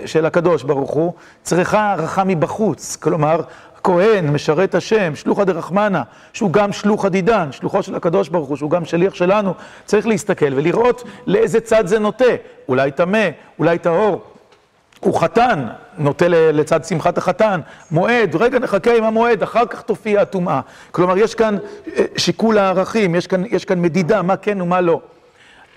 של 0.06 0.26
הקדוש 0.26 0.62
ברוך 0.62 0.90
הוא, 0.90 1.12
צריכה 1.42 1.80
הערכה 1.80 2.24
מבחוץ. 2.24 2.96
כלומר, 2.96 3.40
כהן, 3.84 4.30
משרת 4.30 4.74
השם, 4.74 5.16
שלוחא 5.16 5.44
דרחמנא, 5.44 6.00
שהוא 6.32 6.52
גם 6.52 6.72
שלוחא 6.72 7.08
דידן, 7.08 7.52
שלוחו 7.52 7.82
של 7.82 7.94
הקדוש 7.94 8.28
ברוך 8.28 8.48
הוא, 8.48 8.56
שהוא 8.56 8.70
גם 8.70 8.84
שליח 8.84 9.14
שלנו, 9.14 9.54
צריך 9.84 10.06
להסתכל 10.06 10.54
ולראות 10.54 11.04
לאיזה 11.26 11.60
צד 11.60 11.86
זה 11.86 11.98
נוטה. 11.98 12.24
אולי 12.68 12.90
טמא, 12.90 13.28
אולי 13.58 13.78
טהור. 13.78 14.22
הוא 15.00 15.20
חתן, 15.20 15.66
נוטה 15.98 16.28
לצד 16.28 16.84
שמחת 16.84 17.18
החתן, 17.18 17.60
מועד, 17.90 18.36
רגע 18.36 18.58
נחכה 18.58 18.96
עם 18.96 19.04
המועד, 19.04 19.42
אחר 19.42 19.66
כך 19.66 19.82
תופיע 19.82 20.20
הטומאה. 20.20 20.60
כלומר, 20.90 21.18
יש 21.18 21.34
כאן 21.34 21.56
אה, 21.96 22.04
שיקול 22.16 22.58
הערכים, 22.58 23.14
יש 23.14 23.26
כאן, 23.26 23.42
יש 23.50 23.64
כאן 23.64 23.82
מדידה, 23.82 24.22
מה 24.22 24.36
כן 24.36 24.60
ומה 24.60 24.80
לא. 24.80 25.00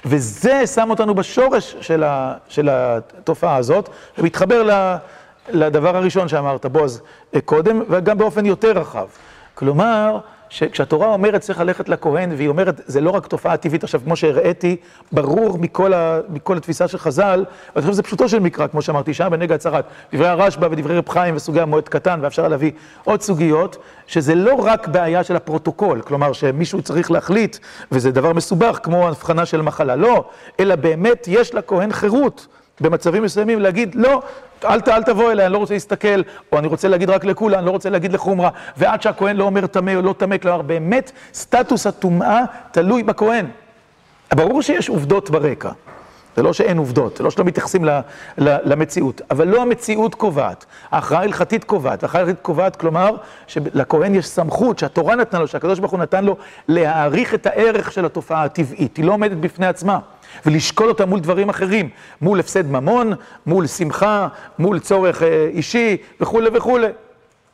וזה 0.06 0.68
שם 0.68 0.90
אותנו 0.90 1.16
בשורש 1.16 1.76
של, 1.82 2.04
ה, 2.04 2.34
של 2.50 2.70
התופעה 2.72 3.56
הזאת, 3.56 3.90
ומתחבר 4.18 4.64
ל... 4.64 4.96
לדבר 5.50 5.98
הראשון 5.98 6.28
שאמרת, 6.28 6.66
בועז, 6.66 7.02
אה, 7.36 7.42
קודם, 7.42 7.82
וגם 7.90 8.18
באופן 8.18 8.46
יותר 8.46 8.72
רחב. 8.72 9.08
כלומר, 9.54 10.20
שכשהתורה 10.50 11.08
אומרת 11.08 11.42
צריך 11.42 11.60
ללכת 11.60 11.90
לכהן, 11.90 12.32
והיא 12.38 12.48
אומרת, 12.48 12.82
זה 12.86 13.02
לא 13.02 13.10
רק 13.10 13.28
תופעה 13.28 13.58
טבעית, 13.58 13.84
עכשיו, 13.84 14.02
כמו 14.04 14.16
שהראיתי, 14.16 14.76
ברור 15.12 15.58
מכל, 15.58 15.94
ה, 15.94 16.20
מכל 16.30 16.58
התפיסה 16.58 16.88
של 16.88 16.98
חז"ל, 16.98 17.46
ואני 17.76 17.82
חושב 17.82 17.94
שזה 17.94 18.04
פשוטו 18.04 18.30
של 18.30 18.40
מקרא, 18.40 18.68
כמו 18.68 18.82
שאמרתי, 18.82 19.14
שם 19.14 19.28
בנגע 19.32 19.56
הצהרת, 19.56 19.86
דברי 20.14 20.28
הרשב"א 20.28 20.68
ודברי 20.72 20.98
רב 20.98 21.10
חיים 21.10 21.36
וסוגי 21.36 21.62
המועד 21.62 21.90
קטן, 21.90 22.20
ואפשר 22.24 22.48
להביא 22.48 22.72
עוד 23.04 23.22
סוגיות, 23.22 23.78
שזה 24.08 24.36
לא 24.36 24.54
רק 24.54 24.88
בעיה 24.88 25.24
של 25.24 25.36
הפרוטוקול, 25.36 26.02
כלומר 26.02 26.34
שמישהו 26.34 26.82
צריך 26.82 27.12
להחליט, 27.12 27.58
וזה 27.92 28.12
דבר 28.12 28.34
מסובך, 28.34 28.80
כמו 28.84 29.08
הבחנה 29.08 29.46
של 29.46 29.62
מחלה, 29.62 29.96
לא, 29.96 30.26
אלא 30.60 30.76
באמת 30.76 31.28
יש 31.28 31.56
לכהן 31.56 31.94
חירות. 31.94 32.48
במצבים 32.82 33.24
מסוימים 33.24 33.60
להגיד, 33.60 33.96
לא, 33.96 34.22
אל, 34.66 34.80
אל 34.88 35.04
תבוא 35.04 35.32
אליי, 35.32 35.46
אני 35.46 35.54
לא 35.54 35.58
רוצה 35.58 35.74
להסתכל, 35.74 36.22
או 36.52 36.60
אני 36.60 36.68
רוצה 36.68 36.88
להגיד 36.88 37.10
רק 37.10 37.26
לכולה, 37.26 37.58
אני 37.58 37.66
לא 37.66 37.72
רוצה 37.72 37.90
להגיד 37.90 38.14
לחומרה, 38.14 38.50
ועד 38.78 39.02
שהכהן 39.02 39.36
לא 39.36 39.44
אומר 39.44 39.68
טמא 39.68 39.96
או 39.96 40.02
לא 40.02 40.14
טמא, 40.18 40.38
כלומר, 40.38 40.62
באמת, 40.62 41.12
סטטוס 41.34 41.88
הטומאה 41.88 42.44
תלוי 42.72 43.04
בכהן. 43.04 43.46
ברור 44.36 44.62
שיש 44.62 44.90
עובדות 44.90 45.30
ברקע, 45.30 45.72
זה 46.36 46.44
לא 46.44 46.54
שאין 46.54 46.78
עובדות, 46.78 47.18
זה 47.18 47.24
לא 47.24 47.32
שלא 47.32 47.46
מתייחסים 47.46 47.86
ל, 47.86 48.00
ל, 48.38 48.58
למציאות, 48.64 49.22
אבל 49.32 49.48
לא 49.48 49.62
המציאות 49.62 50.16
קובעת, 50.16 50.66
ההכרעה 50.92 51.22
ההלכתית 51.22 51.64
קובעת, 51.64 52.04
ההכרעה 52.04 52.24
ההלכתית 52.24 52.46
קובעת, 52.46 52.76
כלומר, 52.76 53.16
שלכהן 53.48 54.16
יש 54.16 54.28
סמכות 54.28 54.80
שהתורה 54.80 55.16
נתנה 55.16 55.40
לו, 55.40 55.48
שהקדוש 55.48 55.80
ברוך 55.80 55.92
הוא 55.92 56.00
נתן 56.00 56.26
לו, 56.26 56.38
להעריך 56.68 57.34
את 57.34 57.46
הערך 57.46 57.92
של 57.92 58.06
התופעה 58.06 58.44
הטבעית, 58.44 58.98
היא 58.98 59.06
לא 59.06 59.14
עומדת 59.14 59.38
בפני 59.38 59.68
עצמה. 59.68 60.00
ולשקול 60.46 60.90
אותה 60.90 61.06
מול 61.06 61.20
דברים 61.20 61.50
אחרים, 61.50 61.90
מול 62.22 62.40
הפסד 62.40 62.72
ממון, 62.72 63.14
מול 63.46 63.68
שמחה, 63.68 64.28
מול 64.60 64.80
צורך 64.80 65.24
אה, 65.24 65.48
אישי 65.54 65.98
וכולי 66.22 66.50
וכולי. 66.54 66.88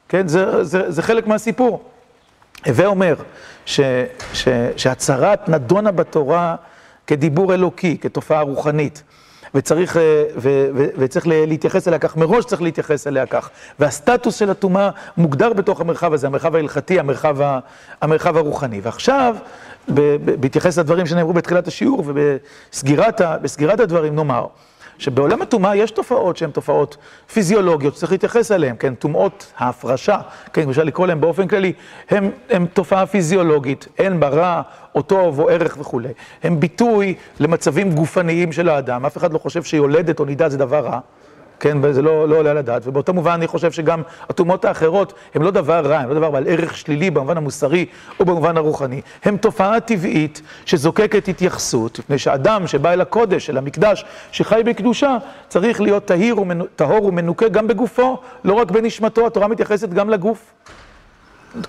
כן, 0.09 0.27
זה, 0.27 0.63
זה, 0.63 0.91
זה 0.91 1.01
חלק 1.01 1.27
מהסיפור. 1.27 1.84
הווה 2.65 2.86
אומר 2.86 3.15
ש, 3.65 3.79
ש, 4.34 4.47
שהצהרת 4.77 5.49
נדונה 5.49 5.91
בתורה 5.91 6.55
כדיבור 7.07 7.53
אלוקי, 7.53 7.97
כתופעה 7.97 8.41
רוחנית. 8.41 9.03
וצריך, 9.56 9.97
אה, 9.97 10.24
ו, 10.38 10.68
ו, 10.76 10.86
וצריך 10.97 11.28
להתייחס 11.28 11.88
אליה 11.88 11.99
כך, 11.99 12.18
מראש 12.18 12.45
צריך 12.45 12.62
להתייחס 12.62 13.08
אליה 13.08 13.26
כך. 13.26 13.49
והסטטוס 13.80 14.36
של 14.36 14.49
הטומאה 14.49 14.89
מוגדר 15.18 15.54
בתוך 15.54 15.82
המרחב 15.82 16.14
הזה, 16.14 16.28
המרחב 16.28 16.56
ההלכתי, 16.56 16.99
המרחב, 16.99 17.41
ה, 17.41 17.60
המרחב 18.01 18.38
הרוחני. 18.38 18.80
ועכשיו, 18.84 19.36
בהתייחס 20.39 20.78
לדברים 20.78 21.06
שנאמרו 21.06 21.34
בתחילת 21.34 21.68
השיעור 21.68 22.04
ובסגירת 22.08 23.80
הדברים 23.80 24.16
נאמר 24.16 24.47
שבעולם 24.98 25.41
הטומאה 25.41 25.76
יש 25.76 25.91
תופעות 25.91 26.38
שהן 26.38 26.52
תופעות 26.52 26.98
פיזיולוגיות 27.34 27.96
שצריך 27.96 28.12
להתייחס 28.12 28.52
אליהן, 28.52 28.76
כן, 28.80 28.96
טומאות 28.96 29.54
ההפרשה, 29.58 30.18
כן, 30.54 30.70
אפשר 30.70 30.84
לקרוא 30.84 31.08
להן 31.08 31.22
באופן 31.22 31.48
כללי, 31.48 31.74
הן 32.50 32.66
תופעה 32.74 33.06
פיזיולוגית, 33.06 33.88
אין 33.98 34.20
בה 34.20 34.28
רע 34.28 34.62
או 34.96 35.02
טוב 35.02 35.39
או 35.39 35.50
ערך 35.50 35.78
וכולי, 35.80 36.10
הן 36.44 36.60
ביטוי 36.60 37.16
למצבים 37.39 37.91
גופניים 37.91 38.52
של 38.52 38.70
האדם, 38.70 39.06
אף 39.06 39.18
אחד 39.18 39.34
לא 39.34 39.38
חושב 39.38 39.64
שיולדת 39.64 40.20
או 40.20 40.26
נידה 40.26 40.50
זה 40.50 40.58
דבר 40.58 40.80
רע. 40.80 41.00
כן, 41.64 41.78
וזה 41.82 42.01
לא, 42.01 42.30
לא 42.30 42.36
עולה 42.36 42.51
על 42.51 42.57
הדעת, 42.57 42.88
ובאותו 42.88 43.14
מובן 43.14 43.32
אני 43.32 43.47
חושב 43.47 43.72
שגם 43.72 44.01
הטומאות 44.30 44.66
האחרות 44.66 45.14
הן 45.36 45.41
לא 45.41 45.51
דבר 45.51 45.86
רע, 45.86 45.97
הן 45.97 46.09
לא 46.09 46.16
דבר 46.16 46.32
בעל 46.32 46.43
ערך 46.47 46.78
שלילי 46.78 47.11
במובן 47.11 47.38
המוסרי 47.38 47.86
או 48.20 48.26
במובן 48.26 48.57
הרוחני, 48.57 49.01
הן 49.24 49.38
תופעה 49.38 49.80
טבעית 49.80 50.41
שזוקקת 50.66 51.28
התייחסות, 51.28 51.99
מפני 51.99 52.18
שאדם 52.18 52.68
שבא 52.68 52.93
אל 52.93 53.01
הקודש, 53.01 53.49
אל 53.49 53.57
המקדש, 53.57 54.05
שחי 54.32 54.61
בקדושה, 54.66 55.18
צריך 55.47 55.82
להיות 55.82 56.11
טהור 56.76 57.05
ומנוקה 57.05 57.49
גם 57.49 57.68
בגופו, 57.68 58.18
לא 58.43 58.53
רק 58.53 58.72
בנשמתו, 58.72 59.28
התורה 59.28 59.47
מתייחסת 59.47 59.89
גם 59.89 60.09
לגוף. 60.09 60.53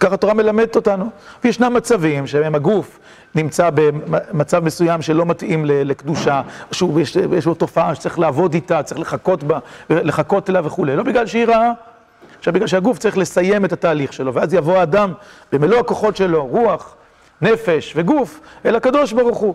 ככה 0.00 0.14
התורה 0.14 0.34
מלמדת 0.34 0.76
אותנו. 0.76 1.10
וישנם 1.44 1.74
מצבים 1.74 2.26
שבהם 2.26 2.54
הגוף 2.54 2.98
נמצא 3.34 3.70
במצב 3.74 4.64
מסוים 4.64 5.02
שלא 5.02 5.26
מתאים 5.26 5.64
לקדושה, 5.64 6.42
שיש 6.72 7.46
לו 7.46 7.54
תופעה 7.54 7.94
שצריך 7.94 8.18
לעבוד 8.18 8.54
איתה, 8.54 8.82
צריך 8.82 9.00
לחכות 9.00 9.44
בה, 9.44 9.58
לחכות 9.90 10.50
אליה 10.50 10.62
וכולי, 10.64 10.96
לא 10.96 11.02
בגלל 11.02 11.26
שהיא 11.26 11.46
רעה, 11.46 11.72
עכשיו 12.38 12.52
בגלל 12.52 12.66
שהגוף 12.66 12.98
צריך 12.98 13.18
לסיים 13.18 13.64
את 13.64 13.72
התהליך 13.72 14.12
שלו, 14.12 14.34
ואז 14.34 14.54
יבוא 14.54 14.78
האדם 14.78 15.12
במלוא 15.52 15.78
הכוחות 15.78 16.16
שלו, 16.16 16.46
רוח, 16.46 16.94
נפש 17.42 17.92
וגוף, 17.96 18.40
אל 18.66 18.76
הקדוש 18.76 19.12
ברוך 19.12 19.38
הוא. 19.38 19.54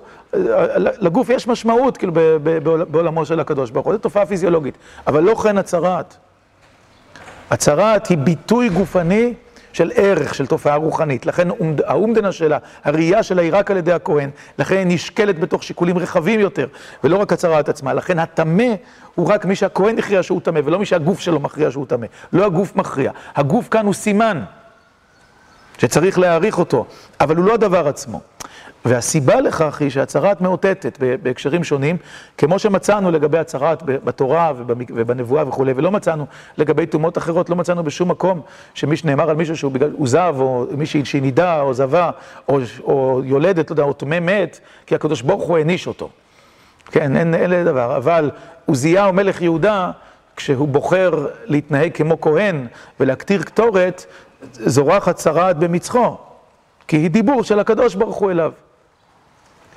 לגוף 1.00 1.30
יש 1.30 1.48
משמעות, 1.48 1.98
כאילו, 1.98 2.14
בעולמו 2.64 3.26
של 3.26 3.40
הקדוש 3.40 3.72
ברוך 3.72 3.86
הוא, 3.86 3.94
זו 3.94 4.00
תופעה 4.00 4.26
פיזיולוגית, 4.26 4.78
אבל 5.08 5.24
לא 5.24 5.36
כן 5.36 5.58
הצהרת. 5.58 6.16
הצהרת 7.52 8.08
היא 8.08 8.18
ביטוי 8.18 8.70
גופני 8.70 9.34
של 9.74 9.92
ערך, 9.96 10.36
של 10.36 10.48
תופעה 10.48 10.76
רוחנית. 10.76 11.26
לכן 11.26 11.48
האומדנה 11.88 12.32
שלה, 12.32 12.58
הראייה 12.84 13.24
שלה 13.24 13.42
היא 13.42 13.52
רק 13.54 13.72
על 13.72 13.78
ידי 13.78 13.92
הכהן, 13.92 14.30
לכן 14.60 14.76
היא 14.76 14.86
נשקלת 14.88 15.40
בתוך 15.40 15.64
שיקולים 15.64 15.98
רחבים 15.98 16.40
יותר, 16.40 16.68
ולא 17.04 17.18
רק 17.18 17.34
הצהרת 17.34 17.70
עצמה. 17.70 17.94
לכן 17.94 18.20
הטמא 18.20 18.74
הוא 19.16 19.30
רק 19.30 19.46
מי 19.46 19.56
שהכהן 19.56 20.00
הכריע 20.00 20.24
שהוא 20.24 20.42
טמא, 20.42 20.60
ולא 20.66 20.80
מי 20.80 20.86
שהגוף 20.86 21.20
שלו 21.20 21.40
מכריע 21.40 21.72
שהוא 21.72 21.86
טמא. 21.86 22.08
לא 22.34 22.46
הגוף 22.46 22.76
מכריע. 22.76 23.12
הגוף 23.36 23.68
כאן 23.70 23.86
הוא 23.86 23.94
סימן, 23.94 24.44
שצריך 25.78 26.20
להעריך 26.20 26.60
אותו, 26.60 26.86
אבל 27.20 27.36
הוא 27.36 27.46
לא 27.46 27.54
הדבר 27.54 27.88
עצמו. 27.88 28.22
והסיבה 28.86 29.42
לכך 29.42 29.82
היא 29.82 29.90
שהצהרת 29.90 30.42
מאותתת 30.42 30.98
בהקשרים 31.24 31.64
שונים, 31.64 31.98
כמו 32.38 32.60
שמצאנו 32.60 33.12
לגבי 33.12 33.38
הצהרת 33.38 33.84
בתורה 33.86 34.54
ובנבואה 34.90 35.48
וכולי, 35.48 35.74
ולא 35.76 35.92
מצאנו 35.92 36.26
לגבי 36.58 36.86
טומאות 36.86 37.18
אחרות, 37.18 37.50
לא 37.50 37.56
מצאנו 37.56 37.84
בשום 37.84 38.12
מקום 38.12 38.42
שמי 38.74 38.98
שנאמר 38.98 39.30
על 39.30 39.36
מישהו 39.36 39.58
שהוא 39.58 39.72
בגלל, 39.72 39.92
הוא 39.92 40.08
זב, 40.08 40.36
או 40.40 40.66
מישהי 40.78 41.06
שהיא 41.06 41.22
נידה, 41.22 41.62
או 41.62 41.74
זבה, 41.74 42.12
או, 42.50 42.60
או 42.84 43.22
יולדת, 43.26 43.70
לא 43.70 43.74
יודע, 43.74 43.84
או 43.84 43.94
טמא 43.94 44.20
מת, 44.20 44.60
כי 44.86 44.96
הקדוש 44.96 45.22
ברוך 45.22 45.44
הוא 45.44 45.58
העניש 45.58 45.88
אותו. 45.88 46.10
כן, 46.92 47.16
אין 47.16 47.36
אלה 47.36 47.64
דבר, 47.64 47.98
אבל 47.98 48.32
עוזיהו 48.66 49.14
מלך 49.14 49.42
יהודה, 49.42 49.92
כשהוא 50.36 50.68
בוחר 50.68 51.28
להתנהג 51.46 51.92
כמו 51.94 52.22
כהן 52.22 52.68
ולהקטיר 53.00 53.44
קטורת, 53.44 54.06
זורחת 54.52 55.16
צרעת 55.16 55.58
במצחו, 55.58 56.18
כי 56.88 56.98
היא 56.98 57.10
דיבור 57.10 57.44
של 57.44 57.60
הקדוש 57.60 57.96
ברוך 57.96 58.16
הוא 58.16 58.32
אליו. 58.32 58.52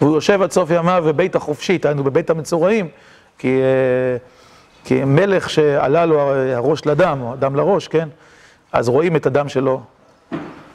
והוא 0.01 0.14
יושב 0.14 0.43
עד 0.43 0.51
סוף 0.51 0.70
ימיו 0.70 1.05
בבית 1.07 1.36
החופשית, 1.36 1.86
היינו 1.86 2.05
בבית 2.05 2.30
המצורעים, 2.30 2.88
כי, 3.38 3.61
כי 4.84 5.05
מלך 5.05 5.51
שעלה 5.51 6.07
לו 6.07 6.20
הראש 6.55 6.86
לדם, 6.86 7.18
או 7.22 7.32
הדם 7.32 7.57
לראש, 7.57 7.88
כן? 7.88 8.09
אז 8.72 8.88
רואים 8.88 9.16
את 9.16 9.26
הדם 9.26 9.49
שלו 9.49 9.80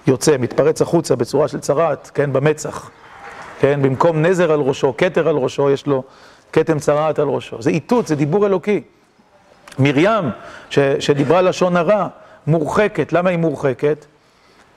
יוצא, 0.08 0.36
מתפרץ 0.40 0.82
החוצה 0.82 1.16
בצורה 1.16 1.48
של 1.48 1.60
צרעת, 1.60 2.12
כן? 2.14 2.34
במצח. 2.34 2.90
כן? 3.60 3.82
במקום 3.82 4.22
נזר 4.22 4.52
על 4.52 4.60
ראשו, 4.60 4.94
כתר 4.98 5.28
על 5.28 5.36
ראשו, 5.36 5.70
יש 5.70 5.88
לו 5.88 6.04
כתם 6.54 6.80
צרעת 6.80 7.20
על 7.20 7.28
ראשו. 7.28 7.62
זה 7.62 7.70
איתות, 7.70 8.08
זה 8.08 8.16
דיבור 8.16 8.46
אלוקי. 8.46 8.82
מרים, 9.80 10.26
ש, 10.70 10.80
שדיברה 10.80 11.42
לשון 11.42 11.78
הרע, 11.78 12.08
מורחקת. 12.48 13.14
למה 13.14 13.30
היא 13.30 13.38
מורחקת? 13.38 14.06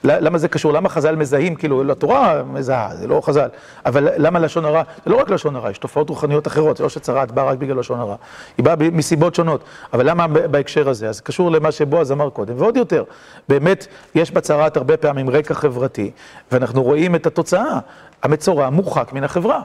למה 0.03 0.37
זה 0.37 0.47
קשור? 0.47 0.73
למה 0.73 0.89
חז"ל 0.89 1.15
מזהים? 1.15 1.55
כאילו, 1.55 1.83
לתורה 1.83 2.43
מזהה, 2.43 2.95
זה 2.95 3.07
לא 3.07 3.21
חז"ל. 3.23 3.49
אבל 3.85 4.07
למה 4.17 4.39
לשון 4.39 4.65
הרע? 4.65 4.83
זה 5.05 5.11
לא 5.11 5.15
רק 5.17 5.29
לשון 5.29 5.55
הרע, 5.55 5.71
יש 5.71 5.77
תופעות 5.77 6.09
רוחניות 6.09 6.47
אחרות, 6.47 6.77
זה 6.77 6.83
לא 6.83 6.89
שצרעת 6.89 7.31
באה 7.31 7.45
רק 7.45 7.57
בגלל 7.57 7.79
לשון 7.79 7.99
הרע. 7.99 8.15
היא 8.57 8.65
באה 8.65 8.75
מסיבות 8.79 9.35
שונות. 9.35 9.63
אבל 9.93 10.09
למה 10.09 10.27
בהקשר 10.27 10.89
הזה? 10.89 11.09
אז 11.09 11.15
זה 11.15 11.21
קשור 11.21 11.51
למה 11.51 11.71
שבועז 11.71 12.11
אמר 12.11 12.29
קודם. 12.29 12.53
ועוד 12.57 12.77
יותר, 12.77 13.03
באמת, 13.49 13.87
יש 14.15 14.31
בצרעת 14.31 14.77
הרבה 14.77 14.97
פעמים 14.97 15.29
רקע 15.29 15.53
חברתי, 15.53 16.11
ואנחנו 16.51 16.83
רואים 16.83 17.15
את 17.15 17.25
התוצאה. 17.25 17.79
המצורע 18.23 18.69
מורחק 18.69 19.13
מן 19.13 19.23
החברה. 19.23 19.61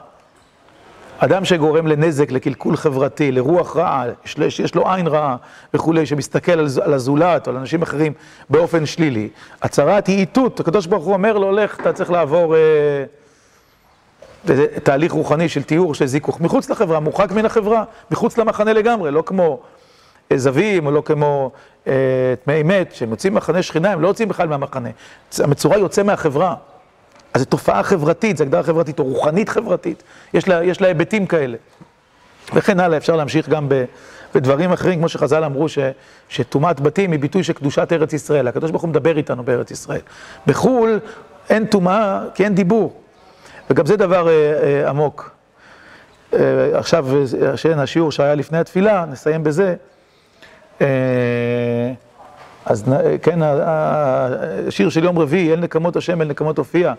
אדם 1.17 1.45
שגורם 1.45 1.87
לנזק, 1.87 2.31
לקלקול 2.31 2.77
חברתי, 2.77 3.31
לרוח 3.31 3.77
רעה, 3.77 4.05
שיש 4.25 4.75
לו 4.75 4.91
עין 4.91 5.07
רעה 5.07 5.35
וכולי, 5.73 6.05
שמסתכל 6.05 6.51
על 6.83 6.93
הזולת 6.93 7.47
או 7.47 7.51
על 7.51 7.57
אנשים 7.57 7.81
אחרים 7.81 8.13
באופן 8.49 8.85
שלילי, 8.85 9.29
הצהרת 9.61 10.07
היא 10.07 10.17
איתות, 10.17 10.59
הקדוש 10.59 10.85
ברוך 10.85 11.05
הוא 11.05 11.13
אומר 11.13 11.37
לו, 11.37 11.51
לך, 11.51 11.79
אתה 11.79 11.93
צריך 11.93 12.11
לעבור 12.11 12.55
אה, 12.55 13.03
תהליך 14.83 15.11
רוחני 15.11 15.49
של 15.49 15.63
תיאור, 15.63 15.95
של 15.95 16.05
זיכוך, 16.05 16.41
מחוץ 16.41 16.69
לחברה, 16.69 16.99
מורחק 16.99 17.31
מן 17.31 17.45
החברה, 17.45 17.83
מחוץ 18.11 18.37
למחנה 18.37 18.73
לגמרי, 18.73 19.11
לא 19.11 19.23
כמו 19.25 19.59
זווים 20.35 20.85
או 20.85 20.91
לא 20.91 21.01
כמו 21.05 21.51
אה, 21.87 21.93
טמאי 22.43 22.63
מת, 22.63 22.95
שהם 22.95 23.09
יוצאים 23.09 23.33
ממחנה 23.33 23.61
שכינה, 23.61 23.91
הם 23.91 24.01
לא 24.01 24.07
יוצאים 24.07 24.29
בכלל 24.29 24.47
מהמחנה. 24.47 24.89
המצורע 25.39 25.77
יוצא 25.77 26.03
מהחברה. 26.03 26.55
אז 27.37 27.41
זו 27.41 27.45
תופעה 27.45 27.83
חברתית, 27.83 28.37
זו 28.37 28.43
הגדרה 28.43 28.63
חברתית 28.63 28.99
או 28.99 29.03
רוחנית 29.03 29.49
חברתית, 29.49 30.03
יש 30.33 30.47
לה, 30.47 30.63
יש 30.63 30.81
לה 30.81 30.87
היבטים 30.87 31.25
כאלה. 31.25 31.57
וכן 32.53 32.79
הלאה, 32.79 32.97
אפשר 32.97 33.15
להמשיך 33.15 33.49
גם 33.49 33.69
בדברים 34.35 34.71
אחרים, 34.71 34.99
כמו 34.99 35.09
שחז"ל 35.09 35.43
אמרו, 35.43 35.65
שטומאת 36.29 36.79
בתים 36.79 37.11
היא 37.11 37.19
ביטוי 37.19 37.43
של 37.43 37.53
קדושת 37.53 37.93
ארץ 37.93 38.13
ישראל. 38.13 38.47
הקדוש 38.47 38.71
ברוך 38.71 38.81
הוא 38.81 38.89
מדבר 38.89 39.17
איתנו 39.17 39.43
בארץ 39.43 39.71
ישראל. 39.71 39.99
בחו"ל 40.47 40.99
אין 41.49 41.65
טומאה, 41.65 42.21
כי 42.35 42.43
אין 42.43 42.55
דיבור. 42.55 43.01
וגם 43.69 43.85
זה 43.85 43.97
דבר 43.97 44.27
אה, 44.29 44.33
אה, 44.33 44.89
עמוק. 44.89 45.31
אה, 46.33 46.39
עכשיו, 46.73 47.07
שאין 47.55 47.79
השיעור 47.79 48.11
שהיה 48.11 48.35
לפני 48.35 48.57
התפילה, 48.57 49.05
נסיים 49.05 49.43
בזה. 49.43 49.75
אה, 50.81 50.87
אז 52.65 52.83
כן, 53.21 53.39
השיר 53.41 54.89
של 54.89 55.03
יום 55.03 55.19
רביעי, 55.19 55.53
אל 55.53 55.59
נקמות 55.59 55.95
השם, 55.95 56.21
אל 56.21 56.27
נקמות 56.27 56.57
הופיע. 56.57 56.93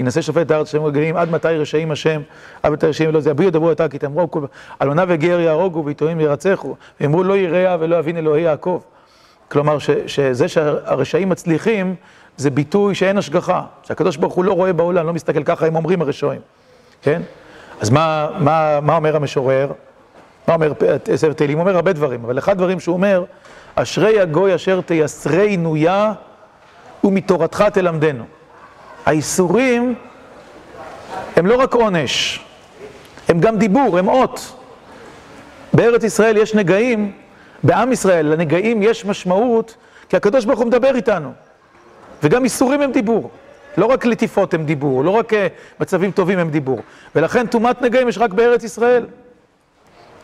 ינשא 0.00 0.20
שופט 0.20 0.50
הארץ 0.50 0.70
שם 0.70 0.82
רגעים, 0.82 1.16
עד 1.16 1.30
מתי 1.30 1.48
רשעים 1.48 1.90
השם, 1.90 2.20
עד 2.62 2.72
מתי 2.72 2.86
רשעים 2.86 3.10
לא 3.12 3.20
זה, 3.20 3.30
הביאו 3.30 3.48
ידברו 3.48 3.72
אתה 3.72 3.88
כי 3.88 3.98
תאמרו, 3.98 4.28
אלמנה 4.82 5.04
וגר 5.08 5.40
יהרוגו 5.40 5.84
ויתומים 5.84 6.20
ירצחו, 6.20 6.74
ואמרו 7.00 7.22
לא 7.22 7.36
יראה 7.36 7.76
ולא 7.80 7.96
יבין 7.96 8.16
אלוהי 8.16 8.42
יעקב. 8.42 8.80
כלומר, 9.48 9.78
ש, 9.78 9.90
שזה 10.06 10.48
שהרשעים 10.48 11.28
מצליחים, 11.28 11.94
זה 12.36 12.50
ביטוי 12.50 12.94
שאין 12.94 13.18
השגחה, 13.18 13.62
שהקדוש 13.82 14.16
ברוך 14.16 14.34
הוא 14.34 14.44
לא 14.44 14.52
רואה 14.52 14.72
בעולם, 14.72 15.06
לא 15.06 15.12
מסתכל 15.12 15.44
ככה, 15.44 15.66
הם 15.66 15.76
אומרים 15.76 16.02
הרשעים, 16.02 16.40
כן? 17.02 17.22
אז 17.80 17.90
מה, 17.90 18.28
מה, 18.38 18.80
מה 18.82 18.96
אומר 18.96 19.16
המשורר? 19.16 19.72
מה 20.48 20.54
אומר 20.54 20.72
ספר 21.14 21.32
תהילים? 21.32 21.58
הוא 21.58 21.62
אומר 21.62 21.76
הרבה 21.76 21.92
דברים, 21.92 22.24
אבל 22.24 22.38
אחד 22.38 22.52
הדברים 22.52 22.80
שהוא 22.80 22.92
אומר, 22.92 23.24
אשרי 23.74 24.20
הגוי 24.20 24.54
אשר 24.54 24.80
תייסרנו 24.80 25.76
יה 25.76 26.12
ומתורתך 27.04 27.64
תלמדנו. 27.72 28.24
האיסורים 29.06 29.94
הם 31.36 31.46
לא 31.46 31.56
רק 31.56 31.74
עונש, 31.74 32.44
הם 33.28 33.40
גם 33.40 33.58
דיבור, 33.58 33.98
הם 33.98 34.08
אות. 34.08 34.56
בארץ 35.72 36.04
ישראל 36.04 36.36
יש 36.36 36.54
נגעים, 36.54 37.12
בעם 37.62 37.92
ישראל 37.92 38.26
לנגעים 38.26 38.82
יש 38.82 39.04
משמעות, 39.04 39.76
כי 40.08 40.16
הקדוש 40.16 40.44
ברוך 40.44 40.58
הוא 40.58 40.66
מדבר 40.66 40.96
איתנו. 40.96 41.32
וגם 42.22 42.44
איסורים 42.44 42.82
הם 42.82 42.92
דיבור. 42.92 43.30
לא 43.76 43.86
רק 43.86 44.06
לטיפות 44.06 44.54
הם 44.54 44.64
דיבור, 44.64 45.04
לא 45.04 45.10
רק 45.10 45.32
uh, 45.32 45.36
מצבים 45.80 46.10
טובים 46.10 46.38
הם 46.38 46.50
דיבור. 46.50 46.80
ולכן 47.14 47.46
טומאת 47.46 47.82
נגעים 47.82 48.08
יש 48.08 48.18
רק 48.18 48.32
בארץ 48.32 48.64
ישראל. 48.64 49.06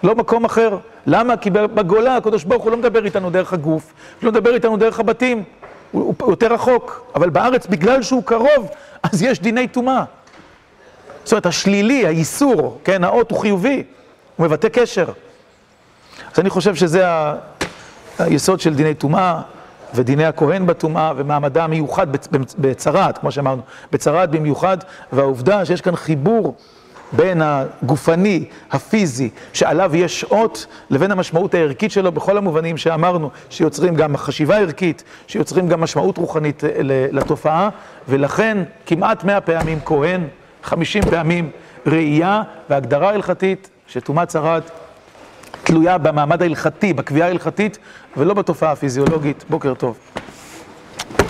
לא 0.03 0.15
מקום 0.15 0.45
אחר. 0.45 0.79
למה? 1.07 1.37
כי 1.37 1.51
בגולה 1.51 2.17
הקדוש 2.17 2.45
ברוך 2.45 2.63
הוא 2.65 2.71
לא 2.71 2.77
מדבר 2.77 3.05
איתנו 3.05 3.31
דרך 3.31 3.53
הגוף, 3.53 3.93
לא 4.23 4.31
מדבר 4.31 4.55
איתנו 4.55 4.77
דרך 4.77 5.01
הבתים. 5.01 5.45
הוא, 5.93 6.15
יותר 6.29 6.53
רחוק, 6.53 7.13
אבל 7.15 7.31
בארץ, 7.31 7.67
בגלל 7.67 8.03
שהוא 8.03 8.23
קרוב, 8.25 8.69
אז 9.03 9.23
יש 9.23 9.41
דיני 9.41 9.69
טומאה. 9.69 10.05
זאת 11.25 11.33
אומרת, 11.33 11.47
השלילי, 11.47 12.07
האיסור, 12.07 12.79
כן, 12.85 13.05
האות 13.05 13.31
הוא 13.31 13.41
חיובי, 13.41 13.83
הוא 14.37 14.47
מבטא 14.47 14.69
קשר. 14.69 15.07
אז 16.33 16.39
אני 16.39 16.51
חושב 16.51 16.75
שזה 16.75 17.09
ה... 17.09 17.35
היסוד 18.19 18.61
של 18.61 18.75
דיני 18.75 18.95
טומאה, 18.95 19.41
ודיני 19.95 20.25
הכהן 20.25 20.67
בטומאה, 20.67 21.13
ומעמדה 21.17 21.65
המיוחד 21.65 22.07
בצרת, 22.59 23.19
כמו 23.19 23.33
שאמרנו, 23.33 23.63
בצרת 23.93 24.31
במיוחד, 24.31 24.79
והעובדה 25.13 25.65
שיש 25.65 25.81
כאן 25.81 25.97
חיבור 25.97 26.55
בין 27.13 27.43
הגופני, 27.45 28.45
הפיזי, 28.73 29.31
שעליו 29.53 29.97
יש 29.97 30.25
אות, 30.25 30.67
לבין 30.91 31.11
המשמעות 31.11 31.55
הערכית 31.55 31.91
שלו 31.91 32.13
בכל 32.13 32.37
המובנים 32.37 32.77
שאמרנו, 32.77 33.31
שיוצרים 33.51 33.95
גם 33.95 34.17
חשיבה 34.17 34.59
ערכית, 34.59 35.05
שיוצרים 35.27 35.69
גם 35.69 35.81
משמעות 35.81 36.19
רוחנית 36.19 36.65
אה, 36.65 36.71
לתופעה, 37.13 37.69
ולכן 38.09 38.59
כמעט 38.87 39.25
מאה 39.25 39.41
פעמים 39.41 39.79
כהן, 39.85 40.21
חמישים 40.63 41.03
פעמים 41.03 41.51
ראייה 41.87 42.43
והגדרה 42.71 43.11
הלכתית 43.11 43.71
שטומאת 43.87 44.29
צרת 44.29 44.71
תלויה 45.65 45.99
במעמד 45.99 46.43
ההלכתי, 46.43 46.93
בקביעה 46.93 47.29
ההלכתית, 47.29 47.79
ולא 48.17 48.35
בתופעה 48.35 48.73
הפיזיולוגית. 48.73 49.45
בוקר 49.49 49.75
טוב. 49.75 49.99